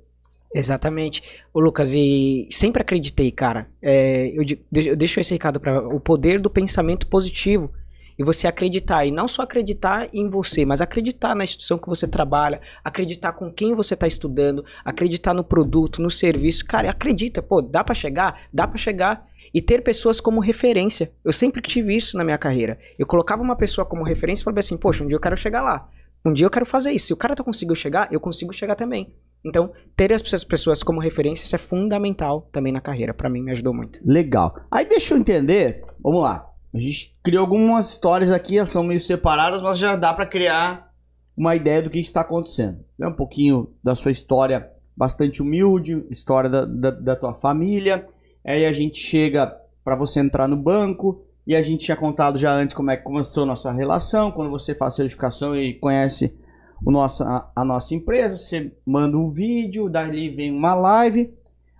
Exatamente. 0.55 1.23
O 1.53 1.61
Lucas, 1.61 1.93
e 1.95 2.49
sempre 2.51 2.83
acreditei, 2.83 3.31
cara. 3.31 3.69
É, 3.83 4.29
eu, 4.29 4.43
eu 4.73 4.97
deixo 4.97 5.21
esse 5.21 5.33
recado 5.33 5.61
para 5.61 5.87
o 5.87 6.01
poder 6.01 6.41
do 6.41 6.49
pensamento 6.49 7.07
positivo 7.07 7.71
e 8.19 8.25
você 8.25 8.49
acreditar, 8.49 9.07
e 9.07 9.13
não 9.13 9.29
só 9.29 9.43
acreditar 9.43 10.09
em 10.13 10.29
você, 10.29 10.67
mas 10.67 10.81
acreditar 10.81 11.37
na 11.37 11.45
instituição 11.45 11.79
que 11.79 11.89
você 11.89 12.07
trabalha, 12.09 12.61
acreditar 12.83 13.33
com 13.33 13.53
quem 13.53 13.77
você 13.77 13.95
está 13.95 14.09
estudando, 14.09 14.65
acreditar 14.85 15.33
no 15.33 15.45
produto, 15.45 16.03
no 16.03 16.11
serviço. 16.11 16.65
Cara, 16.65 16.91
acredita, 16.91 17.41
pô, 17.41 17.63
dá 17.63 17.85
para 17.85 17.95
chegar? 17.95 18.41
Dá 18.53 18.67
para 18.67 18.77
chegar. 18.77 19.29
E 19.55 19.63
ter 19.63 19.83
pessoas 19.83 20.21
como 20.21 20.41
referência. 20.41 21.11
Eu 21.25 21.33
sempre 21.33 21.63
tive 21.63 21.97
isso 21.97 22.19
na 22.19 22.25
minha 22.25 22.37
carreira. 22.37 22.79
Eu 22.99 23.07
colocava 23.07 23.43
uma 23.43 23.57
pessoa 23.57 23.87
como 23.87 24.05
referência 24.05 24.43
e 24.43 24.45
falava 24.45 24.59
assim, 24.61 24.77
poxa, 24.77 25.03
um 25.03 25.07
dia 25.07 25.17
eu 25.17 25.21
quero 25.21 25.39
chegar 25.39 25.63
lá. 25.63 25.89
Um 26.29 26.33
dia 26.33 26.45
eu 26.45 26.51
quero 26.51 26.67
fazer 26.67 26.93
isso. 26.93 27.07
Se 27.07 27.13
o 27.15 27.17
cara 27.17 27.35
tá 27.35 27.43
conseguiu 27.43 27.75
chegar, 27.75 28.13
eu 28.13 28.21
consigo 28.21 28.53
chegar 28.53 28.75
também. 28.75 29.15
Então, 29.43 29.73
ter 29.97 30.11
essas 30.11 30.45
pessoas 30.45 30.83
como 30.83 31.01
referência 31.01 31.57
é 31.57 31.59
fundamental 31.59 32.43
também 32.53 32.71
na 32.71 32.83
carreira. 32.83 33.15
Para 33.15 33.31
mim, 33.31 33.43
me 33.43 33.51
ajudou 33.53 33.73
muito. 33.73 33.99
Legal. 34.05 34.55
Aí 34.71 34.87
deixa 34.87 35.15
eu 35.15 35.19
entender. 35.19 35.83
Vamos 36.03 36.21
lá. 36.21 36.47
A 36.75 36.79
gente 36.79 37.17
criou 37.23 37.41
algumas 37.41 37.93
histórias 37.93 38.31
aqui, 38.31 38.59
elas 38.59 38.69
são 38.69 38.83
meio 38.83 39.01
separadas, 39.01 39.63
mas 39.63 39.79
já 39.79 39.97
dá 39.97 40.13
para 40.13 40.27
criar 40.27 40.93
uma 41.35 41.57
ideia 41.57 41.81
do 41.81 41.89
que 41.89 41.99
está 41.99 42.21
acontecendo. 42.21 42.85
É 43.01 43.07
um 43.07 43.15
pouquinho 43.15 43.73
da 43.83 43.95
sua 43.95 44.11
história 44.11 44.69
bastante 44.95 45.41
humilde, 45.41 46.05
história 46.11 46.51
da, 46.51 46.67
da, 46.67 46.91
da 46.91 47.17
tua 47.17 47.35
família. 47.35 48.07
Aí 48.45 48.67
a 48.67 48.73
gente 48.73 48.99
chega 48.99 49.57
para 49.83 49.97
você 49.97 50.21
entrar 50.21 50.47
no 50.47 50.57
banco 50.57 51.25
e 51.49 51.57
a 51.57 51.63
gente 51.63 51.83
tinha 51.83 51.97
contado 51.97 52.39
já 52.39 52.53
antes 52.53 52.77
como 52.77 52.91
é 52.91 52.97
que 52.99 53.03
começou 53.03 53.45
a 53.45 53.47
nossa 53.47 53.73
relação. 53.73 54.31
Quando 54.31 54.51
você 54.51 54.75
faz 54.75 54.95
certificação 54.95 55.57
e 55.57 55.73
conhece 55.73 56.37
o 56.85 57.01
a, 57.01 57.51
a 57.57 57.65
nossa 57.65 57.95
empresa, 57.95 58.37
você 58.37 58.71
manda 58.85 59.17
um 59.17 59.31
vídeo, 59.31 59.89
dali 59.89 60.29
vem 60.29 60.55
uma 60.55 60.75
live. 60.75 61.33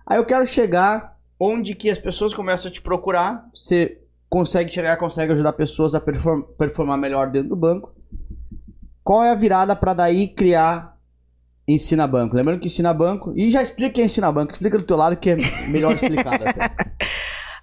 Aí 0.07 0.17
eu 0.17 0.25
quero 0.25 0.43
chegar 0.47 1.15
onde 1.39 1.75
que 1.75 1.87
as 1.87 1.99
pessoas 1.99 2.33
começam 2.33 2.71
a 2.71 2.73
te 2.73 2.81
procurar. 2.81 3.47
Você 3.53 4.01
consegue 4.27 4.73
chegar, 4.73 4.97
consegue 4.97 5.33
ajudar 5.33 5.53
pessoas 5.53 5.93
a 5.93 6.01
perform 6.01 6.41
performar 6.57 6.97
melhor 6.97 7.29
dentro 7.29 7.49
do 7.49 7.55
banco. 7.55 7.93
Qual 9.03 9.23
é 9.23 9.29
a 9.29 9.35
virada 9.35 9.75
para 9.75 9.93
daí 9.93 10.29
criar 10.29 10.97
Ensina 11.67 12.07
Banco? 12.07 12.35
Lembrando 12.35 12.59
que 12.59 12.65
Ensina 12.65 12.91
Banco. 12.91 13.33
E 13.35 13.51
já 13.51 13.61
explica 13.61 13.91
que 13.91 14.01
é 14.01 14.05
Ensina 14.05 14.31
Banco. 14.31 14.51
Explica 14.51 14.79
do 14.79 14.83
teu 14.83 14.97
lado 14.97 15.15
que 15.15 15.29
é 15.29 15.35
melhor 15.67 15.93
explicado 15.95 16.43
até. 16.43 16.88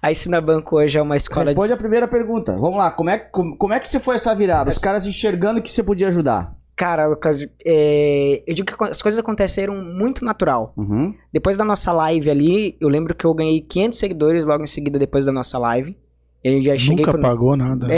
A 0.01 0.11
Ensina 0.11 0.39
Banco 0.39 0.77
hoje 0.77 0.97
é 0.97 1.01
uma 1.01 1.15
escola. 1.17 1.45
Responde 1.45 1.69
de... 1.69 1.73
a 1.73 1.77
primeira 1.77 2.07
pergunta. 2.07 2.53
Vamos 2.53 2.77
lá. 2.77 2.91
Como 2.91 3.09
é, 3.09 3.17
como, 3.17 3.57
como 3.57 3.73
é 3.73 3.79
que 3.79 3.87
você 3.87 3.99
foi 3.99 4.15
essa 4.15 4.33
virada? 4.35 4.69
Os 4.69 4.77
caras 4.77 5.05
enxergando 5.07 5.61
que 5.61 5.71
você 5.71 5.83
podia 5.83 6.07
ajudar. 6.07 6.55
Cara, 6.75 7.07
Lucas, 7.07 7.47
é, 7.65 8.43
eu 8.45 8.53
digo 8.53 8.67
que 8.67 8.83
as 8.83 9.01
coisas 9.01 9.17
aconteceram 9.17 9.83
muito 9.83 10.23
natural. 10.23 10.71
Uhum. 10.77 11.11
Depois 11.33 11.57
da 11.57 11.65
nossa 11.65 11.91
live 11.91 12.29
ali, 12.29 12.77
eu 12.79 12.87
lembro 12.87 13.15
que 13.15 13.25
eu 13.25 13.33
ganhei 13.33 13.61
500 13.61 13.97
seguidores 13.97 14.45
logo 14.45 14.63
em 14.63 14.67
seguida 14.67 14.99
depois 14.99 15.25
da 15.25 15.31
nossa 15.31 15.57
live. 15.57 15.97
Eu 16.43 16.61
já 16.61 16.77
cheguei 16.77 16.97
Nunca 16.97 17.13
pro... 17.13 17.21
pagou 17.21 17.57
nada. 17.57 17.87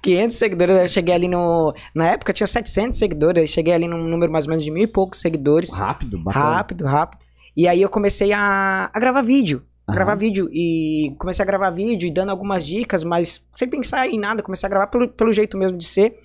500 0.00 0.36
seguidores, 0.36 0.76
eu 0.76 0.88
cheguei 0.88 1.14
ali 1.14 1.26
no... 1.26 1.74
Na 1.94 2.10
época 2.10 2.32
tinha 2.32 2.46
700 2.46 2.98
seguidores, 2.98 3.42
eu 3.42 3.46
cheguei 3.46 3.72
ali 3.72 3.88
num 3.88 4.06
número 4.06 4.30
mais 4.30 4.44
ou 4.44 4.50
menos 4.50 4.62
de 4.62 4.70
mil 4.70 4.84
e 4.84 4.86
poucos 4.86 5.18
seguidores. 5.18 5.72
Rápido, 5.72 6.18
bacana. 6.22 6.44
Rápido, 6.44 6.84
rápido. 6.84 7.24
E 7.56 7.66
aí 7.66 7.80
eu 7.80 7.88
comecei 7.88 8.30
a, 8.32 8.90
a 8.92 9.00
gravar 9.00 9.22
vídeo. 9.22 9.62
Aham. 9.88 9.94
gravar 9.96 10.14
vídeo. 10.14 10.48
E 10.52 11.14
comecei 11.18 11.42
a 11.42 11.46
gravar 11.46 11.70
vídeo 11.70 12.06
e 12.06 12.10
dando 12.10 12.30
algumas 12.30 12.64
dicas, 12.64 13.04
mas 13.04 13.46
sem 13.52 13.68
pensar 13.68 14.08
em 14.08 14.18
nada. 14.18 14.42
Comecei 14.42 14.66
a 14.66 14.70
gravar 14.70 14.86
pelo, 14.88 15.08
pelo 15.08 15.32
jeito 15.32 15.56
mesmo 15.58 15.76
de 15.78 15.84
ser. 15.84 16.18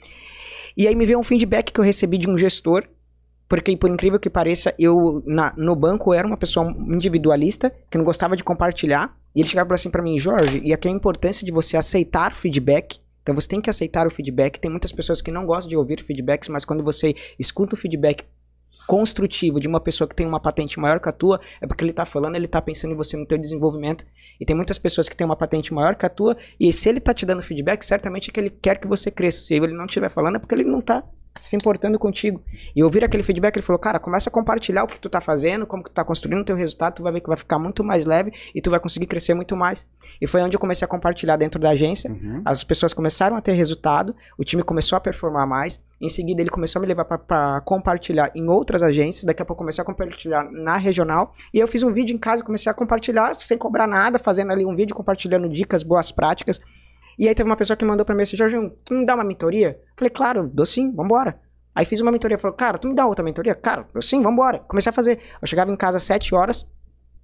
E 0.78 0.88
aí 0.88 0.96
me 0.96 1.06
veio 1.06 1.20
um 1.20 1.24
feedback 1.24 1.72
que 1.72 1.80
eu 1.80 1.84
recebi 1.84 2.18
de 2.18 2.30
um 2.30 2.38
gestor. 2.38 2.86
Porque, 3.48 3.76
por 3.76 3.90
incrível 3.90 4.20
que 4.20 4.30
pareça, 4.30 4.76
eu 4.78 5.24
na- 5.26 5.52
no 5.58 5.76
banco 5.76 6.14
eu 6.14 6.20
era 6.20 6.28
uma 6.28 6.38
pessoa 6.38 6.70
individualista, 6.88 7.74
que 7.90 7.98
não 7.98 8.06
gostava 8.06 8.36
de 8.38 8.44
compartilhar. 8.44 9.18
E 9.36 9.42
ele 9.42 9.50
chegava 9.50 9.74
assim 9.74 9.90
pra 9.90 10.04
mim, 10.04 10.20
Jorge, 10.20 10.62
e 10.64 10.72
aqui 10.72 10.88
é 10.88 10.92
a 10.92 10.94
importância 10.94 11.44
de 11.46 11.52
você 11.52 11.76
aceitar 11.76 12.34
feedback. 12.36 13.00
Então 13.24 13.34
você 13.34 13.48
tem 13.50 13.60
que 13.60 13.70
aceitar 13.70 14.06
o 14.06 14.12
feedback. 14.12 14.60
Tem 14.60 14.70
muitas 14.70 14.92
pessoas 14.92 15.20
que 15.22 15.32
não 15.32 15.46
gostam 15.48 15.70
de 15.70 15.76
ouvir 15.76 16.02
feedbacks, 16.04 16.48
mas 16.50 16.64
quando 16.64 16.84
você 16.84 17.16
escuta 17.40 17.74
o 17.74 17.78
feedback 17.78 18.24
construtivo 18.90 19.60
de 19.60 19.68
uma 19.68 19.80
pessoa 19.80 20.08
que 20.08 20.16
tem 20.16 20.26
uma 20.26 20.40
patente 20.40 20.80
maior 20.80 21.00
que 21.00 21.08
a 21.08 21.12
tua, 21.12 21.40
é 21.62 21.68
porque 21.68 21.84
ele 21.84 21.94
tá 21.94 22.06
falando, 22.06 22.36
ele 22.36 22.48
tá 22.48 22.60
pensando 22.60 22.92
em 22.92 22.98
você 22.98 23.16
no 23.16 23.24
teu 23.24 23.38
desenvolvimento. 23.38 24.04
E 24.42 24.46
tem 24.46 24.56
muitas 24.56 24.80
pessoas 24.80 25.08
que 25.08 25.16
têm 25.16 25.26
uma 25.26 25.36
patente 25.36 25.72
maior 25.72 25.94
que 25.94 26.08
a 26.08 26.10
tua, 26.10 26.36
e 26.60 26.74
se 26.74 26.90
ele 26.90 27.00
tá 27.00 27.14
te 27.14 27.24
dando 27.24 27.44
feedback, 27.44 27.84
certamente 27.84 28.32
é 28.32 28.34
que 28.34 28.40
ele 28.40 28.50
quer 28.50 28.80
que 28.80 28.88
você 28.88 29.12
cresça. 29.12 29.42
Se 29.42 29.54
ele 29.54 29.76
não 29.76 29.86
estiver 29.86 30.10
falando, 30.10 30.38
é 30.38 30.40
porque 30.40 30.56
ele 30.56 30.64
não 30.64 30.82
tá 30.82 31.04
se 31.40 31.56
importando 31.56 31.98
contigo. 31.98 32.42
E 32.76 32.84
ouvir 32.84 33.04
aquele 33.04 33.24
feedback, 33.24 33.56
ele 33.56 33.66
falou, 33.66 33.80
cara, 33.80 34.00
começa 34.00 34.30
a 34.30 34.34
compartilhar 34.34 34.84
o 34.84 34.88
que 34.88 35.00
tu 35.00 35.10
tá 35.10 35.22
fazendo, 35.22 35.66
como 35.66 35.84
que 35.84 35.90
tu 35.90 35.94
tá 35.94 36.04
construindo 36.04 36.42
o 36.42 36.46
teu 36.46 36.56
resultado, 36.56 36.96
tu 36.96 37.04
vai 37.04 37.14
ver 37.14 37.22
que 37.22 37.28
vai 37.28 37.38
ficar 37.38 37.58
muito 37.58 37.84
mais 37.84 38.06
leve 38.06 38.32
e 38.54 38.62
tu 38.62 38.70
vai 38.70 38.80
conseguir 38.80 39.06
crescer 39.08 39.34
muito 39.34 39.56
mais. 39.56 39.88
E 40.22 40.28
foi 40.28 40.42
onde 40.42 40.56
eu 40.56 40.60
comecei 40.60 40.86
a 40.86 40.88
compartilhar 40.88 41.38
dentro 41.38 41.60
da 41.60 41.70
agência. 41.70 42.12
Uhum. 42.12 42.42
As 42.46 42.64
pessoas 42.64 42.94
começaram 42.94 43.36
a 43.36 43.42
ter 43.42 43.54
resultado, 43.54 44.16
o 44.38 44.44
time 44.44 44.64
começou 44.64 44.98
a 44.98 45.00
performar 45.00 45.48
mais. 45.48 45.84
Em 46.02 46.10
seguida, 46.10 46.42
ele 46.42 46.50
começou 46.50 46.80
a 46.80 46.82
me 46.82 46.88
levar 46.88 47.06
para 47.06 47.62
compartilhar 47.62 48.32
em 48.36 48.48
outras 48.48 48.84
agências. 48.84 49.26
Daqui 49.26 49.42
a 49.42 49.46
pouco, 49.46 49.60
comecei 49.60 49.82
a 49.82 49.86
compartilhar 49.86 50.50
na 50.52 50.78
regional. 50.78 51.34
E 51.54 51.60
eu 51.60 51.68
fiz 51.68 51.84
um 51.84 51.92
vídeo 51.92 52.14
em 52.14 52.20
casa, 52.20 52.44
comecei 52.44 52.72
a 52.72 52.74
compartilhar 52.74 53.36
sem 53.36 53.58
cobrar 53.58 53.88
nada, 53.88 54.18
fazendo 54.18 54.52
ali 54.52 54.66
um 54.66 54.76
vídeo 54.76 54.96
compartilhando 54.96 55.50
dicas, 55.50 55.84
boas 55.84 56.12
práticas. 56.12 56.60
E 57.20 57.28
aí 57.28 57.36
teve 57.36 57.48
uma 57.50 57.58
pessoa 57.58 57.76
que 57.76 57.84
mandou 57.86 58.06
pra 58.06 58.16
mim 58.16 58.24
assim: 58.24 58.38
Jorge, 58.38 58.56
tu 58.86 58.94
me 58.94 59.06
dá 59.06 59.14
uma 59.14 59.24
mentoria? 59.26 59.76
Falei, 59.98 60.10
claro, 60.10 60.50
dou 60.52 60.66
sim, 60.66 60.92
vambora. 60.92 61.38
Aí 61.76 61.86
fiz 61.86 62.00
uma 62.02 62.12
mentoria, 62.12 62.38
falou, 62.38 62.56
cara, 62.58 62.78
tu 62.78 62.88
me 62.88 62.96
dá 62.96 63.06
outra 63.06 63.24
mentoria? 63.24 63.54
Cara, 63.54 63.86
eu 63.94 64.02
sim, 64.02 64.22
vambora. 64.24 64.60
Comecei 64.60 64.90
a 64.90 64.94
fazer. 64.94 65.20
Eu 65.42 65.48
chegava 65.48 65.72
em 65.72 65.76
casa 65.76 65.98
às 65.98 66.04
7 66.04 66.34
horas. 66.34 66.66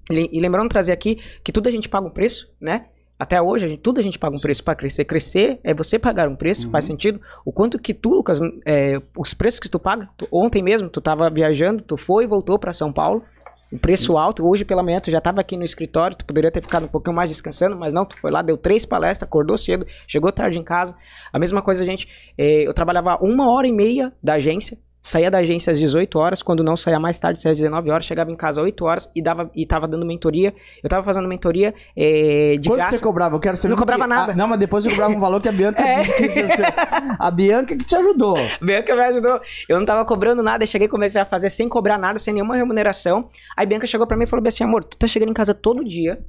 E 0.09 0.39
lembrando 0.39 0.65
de 0.67 0.69
trazer 0.69 0.91
aqui 0.91 1.19
que 1.43 1.51
tudo 1.51 1.67
a 1.67 1.71
gente 1.71 1.89
paga 1.89 2.05
um 2.05 2.11
preço, 2.11 2.53
né? 2.61 2.87
Até 3.17 3.41
hoje, 3.41 3.65
a 3.65 3.67
gente- 3.69 3.79
tudo 3.81 3.99
a 3.99 4.03
gente 4.03 4.19
paga 4.19 4.35
um 4.35 4.39
preço 4.39 4.63
para 4.63 4.75
crescer. 4.75 5.05
Crescer 5.05 5.59
é 5.63 5.73
você 5.73 5.97
pagar 5.97 6.27
um 6.29 6.35
preço, 6.35 6.69
faz 6.69 6.83
sentido. 6.85 7.19
O 7.45 7.51
quanto 7.51 7.79
que 7.79 7.93
tu, 7.93 8.09
Lucas, 8.09 8.39
é, 8.65 9.01
os 9.17 9.33
preços 9.33 9.59
que 9.59 9.69
tu 9.69 9.79
paga, 9.79 10.09
tu- 10.17 10.27
ontem 10.31 10.61
mesmo, 10.61 10.89
tu 10.89 10.99
tava 11.01 11.29
viajando, 11.29 11.81
tu 11.81 11.95
foi 11.97 12.25
e 12.25 12.27
voltou 12.27 12.59
para 12.59 12.73
São 12.73 12.91
Paulo. 12.93 13.23
Um 13.71 13.77
preço 13.77 14.17
alto, 14.17 14.47
hoje 14.47 14.63
pela 14.63 14.83
manhã 14.83 14.99
tu 14.99 15.09
já 15.09 15.19
tava 15.19 15.41
aqui 15.41 15.57
no 15.57 15.63
escritório, 15.63 16.15
tu 16.15 16.25
poderia 16.25 16.51
ter 16.51 16.61
ficado 16.61 16.85
um 16.85 16.87
pouquinho 16.87 17.15
mais 17.15 17.29
descansando, 17.29 17.75
mas 17.75 17.93
não, 17.93 18.05
tu 18.05 18.17
foi 18.19 18.31
lá, 18.31 18.41
deu 18.41 18.57
três 18.57 18.85
palestras, 18.85 19.27
acordou 19.27 19.57
cedo, 19.57 19.85
chegou 20.07 20.31
tarde 20.31 20.59
em 20.59 20.63
casa. 20.63 20.95
A 21.33 21.39
mesma 21.39 21.61
coisa, 21.61 21.85
gente, 21.85 22.07
é, 22.37 22.67
eu 22.67 22.73
trabalhava 22.73 23.17
uma 23.21 23.51
hora 23.51 23.67
e 23.67 23.71
meia 23.71 24.13
da 24.21 24.35
agência, 24.35 24.77
saía 25.07 25.29
da 25.29 25.37
agência 25.37 25.71
às 25.71 25.77
18 25.79 26.17
horas, 26.17 26.41
quando 26.41 26.63
não 26.63 26.75
saía 26.75 26.99
mais 26.99 27.19
tarde, 27.19 27.39
saía 27.39 27.51
às 27.51 27.59
19 27.59 27.91
horas, 27.91 28.05
chegava 28.05 28.31
em 28.31 28.35
casa 28.35 28.59
às 28.59 28.65
8 28.65 28.83
horas 28.85 29.11
e, 29.15 29.21
dava, 29.21 29.51
e 29.55 29.63
tava 29.63 29.87
dando 29.87 30.03
mentoria. 30.03 30.51
Eu 30.83 30.89
tava 30.89 31.03
fazendo 31.03 31.27
mentoria 31.27 31.75
é, 31.95 32.57
de 32.59 32.67
Quanto 32.67 32.77
graça. 32.77 32.97
você 32.97 33.03
cobrava? 33.03 33.35
Eu 33.35 33.39
quero 33.39 33.55
saber. 33.55 33.69
Não 33.69 33.77
cobrava 33.77 34.03
porque- 34.03 34.15
nada. 34.19 34.31
Ah, 34.31 34.35
não, 34.35 34.47
mas 34.47 34.57
depois 34.57 34.83
você 34.83 34.89
cobrava 34.89 35.13
um 35.13 35.19
valor 35.19 35.39
que 35.39 35.47
a 35.47 35.51
Bianca 35.51 35.79
É. 35.85 36.01
disse 36.01 36.23
que 36.23 36.29
ser- 36.47 36.73
A 37.19 37.29
Bianca 37.29 37.77
que 37.77 37.85
te 37.85 37.95
ajudou. 37.95 38.35
Bianca 38.59 38.95
me 38.95 39.01
ajudou. 39.01 39.39
Eu 39.69 39.77
não 39.77 39.85
tava 39.85 40.03
cobrando 40.05 40.41
nada, 40.41 40.63
eu 40.63 40.67
cheguei 40.67 40.87
e 40.87 40.89
comecei 40.89 41.21
a 41.21 41.25
fazer 41.25 41.51
sem 41.51 41.69
cobrar 41.69 41.99
nada, 41.99 42.17
sem 42.17 42.33
nenhuma 42.33 42.55
remuneração. 42.55 43.29
Aí 43.55 43.65
Bianca 43.67 43.85
chegou 43.85 44.07
pra 44.07 44.17
mim 44.17 44.23
e 44.23 44.27
falou 44.27 44.45
assim, 44.47 44.63
amor, 44.63 44.83
tu 44.83 44.97
tá 44.97 45.05
chegando 45.05 45.29
em 45.29 45.33
casa 45.33 45.53
todo 45.53 45.83
dia, 45.85 46.19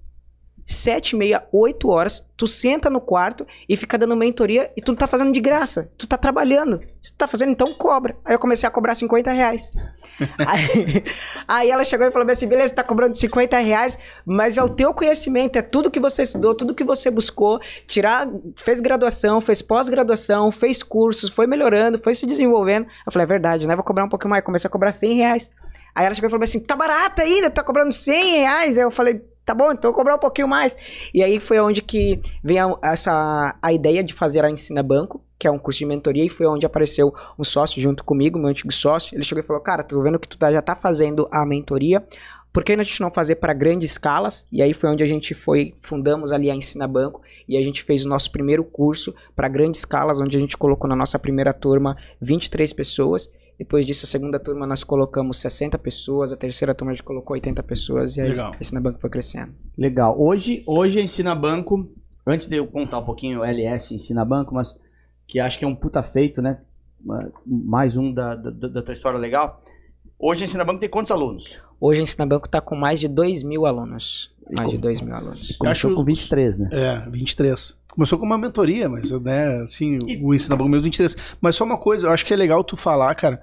sete 0.67 1.11
e 1.11 1.17
meia, 1.17 1.47
oito 1.53 1.89
horas, 1.89 2.29
tu 2.37 2.45
senta 2.49 2.91
no 2.91 3.01
quarto 3.01 3.47
e 3.69 3.77
fica 3.77 3.97
dando 3.97 4.17
mentoria 4.17 4.71
e 4.77 4.83
tu 4.83 4.91
não 4.91 4.97
tá 4.97 5.07
fazendo 5.07 5.33
de 5.33 5.41
graça, 5.41 5.93
tu 5.97 6.09
tá 6.09 6.19
trabalhando. 6.19 6.81
Se 7.01 7.13
tu 7.13 7.19
tá 7.19 7.29
fazendo, 7.29 7.53
então 7.53 7.73
cobra. 7.75 8.17
Aí 8.25 8.35
eu 8.35 8.39
comecei 8.39 8.67
a 8.69 8.71
cobrar 8.71 8.97
50 8.97 9.31
reais. 9.31 9.71
aí, 10.45 11.05
aí 11.47 11.71
ela 11.71 11.85
chegou 11.85 12.05
e 12.05 12.11
falou 12.11 12.29
assim, 12.29 12.49
beleza, 12.49 12.75
tá 12.75 12.83
cobrando 12.83 13.17
50 13.17 13.57
reais, 13.59 13.97
mas 14.27 14.59
é 14.59 14.63
o 14.63 14.69
teu 14.69 14.93
conhecimento, 14.93 15.57
é 15.57 15.63
tudo 15.63 15.91
que 15.91 16.01
você 16.01 16.23
estudou, 16.23 16.53
tudo 16.53 16.75
que 16.75 16.83
você 16.83 17.13
buscou, 17.13 17.61
tirar, 17.87 18.29
fez 18.57 18.81
graduação, 18.81 19.41
fez 19.41 19.63
pós-graduação, 19.63 20.51
fez 20.51 20.83
cursos, 20.83 21.31
foi 21.31 21.47
melhorando, 21.47 21.99
foi 22.03 22.13
se 22.13 22.27
desenvolvendo. 22.27 22.87
Eu 23.07 23.13
falei, 23.13 23.25
é 23.25 23.29
verdade, 23.29 23.69
né? 23.69 23.77
Vou 23.77 23.85
cobrar 23.85 24.05
um 24.05 24.09
pouquinho 24.09 24.31
mais. 24.31 24.45
Comecei 24.45 24.67
a 24.67 24.71
cobrar 24.71 24.91
100 24.91 25.15
reais. 25.15 25.51
Aí 25.95 26.05
ela 26.05 26.15
chegou 26.15 26.29
e 26.29 26.31
falou 26.31 26.43
assim, 26.43 26.59
tá 26.59 26.75
barato 26.75 27.23
ainda, 27.23 27.49
tá 27.49 27.63
cobrando 27.63 27.93
100 27.93 28.39
reais. 28.39 28.77
Aí 28.77 28.85
eu 28.85 28.91
falei, 28.91 29.23
tá 29.47 29.55
bom, 29.55 29.71
então 29.73 29.89
eu 29.89 29.93
vou 29.93 29.95
cobrar 29.95 30.17
um 30.17 30.19
pouquinho 30.19 30.49
mais. 30.49 30.77
E 31.15 31.23
aí 31.23 31.39
foi 31.39 31.61
onde 31.61 31.81
que 31.81 32.21
veio 32.43 32.77
a, 32.83 32.91
essa, 32.93 33.57
a 33.63 33.73
ideia 33.73 34.03
de 34.03 34.13
fazer 34.13 34.45
a 34.45 34.51
Ensina 34.51 34.83
Banco, 34.83 35.23
que 35.39 35.47
é 35.47 35.51
um 35.51 35.59
curso 35.59 35.79
de 35.79 35.87
mentoria, 35.87 36.25
e 36.25 36.29
foi 36.29 36.47
onde 36.47 36.67
apareceu 36.67 37.15
um 37.39 37.45
sócio 37.45 37.81
junto 37.81 38.03
comigo, 38.03 38.39
meu 38.39 38.49
antigo 38.49 38.73
sócio. 38.73 39.15
Ele 39.15 39.23
chegou 39.23 39.43
e 39.43 39.47
falou, 39.47 39.63
cara, 39.63 39.85
tô 39.85 40.03
vendo 40.03 40.19
que 40.19 40.29
tu 40.29 40.37
tá- 40.37 40.53
já 40.53 40.61
tá 40.61 40.75
fazendo 40.75 41.29
a 41.31 41.47
mentoria, 41.47 42.05
por 42.53 42.65
que 42.65 42.73
a 42.73 42.83
gente 42.83 43.03
não 43.03 43.11
fazer 43.11 43.37
para 43.37 43.53
grandes 43.53 43.91
escalas? 43.91 44.49
E 44.51 44.63
aí 44.63 44.73
foi 44.73 44.89
onde 44.91 45.03
a 45.03 45.07
gente 45.07 45.35
foi, 45.35 45.75
fundamos 45.83 46.33
ali 46.33 46.51
a 46.51 46.55
Ensina 46.55 46.89
Banco, 46.89 47.21
e 47.47 47.57
a 47.57 47.63
gente 47.63 47.83
fez 47.83 48.05
o 48.05 48.09
nosso 48.09 48.33
primeiro 48.33 48.65
curso 48.65 49.15
para 49.37 49.47
grandes 49.47 49.81
escalas, 49.81 50.19
onde 50.21 50.37
a 50.37 50.41
gente 50.41 50.57
colocou 50.57 50.89
na 50.89 50.97
nossa 50.97 51.19
primeira 51.19 51.53
turma 51.53 51.97
23 52.21 52.73
pessoas. 52.73 53.31
Depois 53.59 53.87
disso, 53.87 54.05
a 54.05 54.09
segunda 54.09 54.39
turma 54.39 54.67
nós 54.67 54.85
colocamos 54.85 55.39
60 55.39 55.79
pessoas, 55.79 56.33
a 56.33 56.37
terceira 56.37 56.75
turma 56.75 56.93
a 56.93 56.95
gente 56.95 57.05
colocou 57.05 57.35
80 57.35 57.63
pessoas 57.63 58.17
e 58.17 58.21
a 58.21 58.25
Legal. 58.25 58.55
Ensina 58.61 58.81
Banco 58.81 59.01
foi 59.01 59.09
crescendo. 59.11 59.55
Legal. 59.79 60.15
Hoje, 60.21 60.63
hoje 60.67 60.99
a 60.99 61.03
Ensina 61.03 61.35
Banco, 61.35 61.89
antes 62.27 62.49
de 62.49 62.57
eu 62.57 62.67
contar 62.67 62.99
um 62.99 63.05
pouquinho 63.05 63.41
o 63.41 63.45
LS 63.45 63.95
Ensina 63.95 64.25
Banco, 64.25 64.55
mas 64.55 64.79
que 65.27 65.41
acho 65.41 65.59
que 65.59 65.65
é 65.65 65.69
um 65.69 65.75
puta 65.75 66.03
feito, 66.03 66.43
né? 66.43 66.61
Mais 67.47 67.97
um 67.97 68.13
da, 68.13 68.35
da, 68.35 68.51
da 68.69 68.83
tua 68.83 68.93
história 68.93 69.19
legal. 69.19 69.63
Hoje 70.19 70.43
a 70.43 70.45
Ensina 70.45 70.65
Banco 70.65 70.81
tem 70.81 70.89
quantos 70.89 71.11
alunos? 71.11 71.59
Hoje 71.81 72.01
a 72.01 72.03
Ensina 72.03 72.27
Banco 72.27 72.47
está 72.47 72.61
com 72.61 72.75
mais 72.77 73.01
de 73.01 73.09
2 73.09 73.43
mil 73.43 73.65
alunos. 73.67 74.35
Mais 74.53 74.71
de 74.71 74.79
2 74.79 75.01
mil 75.01 75.15
alunos. 75.15 75.57
Começou 75.57 75.91
acho- 75.91 75.97
com 75.97 76.05
23, 76.05 76.59
né? 76.59 76.69
É, 76.73 77.11
23. 77.11 77.77
Começou 77.97 78.19
com 78.19 78.27
uma 78.27 78.37
mentoria, 78.37 78.89
mas, 78.91 79.11
né, 79.11 79.63
assim, 79.63 79.99
o 80.21 80.35
Ensina 80.35 80.55
Banco 80.55 80.69
mesmo 80.69 80.85
23. 80.85 81.17
Mas 81.41 81.57
só 81.57 81.65
uma 81.65 81.79
coisa, 81.79 82.07
eu 82.07 82.11
acho 82.13 82.27
que 82.27 82.33
é 82.35 82.37
legal 82.37 82.63
tu 82.63 82.77
falar, 82.77 83.15
cara, 83.15 83.41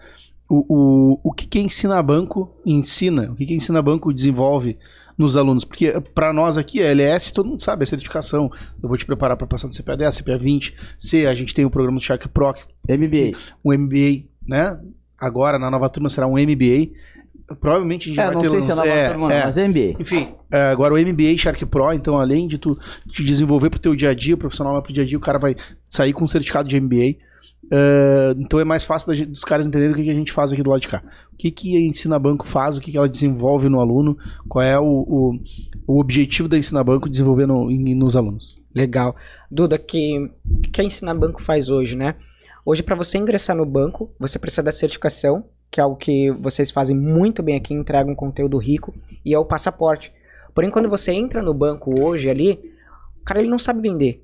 o, 0.48 0.64
o, 0.70 1.20
o 1.24 1.34
que 1.34 1.48
que 1.48 1.60
Ensina 1.60 2.02
Banco 2.04 2.56
ensina, 2.64 3.32
o 3.32 3.36
que 3.36 3.48
que 3.48 3.56
Ensina 3.56 3.82
Banco 3.82 4.14
desenvolve 4.14 4.78
nos 5.18 5.36
alunos. 5.36 5.66
Porque 5.66 5.92
pra 6.14 6.32
nós 6.32 6.56
aqui, 6.56 6.82
a 6.82 6.86
LS, 6.86 7.34
todo 7.34 7.50
mundo 7.50 7.64
sabe, 7.64 7.82
é 7.82 7.86
certificação. 7.88 8.52
Eu 8.82 8.88
vou 8.88 8.98
te 8.98 9.06
preparar 9.06 9.36
pra 9.38 9.48
passar 9.48 9.68
no 9.68 9.74
CPA 9.74 9.98
10, 9.98 10.18
CPA 10.18 10.38
20. 10.38 10.76
C, 11.00 11.26
a 11.26 11.34
gente 11.34 11.54
tem 11.54 11.66
o 11.66 11.70
programa 11.70 11.98
do 11.98 12.04
Shark 12.04 12.28
Pro, 12.30 12.54
MBA. 12.88 13.36
um 13.66 13.74
MBA, 13.74 14.26
né? 14.48 14.80
Agora, 15.18 15.58
na 15.58 15.72
nova 15.72 15.90
turma, 15.90 16.10
será 16.10 16.28
um 16.28 16.34
MBA. 16.34 16.92
Provavelmente 17.60 18.06
a 18.06 18.08
gente 18.14 18.20
É, 18.20 18.26
vai 18.26 18.34
não 18.36 18.42
ter... 18.42 18.50
sei 18.50 18.62
se 18.62 18.72
é 18.72 18.76
nova 18.76 18.88
é, 18.88 19.10
turma, 19.10 19.28
não, 19.30 19.36
é. 19.36 19.44
mas 19.44 19.58
é 19.58 19.68
MBA. 19.68 19.96
Enfim, 20.00 20.30
é, 20.52 20.70
agora 20.70 20.94
o 20.94 20.98
MBA 20.98 21.38
Shark 21.38 21.66
Pro, 21.66 21.92
então 21.94 22.18
além 22.20 22.48
de 22.48 22.58
tu 22.58 22.78
te 23.12 23.24
desenvolver 23.24 23.70
pro 23.70 23.80
teu 23.80 23.96
dia 23.96 24.10
a 24.10 24.14
dia, 24.14 24.36
o 24.36 24.38
profissional 24.38 24.74
vai 24.74 24.82
pro 24.82 24.94
dia 24.94 25.04
a 25.04 25.06
dia, 25.06 25.18
o 25.18 25.22
cara 25.22 25.38
vai 25.40 25.56
sair 25.90 26.14
com 26.14 26.24
um 26.24 26.28
certificado 26.28 26.68
de 26.68 26.80
MBA. 26.80 27.16
É, 27.72 28.34
então 28.38 28.60
é 28.60 28.64
mais 28.64 28.84
fácil 28.84 29.08
da 29.08 29.16
gente- 29.16 29.32
dos 29.32 29.44
caras 29.44 29.66
entenderem 29.66 29.94
o 29.94 29.96
que, 29.96 30.04
que 30.04 30.10
a 30.10 30.14
gente 30.16 30.32
faz 30.32 30.52
aqui 30.52 30.62
do 30.62 30.70
lado 30.70 30.82
de 30.82 30.88
cá. 30.88 31.02
O 31.32 31.38
que, 31.38 31.50
que 31.50 31.76
a 31.78 31.80
Ensina 31.80 32.20
Banco 32.20 32.48
faz, 32.48 32.78
o 32.78 32.82
que, 32.82 32.92
que 32.92 32.98
ela 32.98 33.08
desenvolve 33.10 33.70
no 33.70 33.80
aluno, 33.80 34.18
qual 34.48 34.64
é 34.64 34.78
o, 34.80 34.84
o, 34.86 35.40
o 35.88 36.00
objetivo 36.00 36.48
da 36.48 36.58
Ensina 36.58 36.84
Banco 36.84 37.10
desenvolver 37.10 37.46
no- 37.48 37.72
em- 37.72 37.96
nos 37.96 38.16
alunos. 38.16 38.56
Legal. 38.76 39.16
Duda, 39.50 39.78
que 39.78 40.18
o 40.46 40.62
que 40.72 40.82
a 40.82 40.84
Ensina 40.84 41.14
Banco 41.14 41.42
faz 41.42 41.70
hoje, 41.70 41.96
né? 41.96 42.16
Hoje, 42.66 42.82
para 42.82 42.96
você 42.96 43.18
ingressar 43.18 43.56
no 43.56 43.66
banco, 43.66 44.12
você 44.20 44.40
precisa 44.40 44.64
da 44.64 44.72
certificação, 44.72 45.44
que 45.74 45.80
é 45.80 45.84
algo 45.84 45.96
que 45.96 46.30
vocês 46.30 46.70
fazem 46.70 46.96
muito 46.96 47.42
bem 47.42 47.56
aqui, 47.56 47.74
entregam 47.74 48.14
um 48.14 48.16
conteúdo 48.16 48.60
rico, 48.60 48.94
e 49.26 49.34
é 49.34 49.40
o 49.40 49.44
passaporte. 49.44 50.14
Porém, 50.54 50.70
quando 50.70 50.88
você 50.88 51.12
entra 51.12 51.42
no 51.42 51.52
banco 51.52 52.00
hoje 52.00 52.30
ali, 52.30 52.60
o 53.20 53.26
cara 53.26 53.40
ele 53.40 53.50
não 53.50 53.58
sabe 53.58 53.82
vender. 53.82 54.24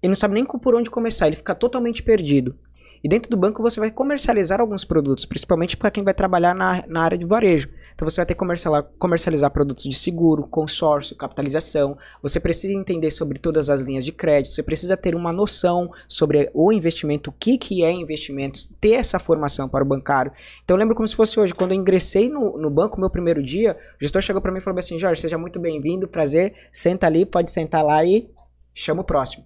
Ele 0.00 0.10
não 0.10 0.14
sabe 0.14 0.34
nem 0.34 0.44
por 0.44 0.76
onde 0.76 0.88
começar, 0.88 1.26
ele 1.26 1.34
fica 1.34 1.56
totalmente 1.56 2.04
perdido. 2.04 2.56
E 3.04 3.08
dentro 3.08 3.30
do 3.30 3.36
banco 3.36 3.62
você 3.62 3.78
vai 3.78 3.90
comercializar 3.90 4.62
alguns 4.62 4.82
produtos, 4.82 5.26
principalmente 5.26 5.76
para 5.76 5.90
quem 5.90 6.02
vai 6.02 6.14
trabalhar 6.14 6.54
na, 6.54 6.82
na 6.88 7.02
área 7.02 7.18
de 7.18 7.26
varejo. 7.26 7.68
Então 7.94 8.08
você 8.08 8.16
vai 8.16 8.24
ter 8.24 8.32
que 8.32 8.38
comercializar, 8.38 8.90
comercializar 8.98 9.50
produtos 9.50 9.84
de 9.84 9.94
seguro, 9.94 10.46
consórcio, 10.46 11.14
capitalização. 11.14 11.98
Você 12.22 12.40
precisa 12.40 12.72
entender 12.72 13.10
sobre 13.10 13.38
todas 13.38 13.68
as 13.68 13.82
linhas 13.82 14.06
de 14.06 14.10
crédito. 14.10 14.54
Você 14.54 14.62
precisa 14.62 14.96
ter 14.96 15.14
uma 15.14 15.34
noção 15.34 15.90
sobre 16.08 16.50
o 16.54 16.72
investimento, 16.72 17.28
o 17.28 17.32
que, 17.34 17.58
que 17.58 17.84
é 17.84 17.92
investimentos, 17.92 18.72
ter 18.80 18.92
essa 18.92 19.18
formação 19.18 19.68
para 19.68 19.84
o 19.84 19.86
bancário. 19.86 20.32
Então 20.64 20.74
eu 20.74 20.78
lembro 20.78 20.94
como 20.94 21.06
se 21.06 21.14
fosse 21.14 21.38
hoje, 21.38 21.52
quando 21.52 21.72
eu 21.72 21.76
ingressei 21.76 22.30
no, 22.30 22.56
no 22.56 22.70
banco, 22.70 22.98
meu 22.98 23.10
primeiro 23.10 23.42
dia, 23.42 23.76
o 24.00 24.02
gestor 24.02 24.22
chegou 24.22 24.40
para 24.40 24.50
mim 24.50 24.58
e 24.58 24.62
falou 24.62 24.78
assim: 24.78 24.98
Jorge, 24.98 25.20
seja 25.20 25.36
muito 25.36 25.60
bem-vindo, 25.60 26.08
prazer, 26.08 26.54
senta 26.72 27.06
ali, 27.06 27.26
pode 27.26 27.52
sentar 27.52 27.84
lá 27.84 28.02
e 28.02 28.30
chama 28.74 29.02
o 29.02 29.04
próximo. 29.04 29.44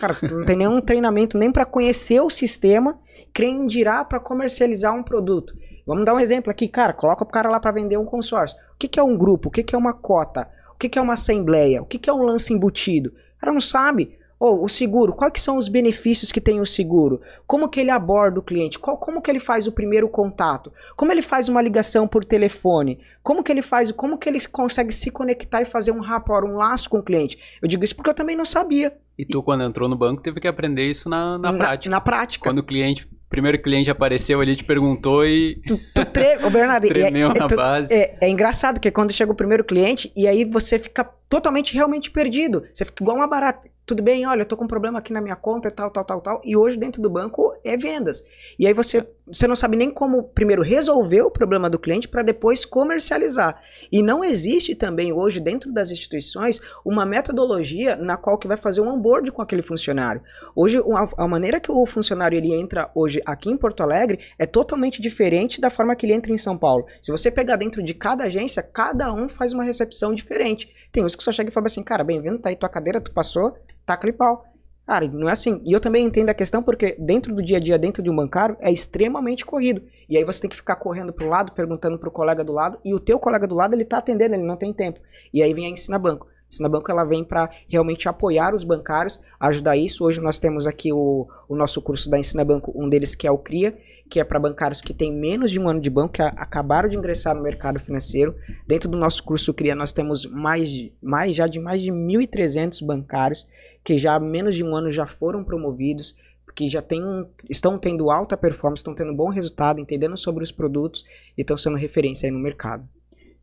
Cara, 0.00 0.16
não 0.28 0.44
tem 0.44 0.56
nenhum 0.56 0.80
treinamento 0.80 1.36
nem 1.36 1.52
para 1.52 1.64
conhecer 1.64 2.20
o 2.20 2.30
sistema, 2.30 2.98
quem 3.32 3.66
dirá 3.66 4.04
para 4.04 4.18
comercializar 4.18 4.94
um 4.94 5.02
produto. 5.02 5.54
Vamos 5.86 6.04
dar 6.04 6.14
um 6.14 6.20
exemplo 6.20 6.50
aqui, 6.50 6.68
cara. 6.68 6.92
Coloca 6.92 7.24
o 7.24 7.26
cara 7.26 7.50
lá 7.50 7.60
para 7.60 7.72
vender 7.72 7.96
um 7.96 8.04
consórcio. 8.04 8.56
O 8.74 8.78
que, 8.78 8.88
que 8.88 8.98
é 8.98 9.02
um 9.02 9.16
grupo? 9.16 9.48
O 9.48 9.50
que, 9.50 9.62
que 9.62 9.74
é 9.74 9.78
uma 9.78 9.92
cota? 9.92 10.48
O 10.72 10.78
que, 10.78 10.88
que 10.88 10.98
é 10.98 11.02
uma 11.02 11.14
assembleia? 11.14 11.82
O 11.82 11.86
que, 11.86 11.98
que 11.98 12.08
é 12.08 12.12
um 12.12 12.22
lance 12.22 12.52
embutido? 12.52 13.10
O 13.36 13.40
cara 13.40 13.52
não 13.52 13.60
sabe. 13.60 14.18
Ou 14.38 14.60
oh, 14.60 14.64
o 14.64 14.68
seguro, 14.70 15.12
quais 15.12 15.34
que 15.34 15.40
são 15.40 15.58
os 15.58 15.68
benefícios 15.68 16.32
que 16.32 16.40
tem 16.40 16.60
o 16.60 16.66
seguro? 16.66 17.20
Como 17.46 17.68
que 17.68 17.78
ele 17.78 17.90
aborda 17.90 18.40
o 18.40 18.42
cliente? 18.42 18.78
Qual, 18.78 18.96
como 18.96 19.20
que 19.20 19.30
ele 19.30 19.38
faz 19.38 19.66
o 19.66 19.72
primeiro 19.72 20.08
contato? 20.08 20.72
Como 20.96 21.12
ele 21.12 21.20
faz 21.20 21.50
uma 21.50 21.60
ligação 21.60 22.08
por 22.08 22.24
telefone? 22.24 22.98
Como 23.22 23.42
que 23.42 23.52
ele 23.52 23.60
faz, 23.60 23.92
como 23.92 24.16
que 24.16 24.30
ele 24.30 24.40
consegue 24.48 24.94
se 24.94 25.10
conectar 25.10 25.60
e 25.60 25.66
fazer 25.66 25.92
um 25.92 26.00
rapport, 26.00 26.46
um 26.46 26.56
laço 26.56 26.88
com 26.88 27.00
o 27.00 27.02
cliente? 27.02 27.38
Eu 27.60 27.68
digo 27.68 27.84
isso 27.84 27.94
porque 27.94 28.08
eu 28.08 28.14
também 28.14 28.34
não 28.34 28.46
sabia. 28.46 28.96
E 29.20 29.26
tu, 29.26 29.42
quando 29.42 29.64
entrou 29.64 29.86
no 29.86 29.96
banco, 29.96 30.22
teve 30.22 30.40
que 30.40 30.48
aprender 30.48 30.88
isso 30.88 31.06
na, 31.06 31.36
na, 31.36 31.52
na 31.52 31.58
prática. 31.58 31.90
Na 31.90 32.00
prática. 32.00 32.48
Quando 32.48 32.60
o 32.60 32.62
cliente 32.62 33.06
primeiro 33.28 33.62
cliente 33.62 33.88
apareceu 33.88 34.40
ali, 34.40 34.56
te 34.56 34.64
perguntou 34.64 35.24
e. 35.24 35.60
Tu, 35.66 35.78
tu 35.94 36.04
tre... 36.04 36.44
Ô, 36.44 36.50
Bernardo, 36.50 36.86
tremeu 36.88 37.30
é, 37.30 37.38
na 37.38 37.46
tu, 37.46 37.54
base. 37.54 37.94
É, 37.94 38.18
é, 38.20 38.28
engraçado 38.28 38.80
que 38.80 38.90
quando 38.90 39.12
chega 39.12 39.30
o 39.30 39.36
primeiro 39.36 39.62
cliente 39.62 40.12
e 40.16 40.26
aí 40.26 40.44
você 40.44 40.78
fica 40.78 41.04
totalmente 41.28 41.72
realmente 41.72 42.10
perdido. 42.10 42.64
Você 42.74 42.84
fica 42.84 43.04
igual 43.04 43.16
uma 43.16 43.28
barata. 43.28 43.70
Tudo 43.90 44.04
bem, 44.04 44.24
olha, 44.24 44.42
eu 44.42 44.46
tô 44.46 44.56
com 44.56 44.66
um 44.66 44.68
problema 44.68 45.00
aqui 45.00 45.12
na 45.12 45.20
minha 45.20 45.34
conta 45.34 45.66
e 45.66 45.70
tal, 45.72 45.90
tal, 45.90 46.04
tal, 46.04 46.20
tal. 46.20 46.40
E 46.44 46.56
hoje 46.56 46.76
dentro 46.76 47.02
do 47.02 47.10
banco 47.10 47.52
é 47.64 47.76
vendas. 47.76 48.22
E 48.56 48.64
aí 48.64 48.72
você, 48.72 49.04
você 49.26 49.48
não 49.48 49.56
sabe 49.56 49.76
nem 49.76 49.90
como 49.90 50.28
primeiro 50.28 50.62
resolver 50.62 51.22
o 51.22 51.30
problema 51.30 51.68
do 51.68 51.76
cliente 51.76 52.06
para 52.06 52.22
depois 52.22 52.64
comercializar. 52.64 53.60
E 53.90 54.00
não 54.00 54.22
existe 54.22 54.76
também 54.76 55.12
hoje 55.12 55.40
dentro 55.40 55.72
das 55.72 55.90
instituições 55.90 56.60
uma 56.84 57.04
metodologia 57.04 57.96
na 57.96 58.16
qual 58.16 58.38
que 58.38 58.46
vai 58.46 58.56
fazer 58.56 58.80
um 58.80 58.88
onboard 58.88 59.32
com 59.32 59.42
aquele 59.42 59.60
funcionário. 59.60 60.22
Hoje 60.54 60.78
a, 60.78 61.24
a 61.24 61.26
maneira 61.26 61.58
que 61.58 61.72
o 61.72 61.84
funcionário 61.84 62.38
ele 62.38 62.54
entra 62.54 62.92
hoje 62.94 63.20
aqui 63.26 63.50
em 63.50 63.56
Porto 63.56 63.82
Alegre 63.82 64.20
é 64.38 64.46
totalmente 64.46 65.02
diferente 65.02 65.60
da 65.60 65.68
forma 65.68 65.96
que 65.96 66.06
ele 66.06 66.14
entra 66.14 66.32
em 66.32 66.38
São 66.38 66.56
Paulo. 66.56 66.86
Se 67.02 67.10
você 67.10 67.28
pegar 67.28 67.56
dentro 67.56 67.82
de 67.82 67.92
cada 67.92 68.22
agência, 68.22 68.62
cada 68.62 69.12
um 69.12 69.28
faz 69.28 69.52
uma 69.52 69.64
recepção 69.64 70.14
diferente. 70.14 70.72
Tem 70.92 71.04
uns 71.04 71.14
que 71.14 71.22
só 71.22 71.30
chega 71.30 71.50
e 71.50 71.52
fala 71.52 71.66
assim, 71.66 71.82
cara, 71.82 72.02
bem-vindo, 72.02 72.38
tá 72.38 72.48
aí 72.48 72.56
tua 72.56 72.68
cadeira, 72.68 73.00
tu 73.00 73.12
passou, 73.12 73.56
taca-lhe 73.86 74.12
pau. 74.12 74.44
Cara, 74.86 75.06
não 75.06 75.28
é 75.28 75.32
assim. 75.32 75.62
E 75.64 75.72
eu 75.72 75.78
também 75.78 76.04
entendo 76.04 76.30
a 76.30 76.34
questão 76.34 76.64
porque 76.64 76.96
dentro 76.98 77.32
do 77.32 77.40
dia 77.40 77.58
a 77.58 77.60
dia, 77.60 77.78
dentro 77.78 78.02
de 78.02 78.10
um 78.10 78.16
bancário, 78.16 78.56
é 78.58 78.72
extremamente 78.72 79.46
corrido. 79.46 79.82
E 80.08 80.18
aí 80.18 80.24
você 80.24 80.40
tem 80.40 80.50
que 80.50 80.56
ficar 80.56 80.74
correndo 80.74 81.12
pro 81.12 81.28
lado, 81.28 81.52
perguntando 81.52 81.96
pro 81.96 82.10
colega 82.10 82.42
do 82.42 82.52
lado, 82.52 82.80
e 82.84 82.92
o 82.92 82.98
teu 82.98 83.16
colega 83.16 83.46
do 83.46 83.54
lado, 83.54 83.72
ele 83.72 83.84
tá 83.84 83.98
atendendo, 83.98 84.34
ele 84.34 84.42
não 84.42 84.56
tem 84.56 84.72
tempo. 84.72 84.98
E 85.32 85.44
aí 85.44 85.54
vem 85.54 85.66
a 85.66 85.68
Ensina 85.68 85.96
Banco. 85.96 86.26
A 86.50 86.52
Ensina 86.52 86.68
Banco, 86.68 86.90
ela 86.90 87.04
vem 87.04 87.22
para 87.22 87.48
realmente 87.68 88.08
apoiar 88.08 88.52
os 88.52 88.64
bancários, 88.64 89.22
ajudar 89.38 89.76
isso. 89.76 90.04
Hoje 90.04 90.20
nós 90.20 90.40
temos 90.40 90.66
aqui 90.66 90.92
o, 90.92 91.28
o 91.48 91.54
nosso 91.54 91.80
curso 91.80 92.10
da 92.10 92.18
Ensina 92.18 92.44
Banco, 92.44 92.72
um 92.74 92.88
deles 92.88 93.14
que 93.14 93.24
é 93.24 93.30
o 93.30 93.38
CRIA, 93.38 93.78
que 94.08 94.18
é 94.18 94.24
para 94.24 94.40
bancários 94.40 94.80
que 94.80 94.92
têm 94.92 95.12
menos 95.12 95.52
de 95.52 95.60
um 95.60 95.68
ano 95.68 95.80
de 95.80 95.88
banco, 95.88 96.14
que 96.14 96.22
acabaram 96.22 96.88
de 96.88 96.96
ingressar 96.96 97.36
no 97.36 97.42
mercado 97.42 97.78
financeiro. 97.78 98.34
Dentro 98.66 98.88
do 98.88 98.98
nosso 98.98 99.22
curso 99.22 99.54
CRIA, 99.54 99.76
nós 99.76 99.92
temos 99.92 100.26
mais, 100.26 100.90
mais 101.00 101.36
já 101.36 101.46
de 101.46 101.60
mais 101.60 101.80
de 101.80 101.92
1.300 101.92 102.84
bancários 102.84 103.46
que 103.84 103.96
já 103.96 104.16
há 104.16 104.20
menos 104.20 104.56
de 104.56 104.64
um 104.64 104.74
ano 104.74 104.90
já 104.90 105.06
foram 105.06 105.44
promovidos, 105.44 106.16
que 106.54 106.68
já 106.68 106.82
tem 106.82 107.00
estão 107.48 107.78
tendo 107.78 108.10
alta 108.10 108.36
performance, 108.36 108.80
estão 108.80 108.94
tendo 108.94 109.14
bom 109.14 109.28
resultado, 109.28 109.78
entendendo 109.78 110.16
sobre 110.16 110.42
os 110.42 110.50
produtos 110.50 111.04
e 111.38 111.42
estão 111.42 111.56
sendo 111.56 111.76
referência 111.76 112.26
aí 112.26 112.32
no 112.32 112.40
mercado. 112.40 112.86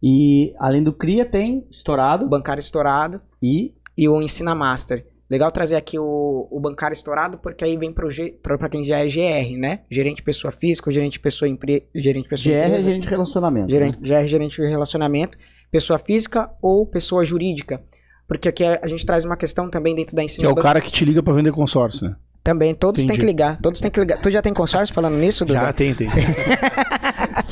E 0.02 0.54
além 0.60 0.84
do 0.84 0.94
CRIA 0.94 1.26
tem 1.26 1.66
estourado. 1.70 2.28
Bancário 2.28 2.60
estourado. 2.60 3.22
E? 3.42 3.74
E 3.98 4.08
o 4.08 4.22
Ensina 4.22 4.54
Master. 4.54 5.06
Legal 5.30 5.52
trazer 5.52 5.76
aqui 5.76 6.00
o, 6.00 6.48
o 6.50 6.60
bancário 6.60 6.94
estourado, 6.94 7.38
porque 7.38 7.64
aí 7.64 7.76
vem 7.76 7.92
para 7.92 8.70
quem 8.70 8.82
já 8.82 9.00
é 9.00 9.08
GR, 9.08 9.58
né? 9.58 9.82
Gerente 9.92 10.24
pessoa 10.24 10.52
física, 10.52 10.90
gerente 10.90 11.20
pessoa 11.20 11.50
empre... 11.50 11.86
gerente 11.94 12.30
pessoa 12.30 12.56
GR 12.56 12.60
é 12.60 12.64
empresa. 12.64 12.80
é 12.80 12.84
gerente 12.84 13.04
de 13.04 13.10
relacionamento. 13.10 13.70
Gerente, 13.70 14.00
né? 14.00 14.08
GR 14.08 14.14
é 14.14 14.28
gerente 14.28 14.62
de 14.62 14.68
relacionamento, 14.68 15.38
pessoa 15.70 16.00
física 16.00 16.50
ou 16.62 16.86
pessoa 16.86 17.26
jurídica. 17.26 17.82
Porque 18.26 18.48
aqui 18.48 18.64
a 18.64 18.88
gente 18.88 19.06
traz 19.06 19.26
uma 19.26 19.36
questão 19.36 19.70
também 19.70 19.94
dentro 19.94 20.16
da 20.16 20.24
ensino. 20.24 20.48
Que 20.48 20.58
é 20.58 20.60
o 20.60 20.64
cara 20.64 20.80
que 20.80 20.92
te 20.92 21.04
liga 21.04 21.22
para 21.22 21.34
vender 21.34 21.52
consórcio, 21.52 22.08
né? 22.08 22.16
Também, 22.42 22.74
todos 22.74 23.04
têm 23.04 23.18
que 23.18 23.26
ligar. 23.26 23.60
Todos 23.60 23.82
têm 23.82 23.92
que 23.92 24.00
ligar. 24.00 24.22
Tu 24.22 24.32
já 24.32 24.42
tem 24.42 24.54
consórcio 24.54 24.96
falando 24.96 25.18
nisso, 25.18 25.44
Duda? 25.44 25.60
Já, 25.60 25.74
tem, 25.74 25.94
tem. 25.94 26.08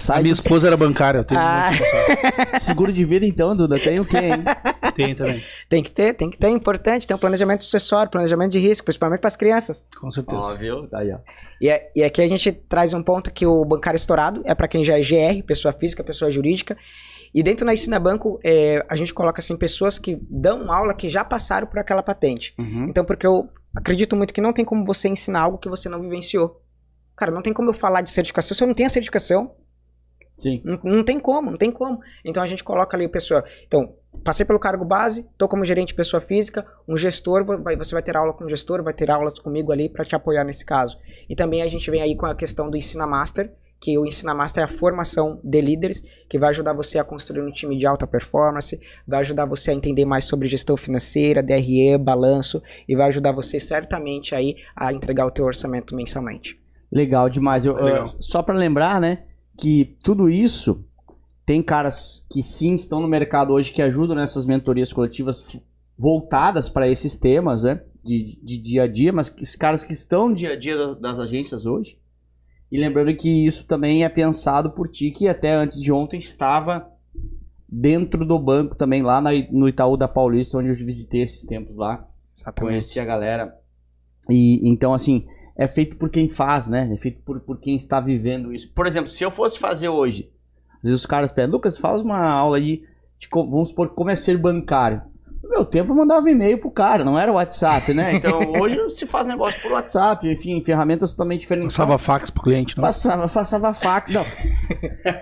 a 0.09 0.21
minha 0.21 0.33
esposa 0.33 0.67
era 0.67 0.77
bancária, 0.77 1.19
eu 1.19 1.23
tenho 1.23 1.39
ah. 1.41 1.69
Seguro 2.59 2.91
de 2.91 3.03
vida 3.05 3.25
então, 3.25 3.55
Duda, 3.55 3.79
tem 3.79 3.99
o 3.99 4.05
quê, 4.05 4.17
hein? 4.17 4.43
Tem 4.95 5.13
também. 5.13 5.43
Tem 5.67 5.83
que 5.83 5.91
ter, 5.91 6.13
tem 6.13 6.29
que 6.29 6.37
ter, 6.37 6.47
é 6.47 6.51
importante. 6.51 7.05
Tem 7.05 7.13
um 7.13 7.19
planejamento 7.19 7.65
sucessório, 7.65 8.09
planejamento 8.09 8.53
de 8.53 8.59
risco, 8.59 8.85
principalmente 8.85 9.19
para 9.19 9.27
as 9.27 9.35
crianças. 9.35 9.85
Com 9.99 10.09
certeza. 10.09 10.39
Óbvio, 10.39 10.87
tá 10.87 10.99
aí, 10.99 11.11
ó. 11.11 11.17
E, 11.59 11.69
é, 11.69 11.91
e 11.93 12.01
aqui 12.01 12.21
a 12.21 12.27
gente 12.29 12.49
traz 12.49 12.93
um 12.93 13.03
ponto 13.03 13.29
que 13.33 13.45
o 13.45 13.65
bancário 13.65 13.97
estourado 13.97 14.41
é 14.45 14.55
para 14.55 14.69
quem 14.69 14.85
já 14.85 14.97
é 14.97 15.01
GR, 15.01 15.43
pessoa 15.45 15.73
física, 15.73 16.01
pessoa 16.01 16.31
jurídica, 16.31 16.77
e 17.35 17.43
dentro 17.43 17.65
da 17.65 17.73
Ensina 17.73 17.99
Banco, 17.99 18.39
é, 18.41 18.85
a 18.87 18.95
gente 18.95 19.13
coloca 19.13 19.41
assim 19.41 19.57
pessoas 19.57 19.99
que 19.99 20.17
dão 20.29 20.71
aula 20.71 20.93
que 20.93 21.09
já 21.09 21.25
passaram 21.25 21.67
por 21.67 21.77
aquela 21.77 22.01
patente. 22.01 22.55
Uhum. 22.57 22.87
Então, 22.87 23.03
porque 23.03 23.27
eu 23.27 23.49
acredito 23.75 24.15
muito 24.15 24.33
que 24.33 24.39
não 24.39 24.53
tem 24.53 24.63
como 24.63 24.85
você 24.85 25.09
ensinar 25.09 25.41
algo 25.41 25.57
que 25.57 25.67
você 25.67 25.89
não 25.89 26.01
vivenciou. 26.01 26.61
Cara, 27.13 27.33
não 27.33 27.41
tem 27.41 27.51
como 27.51 27.69
eu 27.69 27.73
falar 27.73 27.99
de 27.99 28.09
certificação 28.09 28.55
se 28.55 28.63
eu 28.63 28.67
não 28.67 28.73
tenho 28.73 28.87
a 28.87 28.89
certificação. 28.89 29.53
Sim. 30.37 30.61
Não, 30.63 30.79
não 30.83 31.03
tem 31.03 31.19
como, 31.19 31.51
não 31.51 31.57
tem 31.57 31.71
como. 31.71 31.99
Então 32.23 32.43
a 32.43 32.45
gente 32.45 32.63
coloca 32.63 32.95
ali 32.95 33.05
o 33.05 33.09
pessoal. 33.09 33.43
Então, 33.65 33.93
passei 34.23 34.45
pelo 34.45 34.59
cargo 34.59 34.83
base, 34.83 35.29
tô 35.37 35.47
como 35.47 35.65
gerente 35.65 35.89
de 35.89 35.95
pessoa 35.95 36.19
física, 36.19 36.65
um 36.87 36.97
gestor, 36.97 37.45
você 37.77 37.95
vai 37.95 38.03
ter 38.03 38.17
aula 38.17 38.33
com 38.33 38.43
o 38.43 38.49
gestor, 38.49 38.83
vai 38.83 38.93
ter 38.93 39.09
aulas 39.09 39.39
comigo 39.39 39.71
ali 39.71 39.89
para 39.89 40.03
te 40.03 40.15
apoiar 40.15 40.43
nesse 40.43 40.65
caso. 40.65 40.97
E 41.29 41.35
também 41.35 41.61
a 41.61 41.67
gente 41.67 41.89
vem 41.89 42.01
aí 42.01 42.15
com 42.15 42.25
a 42.25 42.35
questão 42.35 42.69
do 42.69 42.77
Ensina 42.77 43.07
Master, 43.07 43.51
que 43.79 43.97
o 43.97 44.05
Ensina 44.05 44.33
Master 44.33 44.61
é 44.61 44.65
a 44.65 44.69
formação 44.69 45.39
de 45.43 45.61
líderes, 45.61 46.01
que 46.29 46.39
vai 46.39 46.49
ajudar 46.49 46.73
você 46.73 46.97
a 46.97 47.03
construir 47.03 47.41
um 47.41 47.51
time 47.51 47.77
de 47.77 47.85
alta 47.85 48.07
performance, 48.07 48.79
vai 49.07 49.19
ajudar 49.19 49.45
você 49.45 49.71
a 49.71 49.73
entender 49.73 50.05
mais 50.05 50.25
sobre 50.25 50.47
gestão 50.47 50.75
financeira, 50.75 51.43
DRE, 51.43 51.97
balanço, 51.99 52.63
e 52.87 52.95
vai 52.95 53.09
ajudar 53.09 53.31
você 53.31 53.59
certamente 53.59 54.33
aí 54.33 54.55
a 54.75 54.91
entregar 54.91 55.25
o 55.25 55.31
teu 55.31 55.45
orçamento 55.45 55.95
mensalmente. 55.95 56.59
Legal 56.91 57.29
demais. 57.29 57.65
Eu, 57.65 57.75
Legal. 57.75 58.05
Eu, 58.05 58.07
só 58.19 58.41
para 58.41 58.55
lembrar, 58.55 58.99
né, 59.01 59.23
que 59.57 59.97
tudo 60.03 60.29
isso 60.29 60.83
tem 61.45 61.61
caras 61.61 62.25
que 62.29 62.41
sim 62.41 62.75
estão 62.75 62.99
no 62.99 63.07
mercado 63.07 63.53
hoje 63.53 63.71
que 63.71 63.81
ajudam 63.81 64.15
nessas 64.15 64.45
mentorias 64.45 64.91
coletivas 64.91 65.61
voltadas 65.97 66.67
para 66.67 66.89
esses 66.89 67.15
temas, 67.15 67.63
né, 67.63 67.81
de, 68.03 68.39
de 68.43 68.57
dia 68.57 68.83
a 68.83 68.87
dia, 68.87 69.13
mas 69.13 69.33
esses 69.37 69.55
caras 69.55 69.83
que 69.83 69.93
estão 69.93 70.33
dia 70.33 70.53
a 70.53 70.55
dia 70.59 70.75
das, 70.75 70.95
das 70.95 71.19
agências 71.19 71.65
hoje, 71.65 71.97
e 72.71 72.77
lembrando 72.77 73.15
que 73.15 73.45
isso 73.45 73.65
também 73.65 74.03
é 74.03 74.09
pensado 74.09 74.71
por 74.71 74.89
ti, 74.89 75.11
que 75.11 75.27
até 75.27 75.53
antes 75.53 75.79
de 75.79 75.91
ontem 75.91 76.17
estava 76.17 76.91
dentro 77.67 78.25
do 78.25 78.39
banco 78.39 78.75
também, 78.75 79.01
lá 79.01 79.21
na, 79.21 79.29
no 79.51 79.67
Itaú 79.69 79.95
da 79.95 80.07
Paulista, 80.07 80.57
onde 80.57 80.69
eu 80.69 80.75
visitei 80.75 81.21
esses 81.21 81.43
tempos 81.45 81.77
lá. 81.77 82.07
Exatamente. 82.35 82.71
Conheci 82.71 82.99
a 82.99 83.05
galera. 83.05 83.55
E 84.29 84.67
então, 84.67 84.93
assim, 84.93 85.25
é 85.57 85.67
feito 85.67 85.97
por 85.97 86.09
quem 86.09 86.27
faz, 86.27 86.67
né? 86.67 86.89
É 86.91 86.95
feito 86.97 87.21
por, 87.23 87.39
por 87.39 87.57
quem 87.57 87.75
está 87.75 87.99
vivendo 87.99 88.53
isso. 88.53 88.71
Por 88.73 88.85
exemplo, 88.85 89.09
se 89.09 89.23
eu 89.23 89.31
fosse 89.31 89.57
fazer 89.57 89.89
hoje, 89.89 90.29
às 90.77 90.83
vezes 90.83 90.99
os 90.99 91.05
caras 91.05 91.31
pedem, 91.31 91.51
Lucas, 91.51 91.77
faz 91.77 92.01
uma 92.01 92.19
aula 92.19 92.57
aí 92.57 92.83
de, 93.17 93.27
vamos 93.31 93.69
supor, 93.69 93.89
como 93.89 94.09
é 94.09 94.15
ser 94.15 94.37
bancário. 94.37 95.01
No 95.41 95.49
meu 95.49 95.63
tempo 95.63 95.91
eu 95.91 95.95
mandava 95.95 96.29
e-mail 96.29 96.57
pro 96.57 96.71
cara, 96.71 97.03
não 97.03 97.19
era 97.19 97.31
WhatsApp, 97.31 97.93
né? 97.93 98.15
Então 98.15 98.39
hoje 98.59 98.89
se 98.89 99.05
faz 99.05 99.27
negócio 99.27 99.61
por 99.61 99.73
WhatsApp, 99.73 100.27
enfim, 100.27 100.61
ferramentas 100.63 101.11
totalmente 101.11 101.41
diferentes. 101.41 101.75
Passava 101.77 101.99
fax 101.99 102.31
pro 102.31 102.41
cliente, 102.41 102.75
não? 102.75 102.83
Passava, 102.83 103.29
passava 103.29 103.73
fax, 103.73 104.11
não. 104.11 104.25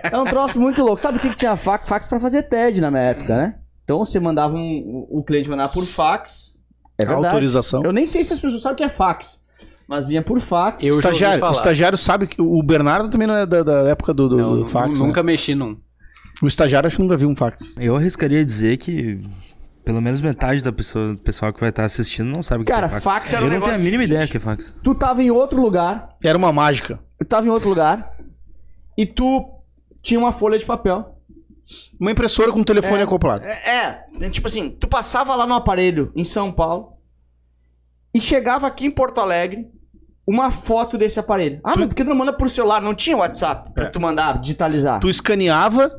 É 0.02 0.18
um 0.18 0.24
troço 0.24 0.58
muito 0.58 0.82
louco. 0.82 1.00
Sabe 1.00 1.18
o 1.18 1.20
que, 1.20 1.28
que 1.28 1.36
tinha 1.36 1.56
fax? 1.56 1.88
Fax 1.88 2.06
pra 2.06 2.18
fazer 2.18 2.44
TED 2.44 2.80
na 2.80 2.90
minha 2.90 3.02
época, 3.02 3.36
né? 3.36 3.58
Então 3.82 3.98
você 3.98 4.18
mandava 4.18 4.56
um. 4.56 5.06
O 5.10 5.22
cliente 5.22 5.48
mandava 5.48 5.70
por 5.70 5.84
fax. 5.84 6.54
É 6.96 7.04
verdade. 7.04 7.26
Autorização. 7.26 7.84
Eu 7.84 7.92
nem 7.92 8.06
sei 8.06 8.24
se 8.24 8.32
as 8.32 8.38
pessoas 8.38 8.62
sabem 8.62 8.74
o 8.74 8.76
que 8.78 8.84
é 8.84 8.88
fax. 8.88 9.43
Mas 9.86 10.06
vinha 10.06 10.22
por 10.22 10.40
fax. 10.40 10.82
Eu 10.82 10.96
estagiário, 10.96 11.44
o 11.44 11.50
estagiário 11.52 11.98
sabe 11.98 12.26
que 12.26 12.40
o 12.40 12.62
Bernardo 12.62 13.10
também 13.10 13.26
não 13.26 13.34
é 13.34 13.44
da, 13.44 13.62
da 13.62 13.88
época 13.88 14.14
do, 14.14 14.28
do, 14.28 14.36
não, 14.36 14.58
do 14.60 14.68
fax. 14.68 15.00
Nunca 15.00 15.22
né? 15.22 15.32
mexi 15.32 15.54
num. 15.54 15.76
O 16.42 16.46
estagiário 16.46 16.86
acho 16.86 16.96
que 16.96 17.02
nunca 17.02 17.16
viu 17.16 17.28
um 17.28 17.36
fax. 17.36 17.74
Eu 17.78 17.96
arriscaria 17.96 18.44
dizer 18.44 18.76
que 18.78 19.20
Pelo 19.84 20.00
menos 20.00 20.22
metade 20.22 20.62
da 20.62 20.72
pessoa, 20.72 21.08
do 21.08 21.18
pessoal 21.18 21.52
que 21.52 21.60
vai 21.60 21.68
estar 21.68 21.84
assistindo 21.84 22.32
não 22.34 22.42
sabe 22.42 22.62
o 22.62 22.64
que 22.64 22.72
Cara, 22.72 22.86
é 22.86 22.88
fax. 22.88 23.04
fax 23.04 23.32
era 23.34 23.42
um 23.42 23.48
Eu 23.48 23.52
não 23.52 23.60
tenho 23.60 23.76
a 23.76 23.78
mínima 23.78 24.02
seguinte. 24.02 24.14
ideia 24.14 24.26
que 24.26 24.36
é 24.38 24.40
fax. 24.40 24.74
Tu 24.82 24.94
tava 24.94 25.22
em 25.22 25.30
outro 25.30 25.60
lugar, 25.60 26.16
Era 26.24 26.38
uma 26.38 26.50
mágica. 26.52 26.98
tu 27.18 27.26
tava 27.26 27.46
em 27.46 27.50
outro 27.50 27.68
lugar, 27.68 28.16
e 28.96 29.04
tu 29.04 29.44
tinha 30.00 30.18
uma 30.18 30.32
folha 30.32 30.58
de 30.58 30.64
papel. 30.64 31.18
Uma 32.00 32.10
impressora 32.10 32.50
com 32.50 32.62
telefone 32.62 33.02
acoplado. 33.02 33.44
É, 33.44 34.06
é, 34.20 34.30
tipo 34.30 34.46
assim, 34.46 34.70
tu 34.70 34.88
passava 34.88 35.34
lá 35.34 35.46
no 35.46 35.54
aparelho 35.54 36.10
em 36.14 36.24
São 36.24 36.50
Paulo 36.50 36.94
e 38.14 38.20
chegava 38.20 38.66
aqui 38.66 38.86
em 38.86 38.90
Porto 38.90 39.20
Alegre 39.20 39.66
uma 40.26 40.50
foto 40.50 40.96
desse 40.98 41.18
aparelho. 41.20 41.60
Ah, 41.64 41.74
mas 41.76 41.86
por 41.86 41.94
que 41.94 42.04
tu 42.04 42.10
não 42.10 42.16
manda 42.16 42.32
por 42.32 42.48
celular? 42.48 42.80
Não 42.80 42.94
tinha 42.94 43.16
WhatsApp 43.16 43.72
pra 43.72 43.84
É. 43.84 43.88
tu 43.90 44.00
mandar, 44.00 44.40
digitalizar. 44.40 45.00
Tu 45.00 45.08
escaneava, 45.10 45.90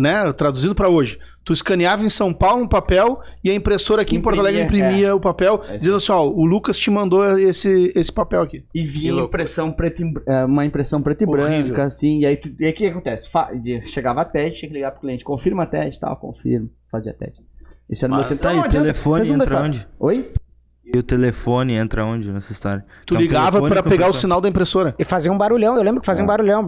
né, 0.00 0.32
traduzindo 0.32 0.74
pra 0.74 0.88
hoje, 0.88 1.18
tu 1.44 1.52
escaneava 1.52 2.04
em 2.04 2.08
São 2.08 2.32
Paulo 2.32 2.62
um 2.62 2.68
papel 2.68 3.18
e 3.42 3.50
a 3.50 3.54
impressora 3.54 4.02
aqui 4.02 4.16
em 4.16 4.20
Porto 4.22 4.38
Alegre 4.38 4.62
Imprimia, 4.62 4.86
imprimia 4.86 5.14
o 5.16 5.20
papel, 5.20 5.62
É 5.68 5.76
dizendo 5.76 5.96
assim, 5.96 6.12
ó, 6.12 6.24
o 6.26 6.44
Lucas 6.44 6.78
te 6.78 6.90
mandou 6.90 7.38
esse, 7.38 7.92
esse 7.94 8.10
papel 8.12 8.40
aqui. 8.42 8.64
E 8.74 8.82
vinha 8.82 9.12
louco. 9.12 9.28
impressão 9.28 9.72
preto 9.72 10.02
e, 10.02 10.12
br- 10.12 10.22
é, 10.26 10.44
uma 10.44 10.64
impressão 10.64 11.02
preto 11.02 11.22
e 11.22 11.26
Horrível. 11.26 11.64
branca, 11.66 11.84
assim. 11.84 12.20
E 12.20 12.26
aí, 12.26 12.36
tu- 12.36 12.50
e 12.58 12.64
aí 12.64 12.70
o 12.70 12.74
que 12.74 12.86
acontece? 12.86 13.28
Fa- 13.28 13.50
chegava 13.86 14.20
a 14.22 14.24
TED, 14.24 14.54
tinha 14.56 14.68
que 14.68 14.74
ligar 14.74 14.92
pro 14.92 15.00
cliente. 15.00 15.24
Confirma 15.24 15.64
a 15.64 15.66
TED, 15.66 15.98
tal, 16.00 16.16
confirma. 16.16 16.68
Fazia 16.90 17.12
a 17.12 17.14
TED. 17.14 17.40
Isso 17.90 18.04
era 18.06 18.10
no 18.14 18.20
Mas 18.20 18.26
meu 18.28 18.38
tempo. 18.38 18.42
tá 18.42 18.50
aí, 18.50 18.58
o 18.60 18.68
telefone 18.68 19.28
entra 19.30 19.60
onde? 19.60 19.86
Oi? 19.98 20.32
E 20.94 20.98
o 20.98 21.02
telefone 21.02 21.74
entra 21.74 22.04
onde 22.04 22.30
nessa 22.30 22.52
história? 22.52 22.84
Tu 23.04 23.08
Que 23.08 23.14
é 23.14 23.18
um 23.18 23.20
ligava 23.22 23.58
com 23.60 23.68
pegar 23.82 24.08
o 24.08 24.12
sinal 24.14 24.40
da 24.40 24.48
impressora. 24.48 24.94
E 24.96 25.04
fazia 25.04 25.32
um 25.32 25.36
barulhão, 25.36 25.76
eu 25.76 25.82
lembro 25.82 26.00
que 26.00 26.06
fazia 26.06 26.22
É. 26.22 26.24
um 26.24 26.28
barulhão. 26.28 26.64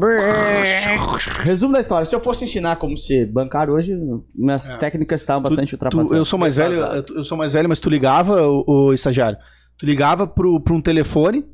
Resumo 1.44 1.72
da 1.72 1.80
história. 1.80 2.04
Se 2.04 2.14
eu 2.14 2.20
fosse 2.20 2.44
ensinar 2.44 2.76
como 2.76 2.96
ser 2.98 3.26
bancário 3.26 3.74
hoje, 3.74 3.94
minhas 4.34 4.74
técnicas 4.74 5.20
estavam 5.20 5.42
bastante 5.42 5.70
Tu- 5.70 5.74
ultrapassadas. 5.76 6.12
eu 6.18 6.24
sou 6.24 6.38
mais 6.38 6.56
velho, 6.56 6.74
eu, 7.14 7.24
sou 7.24 7.38
mais 7.38 7.52
velho, 7.52 7.68
mas 7.68 7.78
tu 7.80 7.88
ligava, 7.88 8.42
o, 8.48 8.64
o 8.66 8.92
estagiário, 8.92 9.38
tu 9.78 9.86
ligava 9.86 10.26
pro, 10.26 10.60
pra 10.60 10.74
um 10.74 10.80
telefone, 10.80 11.44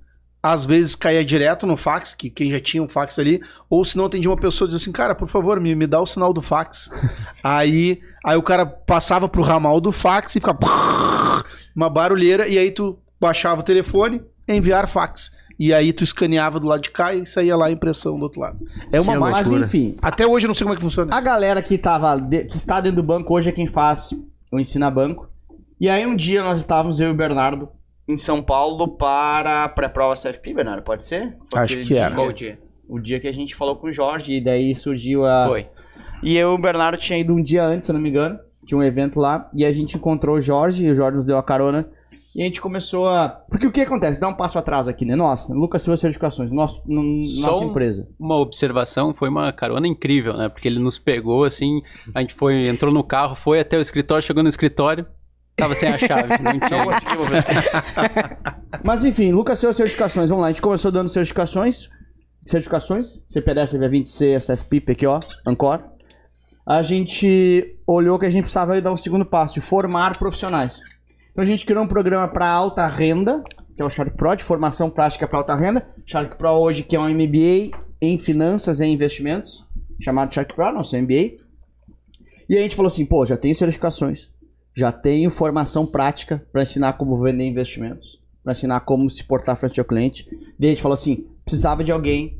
às 0.43 0.65
vezes 0.65 0.95
caía 0.97 1.25
direto 1.25 1.67
no 1.67 1.77
fax, 1.77 2.15
que 2.15 2.31
quem 2.31 2.51
já 2.51 2.59
tinha 2.61 2.83
um 2.83 2.89
fax 2.89 3.19
ali, 3.19 3.41
ou 3.69 3.85
se 3.85 3.97
não 3.97 4.07
atendia 4.07 4.31
uma 4.31 4.37
pessoa 4.37 4.67
e 4.67 4.71
dizia 4.71 4.83
assim, 4.83 4.93
cara, 4.93 5.15
por 5.15 5.29
favor, 5.29 5.61
me, 5.61 5.75
me 5.75 5.87
dá 5.87 6.01
o 6.01 6.07
sinal 6.07 6.33
do 6.33 6.43
fax. 6.43 6.91
aí, 7.45 8.01
aí 8.25 8.37
o 8.37 8.43
cara 8.43 8.65
passava 8.67 9.29
pro 9.29 9.43
ramal 9.43 9.81
do 9.81 9.93
fax 9.93 10.33
e 10.37 10.41
ficava 10.41 10.59
uma 11.75 11.89
barulheira, 11.91 12.47
e 12.49 12.59
aí 12.59 12.71
tu 12.71 12.99
baixava 13.21 13.61
o 13.61 13.65
telefone, 13.65 14.21
enviar 14.49 14.89
fax. 14.89 15.31
E 15.59 15.73
aí 15.73 15.93
tu 15.93 16.03
escaneava 16.03 16.59
do 16.59 16.67
lado 16.67 16.83
de 16.83 16.91
cá 16.91 17.15
e 17.15 17.25
saía 17.25 17.55
lá 17.55 17.67
a 17.67 17.71
impressão 17.71 18.19
do 18.19 18.23
outro 18.25 18.41
lado. 18.41 18.59
É 18.91 19.01
uma 19.01 19.15
mágica. 19.19 19.37
Mas 19.37 19.51
enfim, 19.69 19.95
Até 20.03 20.27
hoje 20.27 20.47
eu 20.47 20.49
não 20.49 20.55
sei 20.55 20.65
como 20.65 20.75
é 20.75 20.77
que 20.77 20.83
funciona. 20.83 21.15
A 21.15 21.21
galera 21.21 21.63
que, 21.63 21.79
tava 21.79 22.17
de- 22.17 22.45
que 22.47 22.57
está 22.57 22.81
dentro 22.81 22.97
do 22.97 23.03
banco 23.03 23.33
hoje 23.35 23.51
é 23.51 23.53
quem 23.53 23.67
faz 23.67 24.13
o 24.51 24.59
Ensina 24.59 24.91
Banco. 24.91 25.29
E 25.81 25.89
aí 25.89 26.05
um 26.07 26.17
dia 26.17 26.43
nós 26.43 26.59
estávamos, 26.59 26.99
eu 27.01 27.09
e 27.09 27.13
o 27.13 27.15
Bernardo, 27.15 27.69
em 28.09 28.19
São 28.19 28.43
Paulo 28.43 28.89
para 28.89 29.65
a 29.65 29.69
pré-prova 29.69 30.15
CFP, 30.15 30.55
Bernardo, 30.55 30.83
pode 30.83 31.05
ser? 31.05 31.37
Foi 31.51 31.61
Acho 31.61 31.77
que 31.85 31.95
era. 31.97 32.15
Qual 32.15 32.29
o 32.29 32.33
dia? 32.33 32.59
O 32.89 32.99
dia 32.99 33.21
que 33.21 33.29
a 33.29 33.33
gente 33.33 33.55
falou 33.55 33.77
com 33.77 33.87
o 33.87 33.93
Jorge, 33.93 34.35
e 34.35 34.41
daí 34.41 34.75
surgiu 34.75 35.25
a... 35.25 35.47
Foi. 35.49 35.67
E 36.23 36.37
eu 36.37 36.53
e 36.53 36.55
o 36.55 36.59
Bernardo 36.59 36.97
tinha 36.99 37.19
ido 37.19 37.35
um 37.35 37.43
dia 37.43 37.65
antes, 37.65 37.87
se 37.87 37.93
eu 37.93 37.95
não 37.95 38.01
me 38.01 38.09
engano. 38.09 38.39
Tinha 38.65 38.79
um 38.79 38.83
evento 38.83 39.19
lá, 39.19 39.51
e 39.55 39.65
a 39.65 39.73
gente 39.73 39.97
encontrou 39.97 40.37
o 40.37 40.41
Jorge, 40.41 40.87
e 40.87 40.91
o 40.91 40.95
Jorge 40.95 41.17
nos 41.17 41.27
deu 41.27 41.37
a 41.37 41.43
carona. 41.43 41.89
E 42.35 42.41
a 42.41 42.45
gente 42.45 42.61
começou 42.63 43.07
a... 43.09 43.29
Porque 43.29 43.67
o 43.67 43.73
que 43.73 43.81
acontece? 43.83 44.21
Dá 44.21 44.29
um 44.29 44.35
passo 44.35 44.59
atrás 44.59 44.89
aqui, 44.89 45.05
né? 45.05 45.15
Nossa, 45.17 45.53
Lucas 45.53 45.83
Silva 45.83 45.97
Certificações, 45.97 46.51
nosso, 46.53 46.81
no- 46.87 47.27
Só 47.27 47.49
nossa 47.49 47.65
empresa. 47.65 48.09
Uma 48.19 48.37
observação, 48.39 49.13
foi 49.13 49.29
uma 49.29 49.53
carona 49.53 49.87
incrível, 49.87 50.33
né? 50.35 50.49
Porque 50.49 50.67
ele 50.69 50.79
nos 50.79 50.99
pegou, 50.99 51.45
assim, 51.45 51.83
a 52.15 52.21
gente 52.21 52.33
foi, 52.35 52.69
entrou 52.69 52.93
no 52.95 53.05
carro, 53.05 53.35
foi 53.35 53.61
até 53.61 53.77
o 53.77 53.81
escritório, 53.83 54.25
chegou 54.25 54.43
no 54.43 54.49
escritório, 54.49 55.05
tava 55.57 55.75
sem 55.75 55.91
a 55.91 55.99
chave, 55.99 56.29
não 56.43 56.59
tinha. 56.59 56.81
Mas 58.83 59.05
enfim, 59.05 59.33
Lucas 59.33 59.59
Silva 59.59 59.75
Certificações, 59.75 60.31
vamos 60.31 60.43
lá. 60.43 60.49
A 60.49 60.53
gente 60.53 60.63
começou 60.63 60.91
dando 60.91 61.09
certificações. 61.09 61.89
Certificações, 62.47 63.21
CPDS, 63.29 63.75
CV20C, 63.75 64.37
SFP, 64.41 64.81
PQO, 64.81 65.21
Ancor. 65.47 65.81
A 66.67 66.83
gente 66.83 67.77
olhou 67.87 68.19
que 68.19 68.27
a 68.27 68.31
gente 68.31 68.43
precisava 68.43 68.81
dar 68.81 68.93
um 68.93 68.97
segundo 68.97 69.25
passo, 69.25 69.55
de 69.55 69.61
formar 69.61 70.17
profissionais. 70.17 70.81
Então 71.33 71.43
a 71.43 71.47
gente 71.47 71.67
criou 71.67 71.83
um 71.83 71.89
programa 71.89 72.29
para 72.29 72.49
alta 72.49 72.87
renda, 72.87 73.43
que 73.75 73.83
é 73.83 73.85
o 73.85 73.91
Shark 73.91 74.17
Pro, 74.17 74.37
de 74.37 74.45
formação 74.45 74.89
prática 74.89 75.27
para 75.27 75.39
alta 75.39 75.55
renda. 75.55 75.87
Shark 76.07 76.37
Pro 76.37 76.51
hoje 76.51 76.85
que 76.85 76.95
é 76.95 77.01
um 77.01 77.09
MBA 77.09 77.77
em 78.01 78.19
finanças 78.19 78.81
e 78.81 78.87
investimentos, 78.87 79.67
chamado 80.01 80.33
Shark 80.33 80.55
Pro, 80.55 80.73
nosso 80.73 80.97
MBA. 80.97 81.43
E 82.49 82.57
a 82.57 82.63
gente 82.63 82.77
falou 82.77 82.89
assim, 82.89 83.07
pô, 83.07 83.25
já 83.27 83.37
tenho 83.37 83.55
certificações, 83.55 84.31
já 84.77 84.93
tenho 84.93 85.31
formação 85.31 85.87
prática 85.87 86.47
para 86.53 86.63
ensinar 86.63 86.93
como 86.95 87.17
vender 87.17 87.45
investimentos, 87.45 88.21
para 88.43 88.53
ensinar 88.53 88.81
como 88.81 89.09
se 89.11 89.25
portar 89.25 89.57
frente 89.57 89.81
ao 89.81 89.87
cliente. 89.87 90.29
Daí 90.59 90.69
a 90.69 90.73
gente 90.73 90.83
falou 90.83 90.95
assim, 90.95 91.27
precisava 91.45 91.83
de 91.83 91.91
alguém 91.91 92.39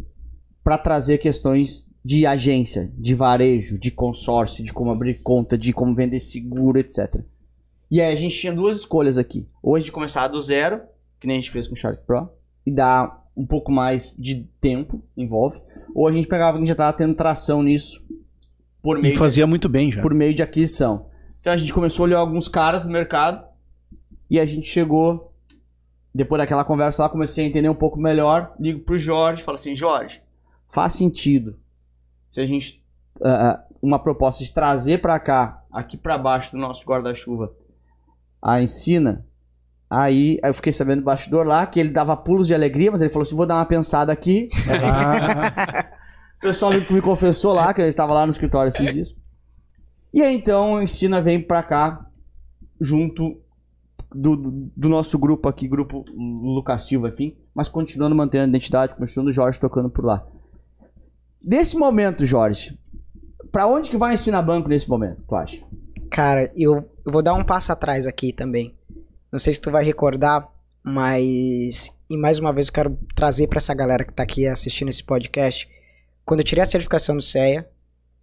para 0.63 0.79
trazer 0.79 1.19
questões 1.19 1.91
de 2.05 2.27
agência, 2.27 2.91
de 2.99 3.15
varejo, 3.15 3.79
de 3.79 3.91
consórcio, 3.91 4.65
de 4.65 4.73
como 4.73 4.91
abrir 4.91 5.23
conta, 5.23 5.57
de 5.57 5.73
como 5.73 5.95
vender 5.95 6.19
seguro, 6.19 6.79
etc. 6.79 7.23
E 7.91 8.01
aí 8.01 8.13
a 8.13 8.17
gente 8.17 8.37
tinha 8.37 8.53
duas 8.53 8.77
escolhas 8.79 9.19
aqui. 9.19 9.47
Ou 9.63 9.77
a 9.77 9.79
gente 9.79 9.93
começar 9.93 10.27
do 10.29 10.41
zero, 10.41 10.81
que 11.21 11.27
nem 11.27 11.37
a 11.37 11.41
gente 11.41 11.53
fez 11.53 11.69
com 11.69 11.75
o 11.75 11.77
Shark 11.77 12.05
Pro, 12.05 12.29
e 12.67 12.71
dar 12.73 13.23
um 13.37 13.47
pouco 13.47 13.71
mais 13.71 14.17
de 14.19 14.49
tempo, 14.61 15.03
envolve. 15.17 15.61
Ou 15.95 16.09
a 16.09 16.13
gente 16.13 16.27
pegava 16.27 16.59
quem 16.59 16.67
já 16.67 16.73
estava 16.73 16.93
tendo 16.97 17.15
tração 17.15 17.63
nisso, 17.63 18.05
por 18.83 18.99
meio 18.99 19.13
E 19.13 19.13
de 19.13 19.19
fazia 19.19 19.47
muito 19.47 19.69
bem 19.69 19.93
já. 19.93 20.03
por 20.03 20.13
meio 20.13 20.35
de 20.35 20.43
aquisição. 20.43 21.07
Então 21.41 21.53
a 21.53 21.57
gente 21.57 21.73
começou 21.73 22.05
a 22.05 22.07
olhar 22.07 22.19
alguns 22.19 22.49
caras 22.49 22.85
no 22.85 22.91
mercado 22.91 23.45
e 24.29 24.41
a 24.41 24.47
gente 24.47 24.67
chegou, 24.67 25.33
depois 26.13 26.41
daquela 26.41 26.65
conversa 26.65 27.03
lá, 27.03 27.09
comecei 27.09 27.45
a 27.45 27.49
entender 27.49 27.69
um 27.69 27.75
pouco 27.75 28.01
melhor. 28.01 28.55
Ligo 28.59 28.81
pro 28.81 28.99
Jorge, 28.99 29.43
falo 29.43 29.57
assim: 29.57 29.77
Jorge, 29.77 30.21
faz 30.69 30.95
sentido 30.95 31.57
se 32.33 32.41
a 32.41 32.47
gente. 32.47 32.83
ah, 33.23 33.63
uma 33.81 33.99
proposta 33.99 34.43
de 34.43 34.53
trazer 34.53 34.99
pra 34.99 35.19
cá, 35.21 35.63
aqui 35.73 35.97
pra 35.97 36.17
baixo 36.19 36.53
do 36.53 36.59
nosso 36.59 36.85
guarda-chuva, 36.85 37.53
a 38.43 38.61
ensina. 38.61 39.25
Aí, 39.91 40.39
eu 40.43 40.55
fiquei 40.55 40.73
sabendo 40.73 41.01
do 41.01 41.05
bastidor 41.05 41.47
lá 41.47 41.67
que 41.67 41.79
ele 41.79 41.91
dava 41.91 42.17
pulos 42.17 42.47
de 42.47 42.55
alegria, 42.55 42.91
mas 42.91 43.03
ele 43.03 43.11
falou 43.11 43.23
assim: 43.25 43.37
vou 43.37 43.47
dar 43.47 43.57
uma 43.57 43.67
pensada 43.67 44.11
aqui. 44.13 44.49
O 46.39 46.41
pessoal 46.43 46.73
me, 46.73 46.81
me 46.91 47.01
confessou 47.01 47.53
lá, 47.53 47.73
que 47.73 47.81
ele 47.81 47.89
estava 47.91 48.13
lá 48.13 48.27
no 48.27 48.33
escritório 48.33 48.67
esses 48.69 48.93
dias. 48.93 49.17
E 50.13 50.21
aí 50.21 50.35
então 50.35 50.73
o 50.75 50.83
Ensina 50.83 51.23
vem 51.23 51.41
pra 51.41 51.63
cá, 51.63 52.05
junto 52.81 53.41
do, 54.13 54.35
do- 54.37 54.71
do 54.77 54.89
nosso 54.89 55.17
grupo 55.19 55.49
aqui, 55.49 55.69
grupo 55.69 56.05
Lucas 56.13 56.83
Silva, 56.83 57.11
enfim, 57.11 57.37
mas 57.55 57.69
continuando 57.69 58.17
mantendo 58.17 58.45
a 58.45 58.49
identidade, 58.49 58.95
continuando 58.97 59.31
o 59.31 59.33
Jorge 59.33 59.61
tocando 59.61 59.89
por 59.89 60.05
lá. 60.05 60.27
Nesse 61.45 61.77
momento, 61.77 62.25
Jorge, 62.25 62.79
pra 63.51 63.67
onde 63.67 63.91
que 63.91 63.97
vai 63.97 64.15
Ensina 64.15 64.41
Banco 64.41 64.69
nesse 64.69 64.89
momento, 64.89 65.23
tu 65.27 65.35
acha? 65.35 65.67
Cara, 66.11 66.53
eu, 66.55 66.89
eu 67.05 67.11
vou 67.11 67.23
dar 67.23 67.35
um 67.35 67.45
passo 67.45 67.73
atrás 67.73 68.07
aqui 68.07 68.33
também. 68.33 68.77
Não 69.31 69.39
sei 69.39 69.53
se 69.53 69.61
tu 69.61 69.71
vai 69.71 69.85
recordar, 69.85 70.49
mas. 70.85 71.91
E 72.09 72.17
mais 72.17 72.39
uma 72.39 72.53
vez 72.53 72.69
eu 72.69 72.73
quero 72.73 72.99
trazer 73.15 73.49
pra 73.49 73.57
essa 73.57 73.75
galera 73.75 74.05
que 74.05 74.13
tá 74.13 74.23
aqui 74.23 74.47
assistindo 74.47 74.89
esse 74.89 75.03
podcast. 75.03 75.69
Quando 76.25 76.41
eu 76.41 76.45
tirei 76.45 76.63
a 76.63 76.67
certificação 76.67 77.17
do 77.17 77.23
CEA, 77.23 77.69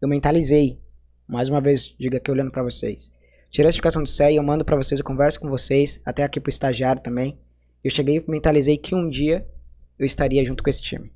eu 0.02 0.08
mentalizei. 0.08 0.80
Mais 1.28 1.50
uma 1.50 1.60
vez, 1.60 1.94
diga 2.00 2.18
aqui 2.18 2.32
olhando 2.32 2.52
pra 2.52 2.64
vocês. 2.64 3.12
Tirei 3.50 3.68
a 3.68 3.72
certificação 3.72 4.04
do 4.04 4.10
CEA, 4.10 4.34
eu 4.34 4.44
mando 4.44 4.64
pra 4.64 4.78
vocês, 4.78 5.00
eu 5.00 5.06
converso 5.06 5.40
com 5.40 5.50
vocês, 5.50 6.00
até 6.06 6.24
aqui 6.24 6.40
pro 6.40 6.50
estagiário 6.50 7.02
também. 7.02 7.38
Eu 7.84 7.92
cheguei 7.92 8.18
e 8.18 8.32
mentalizei 8.32 8.78
que 8.78 8.96
um 8.96 9.10
dia 9.10 9.46
eu 9.98 10.06
estaria 10.06 10.46
junto 10.46 10.64
com 10.64 10.70
esse 10.70 10.82
time. 10.82 11.12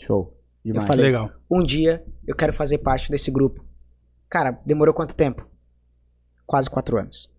Show. 0.00 0.41
Demais. 0.64 0.86
falei. 0.86 1.06
Legal. 1.06 1.30
Um 1.50 1.62
dia 1.62 2.04
eu 2.26 2.34
quero 2.34 2.52
fazer 2.52 2.78
parte 2.78 3.10
desse 3.10 3.30
grupo. 3.30 3.64
Cara, 4.28 4.58
demorou 4.64 4.94
quanto 4.94 5.16
tempo? 5.16 5.46
Quase 6.46 6.70
quatro 6.70 6.98
anos. 6.98 7.30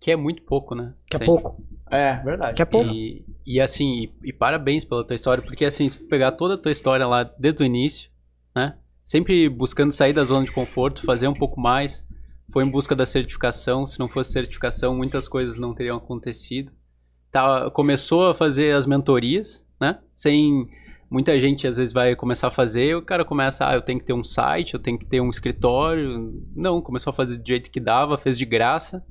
Que 0.00 0.10
é 0.10 0.16
muito 0.16 0.42
pouco, 0.42 0.74
né? 0.74 0.94
Que 1.08 1.16
é 1.16 1.18
Sim. 1.20 1.26
pouco. 1.26 1.64
É, 1.90 2.16
verdade. 2.16 2.54
Que 2.54 2.62
é 2.62 2.64
pouco. 2.64 2.90
E, 2.90 3.24
e 3.46 3.60
assim, 3.60 4.04
e, 4.04 4.28
e 4.28 4.32
parabéns 4.32 4.84
pela 4.84 5.04
tua 5.04 5.14
história, 5.14 5.42
porque 5.42 5.64
assim, 5.64 5.88
se 5.88 5.98
tu 5.98 6.04
pegar 6.06 6.32
toda 6.32 6.54
a 6.54 6.58
tua 6.58 6.72
história 6.72 7.06
lá 7.06 7.22
desde 7.22 7.62
o 7.62 7.66
início, 7.66 8.10
né? 8.54 8.76
Sempre 9.04 9.48
buscando 9.48 9.92
sair 9.92 10.12
da 10.12 10.24
zona 10.24 10.46
de 10.46 10.52
conforto, 10.52 11.04
fazer 11.04 11.28
um 11.28 11.34
pouco 11.34 11.60
mais. 11.60 12.04
Foi 12.52 12.64
em 12.64 12.70
busca 12.70 12.94
da 12.94 13.06
certificação. 13.06 13.86
Se 13.86 13.98
não 13.98 14.08
fosse 14.08 14.32
certificação, 14.32 14.96
muitas 14.96 15.26
coisas 15.26 15.58
não 15.58 15.74
teriam 15.74 15.96
acontecido. 15.96 16.70
Tá, 17.30 17.70
começou 17.70 18.28
a 18.28 18.34
fazer 18.34 18.74
as 18.74 18.86
mentorias, 18.86 19.64
né? 19.80 19.98
Sem. 20.14 20.68
Muita 21.12 21.38
gente 21.38 21.66
às 21.66 21.76
vezes 21.76 21.92
vai 21.92 22.16
começar 22.16 22.48
a 22.48 22.50
fazer, 22.50 22.96
o 22.96 23.02
cara 23.02 23.22
começa, 23.22 23.68
ah, 23.68 23.74
eu 23.74 23.82
tenho 23.82 24.00
que 24.00 24.06
ter 24.06 24.14
um 24.14 24.24
site, 24.24 24.72
eu 24.72 24.80
tenho 24.80 24.98
que 24.98 25.04
ter 25.04 25.20
um 25.20 25.28
escritório. 25.28 26.42
Não, 26.56 26.80
começou 26.80 27.10
a 27.10 27.14
fazer 27.14 27.36
do 27.36 27.46
jeito 27.46 27.70
que 27.70 27.78
dava, 27.78 28.16
fez 28.16 28.38
de 28.38 28.46
graça. 28.46 29.04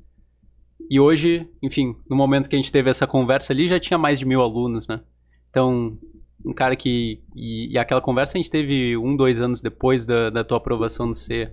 E 0.90 0.98
hoje, 0.98 1.48
enfim, 1.62 1.94
no 2.10 2.16
momento 2.16 2.48
que 2.48 2.56
a 2.56 2.58
gente 2.58 2.72
teve 2.72 2.90
essa 2.90 3.06
conversa 3.06 3.52
ali, 3.52 3.68
já 3.68 3.78
tinha 3.78 3.96
mais 3.96 4.18
de 4.18 4.26
mil 4.26 4.42
alunos, 4.42 4.88
né? 4.88 5.00
Então, 5.48 5.96
um 6.44 6.52
cara 6.52 6.74
que. 6.74 7.22
E, 7.36 7.72
e 7.72 7.78
aquela 7.78 8.00
conversa 8.00 8.36
a 8.36 8.40
gente 8.40 8.50
teve 8.50 8.96
um, 8.96 9.14
dois 9.14 9.40
anos 9.40 9.60
depois 9.60 10.04
da, 10.04 10.28
da 10.28 10.42
tua 10.42 10.56
aprovação 10.56 11.06
do 11.06 11.14
C. 11.14 11.52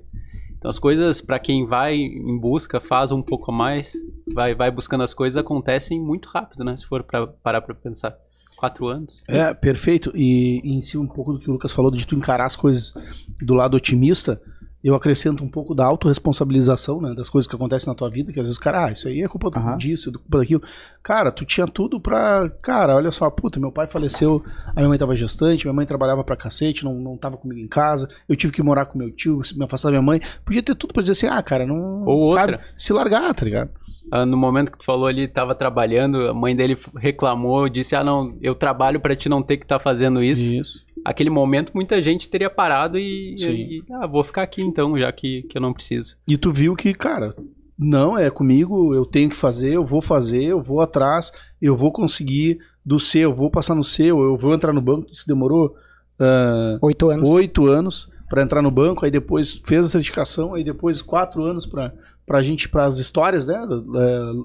Então 0.57 0.67
as 0.67 0.79
coisas, 0.79 1.21
para 1.21 1.37
quem 1.37 1.67
vai 1.67 1.95
em 1.95 2.37
busca, 2.39 2.81
faz 2.81 3.11
um 3.11 3.21
pouco 3.21 3.51
mais, 3.51 3.93
vai, 4.33 4.55
vai 4.55 4.71
buscando 4.71 5.03
as 5.03 5.13
coisas, 5.13 5.37
acontecem 5.37 6.01
muito 6.01 6.27
rápido, 6.27 6.63
né? 6.63 6.75
Se 6.75 6.87
for 6.87 7.03
para 7.03 7.27
parar 7.27 7.61
para 7.61 7.75
pensar. 7.75 8.17
Quatro 8.59 8.87
anos. 8.87 9.23
É, 9.25 9.53
perfeito. 9.53 10.11
E, 10.13 10.59
e 10.63 10.73
em 10.75 10.81
si 10.81 10.97
um 10.97 11.07
pouco 11.07 11.31
do 11.31 11.39
que 11.39 11.49
o 11.49 11.53
Lucas 11.53 11.71
falou, 11.71 11.89
de 11.89 12.05
tu 12.05 12.13
encarar 12.13 12.45
as 12.45 12.57
coisas 12.57 12.93
do 13.41 13.53
lado 13.53 13.77
otimista, 13.77 14.41
eu 14.83 14.95
acrescento 14.95 15.43
um 15.43 15.49
pouco 15.49 15.75
da 15.75 15.85
autorresponsabilização, 15.85 17.01
né, 17.01 17.13
das 17.13 17.29
coisas 17.29 17.47
que 17.49 17.55
acontecem 17.55 17.87
na 17.87 17.95
tua 17.95 18.09
vida, 18.09 18.31
que 18.31 18.39
às 18.39 18.47
vezes, 18.47 18.57
cara, 18.57 18.85
ah, 18.85 18.91
isso 18.91 19.07
aí 19.07 19.21
é 19.21 19.27
culpa 19.27 19.49
uhum. 19.57 19.77
disso, 19.77 20.09
é 20.09 20.13
culpa 20.13 20.39
daquilo. 20.39 20.61
Cara, 21.03 21.31
tu 21.31 21.45
tinha 21.45 21.65
tudo 21.67 21.99
pra, 21.99 22.49
cara, 22.61 22.95
olha 22.95 23.11
só, 23.11 23.29
puta, 23.29 23.59
meu 23.59 23.71
pai 23.71 23.87
faleceu, 23.87 24.43
a 24.67 24.75
minha 24.75 24.87
mãe 24.89 24.97
tava 24.97 25.15
gestante, 25.15 25.65
minha 25.65 25.73
mãe 25.73 25.85
trabalhava 25.85 26.23
pra 26.23 26.35
cacete, 26.35 26.85
não, 26.85 26.95
não 26.95 27.17
tava 27.17 27.37
comigo 27.37 27.59
em 27.59 27.67
casa, 27.67 28.09
eu 28.27 28.35
tive 28.35 28.53
que 28.53 28.63
morar 28.63 28.85
com 28.85 28.97
meu 28.97 29.11
tio, 29.11 29.41
me 29.55 29.65
afastar 29.65 29.89
da 29.89 29.93
minha 29.93 30.01
mãe, 30.01 30.21
podia 30.45 30.63
ter 30.63 30.75
tudo 30.75 30.93
pra 30.93 31.01
dizer 31.01 31.13
assim, 31.13 31.27
ah, 31.27 31.41
cara, 31.43 31.65
não, 31.65 32.05
Ou 32.05 32.29
sabe, 32.29 32.53
outra. 32.53 32.67
se 32.77 32.93
largar, 32.93 33.33
tá 33.33 33.43
ligado? 33.45 33.71
Ah, 34.11 34.25
no 34.25 34.37
momento 34.37 34.71
que 34.71 34.77
tu 34.77 34.85
falou 34.85 35.07
ali, 35.07 35.27
tava 35.27 35.53
trabalhando, 35.53 36.27
a 36.27 36.33
mãe 36.33 36.55
dele 36.55 36.77
reclamou, 36.95 37.69
disse: 37.69 37.95
Ah, 37.95 38.03
não, 38.03 38.37
eu 38.41 38.55
trabalho 38.55 38.99
para 38.99 39.15
te 39.15 39.29
não 39.29 39.41
ter 39.41 39.57
que 39.57 39.65
estar 39.65 39.77
tá 39.77 39.83
fazendo 39.83 40.21
isso. 40.23 40.53
Isso. 40.53 40.85
Aquele 41.05 41.29
momento, 41.29 41.71
muita 41.73 42.01
gente 42.01 42.29
teria 42.29 42.49
parado 42.49 42.97
e, 42.97 43.35
e, 43.37 43.83
Ah, 43.93 44.07
vou 44.07 44.23
ficar 44.23 44.43
aqui 44.43 44.61
então, 44.61 44.97
já 44.97 45.11
que, 45.11 45.43
que 45.43 45.57
eu 45.57 45.61
não 45.61 45.73
preciso. 45.73 46.15
E 46.27 46.37
tu 46.37 46.51
viu 46.51 46.75
que, 46.75 46.93
cara, 46.93 47.35
não, 47.77 48.17
é 48.17 48.29
comigo, 48.29 48.93
eu 48.93 49.05
tenho 49.05 49.29
que 49.29 49.35
fazer, 49.35 49.73
eu 49.73 49.85
vou 49.85 50.01
fazer, 50.01 50.43
eu 50.43 50.61
vou 50.61 50.81
atrás, 50.81 51.31
eu 51.61 51.77
vou 51.77 51.91
conseguir 51.91 52.59
do 52.85 52.99
C, 52.99 53.19
eu 53.19 53.33
vou 53.33 53.49
passar 53.49 53.75
no 53.75 53.83
C, 53.83 54.05
eu 54.05 54.35
vou 54.35 54.53
entrar 54.53 54.73
no 54.73 54.81
banco. 54.81 55.09
Isso 55.11 55.25
demorou. 55.27 55.75
Uh, 56.19 56.77
oito 56.81 57.09
anos. 57.09 57.29
Oito 57.29 57.67
anos 57.67 58.09
para 58.29 58.43
entrar 58.43 58.61
no 58.61 58.69
banco, 58.69 59.03
aí 59.03 59.11
depois 59.11 59.61
fez 59.65 59.83
a 59.83 59.87
certificação, 59.87 60.53
aí 60.53 60.63
depois 60.63 61.01
quatro 61.01 61.43
anos 61.43 61.65
para 61.65 61.91
pra 62.29 62.43
gente, 62.43 62.69
para 62.69 62.85
as 62.85 62.99
histórias 62.99 63.47
né, 63.47 63.59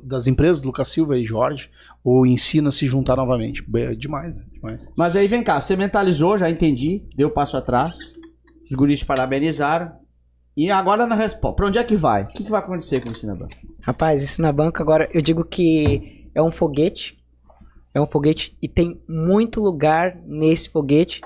das 0.03 0.27
empresas, 0.27 0.63
Lucas 0.63 0.89
Silva 0.89 1.19
e 1.19 1.27
Jorge, 1.27 1.69
ou 2.03 2.25
ensina 2.25 2.71
a 2.71 2.73
se 2.73 2.87
juntar 2.87 3.15
novamente. 3.15 3.63
É 3.75 3.95
demais, 3.95 4.35
né? 4.35 4.43
Demais. 4.55 4.91
Mas 4.97 5.15
aí 5.15 5.29
vem 5.29 5.43
cá, 5.43 5.61
você 5.61 5.77
mentalizou, 5.77 6.39
já 6.39 6.49
entendi, 6.49 7.03
deu 7.15 7.29
passo 7.29 7.59
atrás, 7.59 7.99
os 8.65 8.75
guris 8.75 9.01
te 9.01 9.05
parabenizaram, 9.05 9.93
e 10.57 10.71
agora 10.71 11.07
na 11.07 11.15
resposta, 11.15 11.57
pra 11.57 11.67
onde 11.67 11.79
é 11.79 11.85
que 11.85 11.95
vai? 11.95 12.23
O 12.23 12.29
que, 12.29 12.45
que 12.45 12.51
vai 12.51 12.61
acontecer 12.61 13.03
com 13.03 13.09
o 13.09 13.11
Ensina 13.11 13.35
Banco? 13.35 13.55
Rapaz, 13.83 14.23
Ensina 14.23 14.51
Banco 14.51 14.81
agora, 14.81 15.07
eu 15.13 15.21
digo 15.21 15.45
que 15.45 16.31
é 16.35 16.41
um 16.41 16.51
foguete, 16.51 17.23
é 17.93 18.01
um 18.01 18.07
foguete 18.07 18.57
e 18.63 18.67
tem 18.67 18.99
muito 19.07 19.61
lugar 19.61 20.17
nesse 20.25 20.71
foguete. 20.71 21.21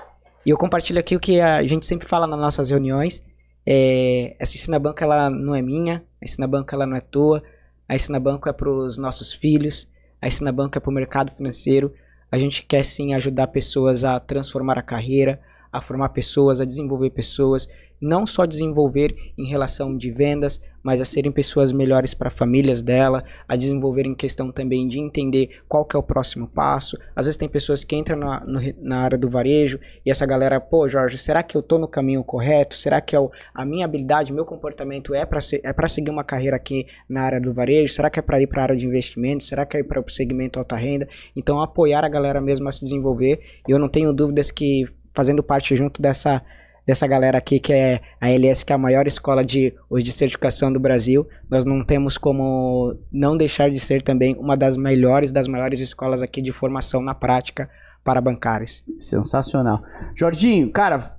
E 0.45 0.49
eu 0.49 0.57
compartilho 0.57 0.99
aqui 0.99 1.15
o 1.15 1.21
que 1.21 1.39
a 1.39 1.65
gente 1.65 1.85
sempre 1.85 2.05
fala 2.05 2.27
nas 2.27 2.37
nossas 2.39 2.69
reuniões, 2.69 3.25
é, 3.71 4.35
essa 4.39 4.55
ensina 4.55 4.79
banco 4.79 5.03
ela 5.03 5.29
não 5.29 5.53
é 5.53 5.61
minha, 5.61 6.03
a 6.19 6.25
ensina 6.25 6.47
banco 6.47 6.73
ela 6.73 6.87
não 6.87 6.97
é 6.97 7.01
tua, 7.01 7.43
a 7.87 7.93
ensina 7.95 8.19
banco 8.19 8.49
é 8.49 8.53
para 8.53 8.67
os 8.67 8.97
nossos 8.97 9.31
filhos, 9.31 9.87
a 10.19 10.25
ensina 10.25 10.51
banco 10.51 10.75
é 10.75 10.81
para 10.81 10.89
o 10.89 10.93
mercado 10.93 11.31
financeiro. 11.31 11.93
A 12.31 12.37
gente 12.39 12.63
quer 12.63 12.83
sim 12.83 13.13
ajudar 13.13 13.45
pessoas 13.47 14.03
a 14.03 14.19
transformar 14.19 14.79
a 14.79 14.81
carreira, 14.81 15.39
a 15.71 15.81
formar 15.81 16.09
pessoas, 16.09 16.59
a 16.59 16.65
desenvolver 16.65 17.11
pessoas 17.11 17.69
não 18.01 18.25
só 18.25 18.45
desenvolver 18.45 19.15
em 19.37 19.47
relação 19.47 19.95
de 19.95 20.11
vendas, 20.11 20.61
mas 20.83 21.01
a 21.01 21.05
serem 21.05 21.31
pessoas 21.31 21.71
melhores 21.71 22.13
para 22.13 22.29
famílias 22.29 22.81
dela, 22.81 23.23
a 23.47 23.55
desenvolver 23.55 24.05
em 24.05 24.15
questão 24.15 24.51
também 24.51 24.87
de 24.87 24.99
entender 24.99 25.61
qual 25.67 25.85
que 25.85 25.95
é 25.95 25.99
o 25.99 26.03
próximo 26.03 26.47
passo. 26.47 26.97
Às 27.15 27.25
vezes 27.25 27.37
tem 27.37 27.49
pessoas 27.49 27.83
que 27.83 27.95
entram 27.95 28.17
na, 28.17 28.39
no, 28.45 28.59
na 28.81 29.01
área 29.01 29.17
do 29.17 29.29
varejo 29.29 29.79
e 30.05 30.11
essa 30.11 30.25
galera, 30.25 30.59
pô, 30.59 30.87
Jorge, 30.87 31.17
será 31.17 31.43
que 31.43 31.55
eu 31.55 31.61
tô 31.61 31.77
no 31.77 31.87
caminho 31.87 32.23
correto? 32.23 32.77
Será 32.77 33.01
que 33.01 33.15
eu, 33.15 33.31
a 33.53 33.65
minha 33.65 33.85
habilidade, 33.85 34.33
meu 34.33 34.45
comportamento 34.45 35.13
é 35.13 35.25
para 35.25 35.39
é 35.63 35.73
para 35.73 35.87
seguir 35.87 36.11
uma 36.11 36.23
carreira 36.23 36.55
aqui 36.55 36.85
na 37.07 37.21
área 37.21 37.41
do 37.41 37.53
varejo? 37.53 37.93
Será 37.93 38.09
que 38.09 38.19
é 38.19 38.21
para 38.21 38.41
ir 38.41 38.47
para 38.47 38.61
a 38.61 38.63
área 38.63 38.75
de 38.75 38.85
investimento? 38.85 39.43
Será 39.43 39.65
que 39.65 39.77
é 39.77 39.83
para 39.83 39.99
o 39.99 40.09
segmento 40.09 40.59
alta 40.59 40.75
renda? 40.75 41.07
Então 41.35 41.61
apoiar 41.61 42.03
a 42.03 42.09
galera 42.09 42.39
mesmo 42.41 42.67
a 42.67 42.71
se 42.71 42.83
desenvolver. 42.83 43.39
E 43.67 43.71
eu 43.71 43.79
não 43.79 43.89
tenho 43.89 44.13
dúvidas 44.13 44.51
que 44.51 44.85
fazendo 45.13 45.43
parte 45.43 45.75
junto 45.75 46.01
dessa 46.01 46.41
dessa 46.89 47.05
galera 47.05 47.37
aqui 47.37 47.59
que 47.59 47.71
é 47.71 48.01
a 48.19 48.31
LS, 48.31 48.65
que 48.65 48.73
é 48.73 48.75
a 48.75 48.79
maior 48.79 49.05
escola 49.05 49.45
de, 49.45 49.71
hoje 49.87 50.05
de 50.05 50.11
certificação 50.11 50.73
do 50.73 50.79
Brasil. 50.79 51.27
Nós 51.47 51.63
não 51.63 51.85
temos 51.85 52.17
como 52.17 52.97
não 53.11 53.37
deixar 53.37 53.69
de 53.69 53.77
ser 53.77 54.01
também 54.01 54.35
uma 54.39 54.57
das 54.57 54.75
melhores, 54.75 55.31
das 55.31 55.47
maiores 55.47 55.81
escolas 55.81 56.23
aqui 56.23 56.41
de 56.41 56.51
formação 56.51 56.99
na 56.99 57.13
prática 57.13 57.69
para 58.03 58.19
bancários. 58.19 58.83
Sensacional. 58.97 59.83
Jorginho, 60.15 60.71
cara, 60.71 61.15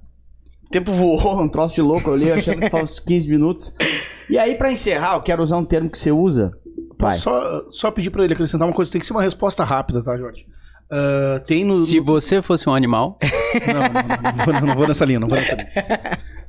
o 0.66 0.70
tempo 0.70 0.90
voou, 0.90 1.40
um 1.40 1.48
troço 1.48 1.76
de 1.76 1.82
louco, 1.82 2.10
eu 2.10 2.16
li 2.16 2.32
achando 2.32 2.62
que 2.62 2.68
faz 2.68 2.84
uns 2.84 2.98
15 2.98 3.28
minutos. 3.28 3.72
E 4.28 4.36
aí, 4.36 4.56
para 4.56 4.72
encerrar, 4.72 5.14
eu 5.14 5.20
quero 5.20 5.40
usar 5.40 5.56
um 5.56 5.64
termo 5.64 5.88
que 5.88 5.98
você 5.98 6.10
usa. 6.10 6.50
Pai. 6.98 7.16
Só, 7.16 7.64
só 7.70 7.92
pedir 7.92 8.10
para 8.10 8.24
ele 8.24 8.34
acrescentar 8.34 8.66
uma 8.66 8.74
coisa, 8.74 8.90
tem 8.90 9.00
que 9.00 9.06
ser 9.06 9.12
uma 9.12 9.22
resposta 9.22 9.62
rápida, 9.62 10.02
tá, 10.02 10.16
Jorge? 10.16 10.46
Uh, 10.90 11.38
tem 11.46 11.64
no, 11.64 11.74
Se 11.74 12.00
você 12.00 12.42
fosse 12.42 12.68
um 12.68 12.74
animal. 12.74 13.16
não, 13.66 13.74
não, 13.74 13.92
não, 13.92 14.60
não, 14.60 14.66
não, 14.66 14.74
vou 14.74 14.88
nessa 14.88 15.04
linha, 15.04 15.20
não 15.20 15.28
vou 15.28 15.38
nessa 15.38 15.54
linha. 15.54 15.68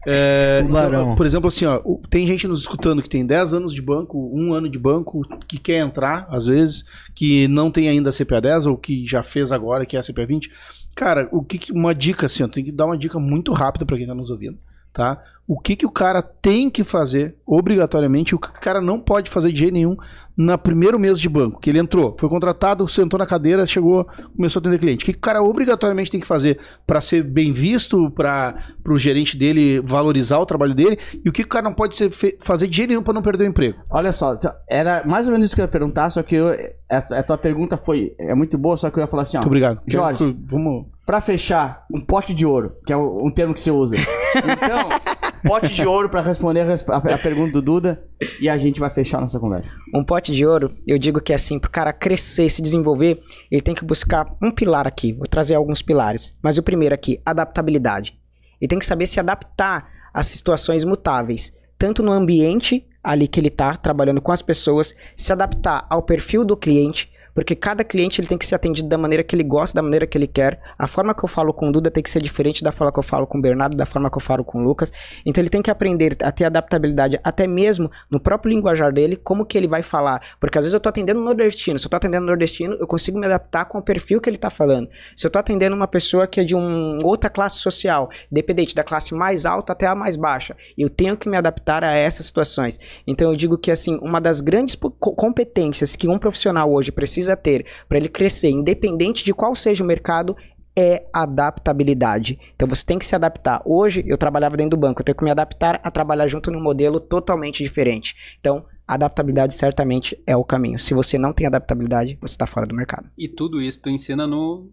É, 0.05 0.63
Tubarão. 0.63 1.15
Por 1.15 1.25
exemplo, 1.25 1.47
assim, 1.47 1.65
ó, 1.65 1.79
tem 2.09 2.25
gente 2.25 2.47
nos 2.47 2.61
escutando 2.61 3.03
que 3.03 3.09
tem 3.09 3.25
10 3.25 3.53
anos 3.53 3.73
de 3.73 3.81
banco, 3.81 4.31
um 4.33 4.53
ano 4.53 4.67
de 4.67 4.79
banco, 4.79 5.21
que 5.47 5.59
quer 5.59 5.77
entrar, 5.77 6.25
às 6.29 6.47
vezes, 6.47 6.83
que 7.13 7.47
não 7.47 7.69
tem 7.69 7.87
ainda 7.87 8.09
a 8.09 8.13
CPA 8.13 8.41
10 8.41 8.65
ou 8.65 8.77
que 8.77 9.05
já 9.05 9.21
fez 9.21 9.51
agora, 9.51 9.85
que 9.85 9.95
é 9.95 9.99
a 9.99 10.03
CPA 10.03 10.25
20. 10.25 10.51
Cara, 10.95 11.29
o 11.31 11.43
que, 11.43 11.71
uma 11.71 11.93
dica 11.93 12.25
assim, 12.25 12.43
ó, 12.43 12.47
tem 12.47 12.63
que 12.63 12.71
dar 12.71 12.87
uma 12.87 12.97
dica 12.97 13.19
muito 13.19 13.53
rápida 13.53 13.85
para 13.85 13.97
quem 13.97 14.07
tá 14.07 14.15
nos 14.15 14.31
ouvindo, 14.31 14.57
tá? 14.91 15.23
O 15.51 15.59
que, 15.59 15.75
que 15.75 15.85
o 15.85 15.91
cara 15.91 16.21
tem 16.21 16.69
que 16.69 16.81
fazer 16.81 17.35
obrigatoriamente, 17.45 18.33
o 18.33 18.39
que 18.39 18.47
o 18.47 18.53
cara 18.53 18.79
não 18.79 18.97
pode 18.97 19.29
fazer 19.29 19.51
de 19.51 19.59
jeito 19.59 19.73
nenhum 19.73 19.97
no 20.37 20.57
primeiro 20.57 20.97
mês 20.97 21.19
de 21.19 21.27
banco, 21.27 21.59
que 21.59 21.69
ele 21.69 21.77
entrou, 21.77 22.15
foi 22.17 22.29
contratado, 22.29 22.87
sentou 22.87 23.17
na 23.17 23.25
cadeira, 23.25 23.65
chegou, 23.65 24.07
começou 24.33 24.59
a 24.59 24.61
atender 24.61 24.79
cliente. 24.79 25.03
O 25.03 25.05
que, 25.05 25.11
o 25.11 25.19
cara 25.19 25.43
obrigatoriamente 25.43 26.09
tem 26.09 26.21
que 26.21 26.25
fazer 26.25 26.57
para 26.87 27.01
ser 27.01 27.21
bem 27.21 27.51
visto, 27.51 28.09
para 28.11 28.63
o 28.87 28.97
gerente 28.97 29.37
dele 29.37 29.81
valorizar 29.81 30.39
o 30.39 30.45
trabalho 30.45 30.73
dele, 30.73 30.97
e 31.23 31.27
o 31.27 31.33
que, 31.33 31.41
o 31.41 31.47
cara 31.47 31.65
não 31.65 31.73
pode 31.73 31.97
ser, 31.97 32.09
fazer 32.39 32.67
de 32.67 32.77
jeito 32.77 32.91
nenhum 32.91 33.03
para 33.03 33.13
não 33.13 33.21
perder 33.21 33.43
o 33.43 33.47
emprego? 33.47 33.77
Olha 33.89 34.13
só, 34.13 34.33
era 34.69 35.03
mais 35.05 35.27
ou 35.27 35.33
menos 35.33 35.47
isso 35.47 35.55
que 35.55 35.59
eu 35.59 35.65
ia 35.65 35.67
perguntar, 35.67 36.11
só 36.11 36.23
que 36.23 36.33
eu, 36.33 36.47
a, 36.89 36.97
a, 36.97 37.23
tua 37.23 37.37
pergunta 37.37 37.75
foi 37.75 38.15
é 38.17 38.33
muito 38.33 38.57
boa, 38.57 38.77
só 38.77 38.89
que 38.89 38.99
eu 38.99 39.01
ia 39.01 39.07
falar 39.07 39.23
assim, 39.23 39.35
ó. 39.35 39.41
Muito 39.41 39.47
obrigado. 39.47 39.81
Jorge, 39.85 40.33
vamos... 40.45 40.85
Para 41.11 41.19
fechar, 41.19 41.85
um 41.93 41.99
pote 41.99 42.33
de 42.33 42.45
ouro, 42.45 42.77
que 42.85 42.93
é 42.93 42.95
um 42.95 43.29
termo 43.29 43.53
que 43.53 43.59
você 43.59 43.69
usa. 43.69 43.97
Então, 43.97 44.87
pote 45.43 45.67
de 45.67 45.85
ouro 45.85 46.07
para 46.07 46.21
responder 46.21 46.61
a, 46.61 46.73
a, 46.95 47.17
pergunta 47.17 47.51
do 47.51 47.61
Duda 47.61 48.01
e 48.39 48.47
a 48.47 48.57
gente 48.57 48.79
vai 48.79 48.89
fechar 48.89 49.19
nossa 49.19 49.37
conversa. 49.37 49.75
Um 49.93 50.05
pote 50.05 50.31
de 50.31 50.45
ouro, 50.45 50.69
eu 50.87 50.97
digo 50.97 51.19
que 51.19 51.33
é 51.33 51.35
assim, 51.35 51.59
pro 51.59 51.69
cara 51.69 51.91
crescer, 51.91 52.49
se 52.49 52.61
desenvolver, 52.61 53.19
ele 53.51 53.61
tem 53.61 53.75
que 53.75 53.83
buscar 53.83 54.25
um 54.41 54.51
pilar 54.51 54.87
aqui. 54.87 55.11
Vou 55.11 55.27
trazer 55.27 55.55
alguns 55.55 55.81
pilares. 55.81 56.31
Mas 56.41 56.57
o 56.57 56.63
primeiro 56.63 56.95
aqui, 56.95 57.21
adaptabilidade. 57.25 58.17
Ele 58.61 58.69
tem 58.69 58.79
que 58.79 58.85
saber 58.85 59.05
se 59.05 59.19
adaptar 59.19 59.89
às 60.13 60.27
situações 60.27 60.85
mutáveis, 60.85 61.51
tanto 61.77 62.01
no 62.01 62.13
ambiente 62.13 62.87
ali 63.03 63.27
que 63.27 63.37
ele 63.37 63.49
está 63.49 63.75
trabalhando 63.75 64.21
com 64.21 64.31
as 64.31 64.41
pessoas, 64.41 64.95
se 65.17 65.33
adaptar 65.33 65.85
ao 65.89 66.03
perfil 66.03 66.45
do 66.45 66.55
cliente, 66.55 67.10
porque 67.33 67.55
cada 67.55 67.83
cliente 67.83 68.19
ele 68.19 68.27
tem 68.27 68.37
que 68.37 68.45
ser 68.45 68.55
atendido 68.55 68.87
da 68.87 68.97
maneira 68.97 69.23
que 69.23 69.35
ele 69.35 69.43
gosta, 69.43 69.75
da 69.75 69.81
maneira 69.81 70.05
que 70.05 70.17
ele 70.17 70.27
quer. 70.27 70.59
A 70.77 70.87
forma 70.87 71.13
que 71.13 71.23
eu 71.23 71.29
falo 71.29 71.53
com 71.53 71.69
o 71.69 71.71
Duda 71.71 71.89
tem 71.89 72.03
que 72.03 72.09
ser 72.09 72.21
diferente 72.21 72.63
da 72.63 72.71
forma 72.71 72.91
que 72.91 72.99
eu 72.99 73.03
falo 73.03 73.25
com 73.27 73.37
o 73.37 73.41
Bernardo, 73.41 73.75
da 73.75 73.85
forma 73.85 74.09
que 74.09 74.17
eu 74.17 74.21
falo 74.21 74.43
com 74.43 74.59
o 74.59 74.63
Lucas. 74.63 74.91
Então 75.25 75.41
ele 75.41 75.49
tem 75.49 75.61
que 75.61 75.71
aprender 75.71 76.17
a 76.21 76.31
ter 76.31 76.45
adaptabilidade 76.45 77.19
até 77.23 77.47
mesmo 77.47 77.89
no 78.09 78.19
próprio 78.19 78.53
linguajar 78.53 78.91
dele, 78.91 79.15
como 79.15 79.45
que 79.45 79.57
ele 79.57 79.67
vai 79.67 79.81
falar. 79.81 80.21
Porque 80.39 80.57
às 80.57 80.65
vezes 80.65 80.73
eu 80.73 80.79
tô 80.79 80.89
atendendo 80.89 81.21
nordestino, 81.21 81.79
se 81.79 81.85
eu 81.85 81.89
tô 81.89 81.97
atendendo 81.97 82.25
nordestino, 82.25 82.75
eu 82.79 82.87
consigo 82.87 83.17
me 83.19 83.25
adaptar 83.25 83.65
com 83.65 83.77
o 83.77 83.81
perfil 83.81 84.19
que 84.19 84.29
ele 84.29 84.37
tá 84.37 84.49
falando. 84.49 84.89
Se 85.15 85.25
eu 85.25 85.31
tô 85.31 85.39
atendendo 85.39 85.75
uma 85.75 85.87
pessoa 85.87 86.27
que 86.27 86.39
é 86.39 86.43
de 86.43 86.55
uma 86.55 87.05
outra 87.05 87.29
classe 87.29 87.57
social, 87.57 88.09
dependente 88.31 88.75
da 88.75 88.83
classe 88.83 89.13
mais 89.13 89.45
alta 89.45 89.73
até 89.73 89.85
a 89.85 89.95
mais 89.95 90.15
baixa, 90.15 90.55
eu 90.77 90.89
tenho 90.89 91.15
que 91.15 91.29
me 91.29 91.37
adaptar 91.37 91.83
a 91.83 91.93
essas 91.93 92.25
situações. 92.25 92.79
Então 93.07 93.29
eu 93.29 93.37
digo 93.37 93.57
que 93.57 93.71
assim, 93.71 93.97
uma 94.01 94.19
das 94.19 94.41
grandes 94.41 94.75
competências 94.99 95.95
que 95.95 96.07
um 96.07 96.17
profissional 96.17 96.71
hoje 96.71 96.91
precisa 96.91 97.20
precisa 97.21 97.37
ter 97.37 97.65
para 97.87 97.97
ele 97.97 98.09
crescer, 98.09 98.49
independente 98.49 99.23
de 99.23 99.33
qual 99.33 99.55
seja 99.55 99.83
o 99.83 99.87
mercado, 99.87 100.35
é 100.77 101.05
adaptabilidade. 101.13 102.37
Então 102.55 102.67
você 102.67 102.85
tem 102.85 102.97
que 102.97 103.05
se 103.05 103.15
adaptar. 103.15 103.61
Hoje 103.65 104.03
eu 104.07 104.17
trabalhava 104.17 104.57
dentro 104.57 104.71
do 104.71 104.77
banco, 104.77 105.01
eu 105.01 105.05
tenho 105.05 105.17
que 105.17 105.23
me 105.23 105.31
adaptar 105.31 105.79
a 105.83 105.91
trabalhar 105.91 106.27
junto 106.27 106.49
num 106.49 106.61
modelo 106.61 106.99
totalmente 106.99 107.63
diferente. 107.63 108.15
Então, 108.39 108.65
adaptabilidade 108.87 109.53
certamente 109.53 110.21
é 110.25 110.35
o 110.35 110.43
caminho. 110.43 110.79
Se 110.79 110.93
você 110.93 111.17
não 111.17 111.33
tem 111.33 111.45
adaptabilidade, 111.45 112.17
você 112.21 112.33
está 112.33 112.45
fora 112.45 112.65
do 112.65 112.75
mercado. 112.75 113.09
E 113.17 113.27
tudo 113.27 113.61
isso 113.61 113.81
tu 113.81 113.89
ensina 113.89 114.25
no 114.25 114.69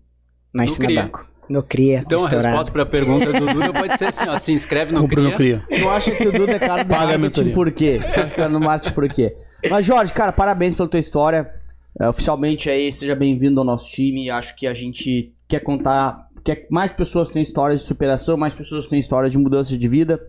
na 0.55 0.65
no 0.65 0.71
Ensina 0.71 1.03
Banco. 1.03 1.29
No 1.49 1.63
CRIA. 1.63 2.05
Então 2.07 2.27
a 2.27 2.29
resposta 2.29 2.71
para 2.71 2.83
a 2.83 2.87
pergunta 2.87 3.33
do 3.33 3.47
Duda 3.47 3.73
pode 3.73 3.97
ser 3.97 4.07
assim, 4.07 4.29
ó, 4.29 4.39
se 4.39 4.53
inscreve 4.53 4.93
no 4.93 5.09
CRIA. 5.09 5.31
no 5.31 5.35
CRIA. 5.35 5.63
Tu 5.67 5.89
acha 5.89 6.11
que 6.11 6.29
o 6.29 6.33
Duda 6.33 6.53
é 6.53 6.59
cara 6.59 6.85
do 6.85 6.91
Paga 6.91 7.17
marketing 7.17 7.53
por 7.53 7.73
quê? 7.73 8.01
Tu 8.03 8.21
acha 8.21 8.35
que 8.35 8.41
é 8.41 8.49
no 8.49 8.61
marketing 8.61 8.95
por 8.95 9.09
quê? 9.09 9.35
Mas 9.71 9.85
Jorge, 9.87 10.13
cara, 10.13 10.31
parabéns 10.31 10.75
pela 10.75 10.87
tua 10.87 11.01
história. 11.01 11.58
É, 12.01 12.09
oficialmente 12.09 12.71
aí, 12.71 12.93
seja 12.93 13.17
bem-vindo 13.17 13.61
ao 13.61 13.67
nosso 13.67 13.91
time. 13.91 14.31
Acho 14.31 14.55
que 14.55 14.69
a 14.69 14.75
gente 14.75 15.35
quer 15.49 15.61
contar, 15.61 16.29
quer 16.45 16.67
mais 16.71 16.93
pessoas 16.93 17.29
tenham 17.29 17.43
histórias 17.43 17.81
de 17.81 17.87
superação, 17.87 18.37
mais 18.37 18.55
pessoas 18.55 18.87
tenham 18.87 19.01
histórias 19.01 19.33
de 19.33 19.39
mudança 19.39 19.77
de 19.77 19.89
vida. 19.89 20.21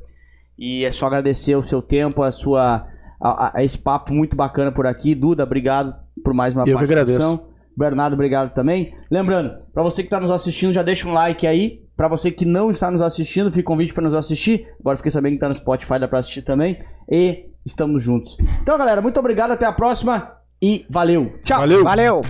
E 0.57 0.83
é 0.83 0.91
só 0.91 1.05
agradecer 1.05 1.55
o 1.55 1.63
seu 1.63 1.81
tempo, 1.81 2.23
a 2.23 2.31
sua 2.31 2.87
a, 3.21 3.59
a 3.59 3.63
esse 3.63 3.77
papo 3.77 4.13
muito 4.13 4.35
bacana 4.35 4.71
por 4.71 4.87
aqui. 4.87 5.13
Duda, 5.13 5.43
obrigado 5.43 5.95
por 6.23 6.33
mais 6.33 6.55
uma 6.55 6.67
Eu 6.67 6.75
participação. 6.75 7.47
Bernardo, 7.77 8.13
obrigado 8.13 8.51
também. 8.53 8.93
Lembrando, 9.09 9.53
para 9.71 9.83
você 9.83 10.01
que 10.01 10.07
está 10.07 10.19
nos 10.19 10.31
assistindo, 10.31 10.73
já 10.73 10.81
deixa 10.81 11.07
um 11.07 11.13
like 11.13 11.45
aí. 11.45 11.83
Para 11.95 12.07
você 12.07 12.31
que 12.31 12.45
não 12.45 12.71
está 12.71 12.89
nos 12.89 13.01
assistindo, 13.01 13.51
fica 13.51 13.69
um 13.71 13.75
convite 13.75 13.93
para 13.93 14.03
nos 14.03 14.15
assistir. 14.15 14.67
Agora 14.79 14.97
fiquei 14.97 15.11
sabendo 15.11 15.33
que 15.33 15.37
está 15.37 15.49
no 15.49 15.53
Spotify, 15.53 15.99
dá 15.99 16.07
para 16.07 16.19
assistir 16.19 16.41
também. 16.41 16.79
E 17.09 17.45
estamos 17.65 18.01
juntos. 18.01 18.37
Então, 18.61 18.77
galera, 18.77 19.01
muito 19.01 19.19
obrigado, 19.19 19.51
até 19.51 19.65
a 19.65 19.71
próxima 19.71 20.38
e 20.61 20.85
valeu. 20.89 21.33
Tchau. 21.43 21.59
Valeu. 21.59 21.83
Valeu. 21.83 22.21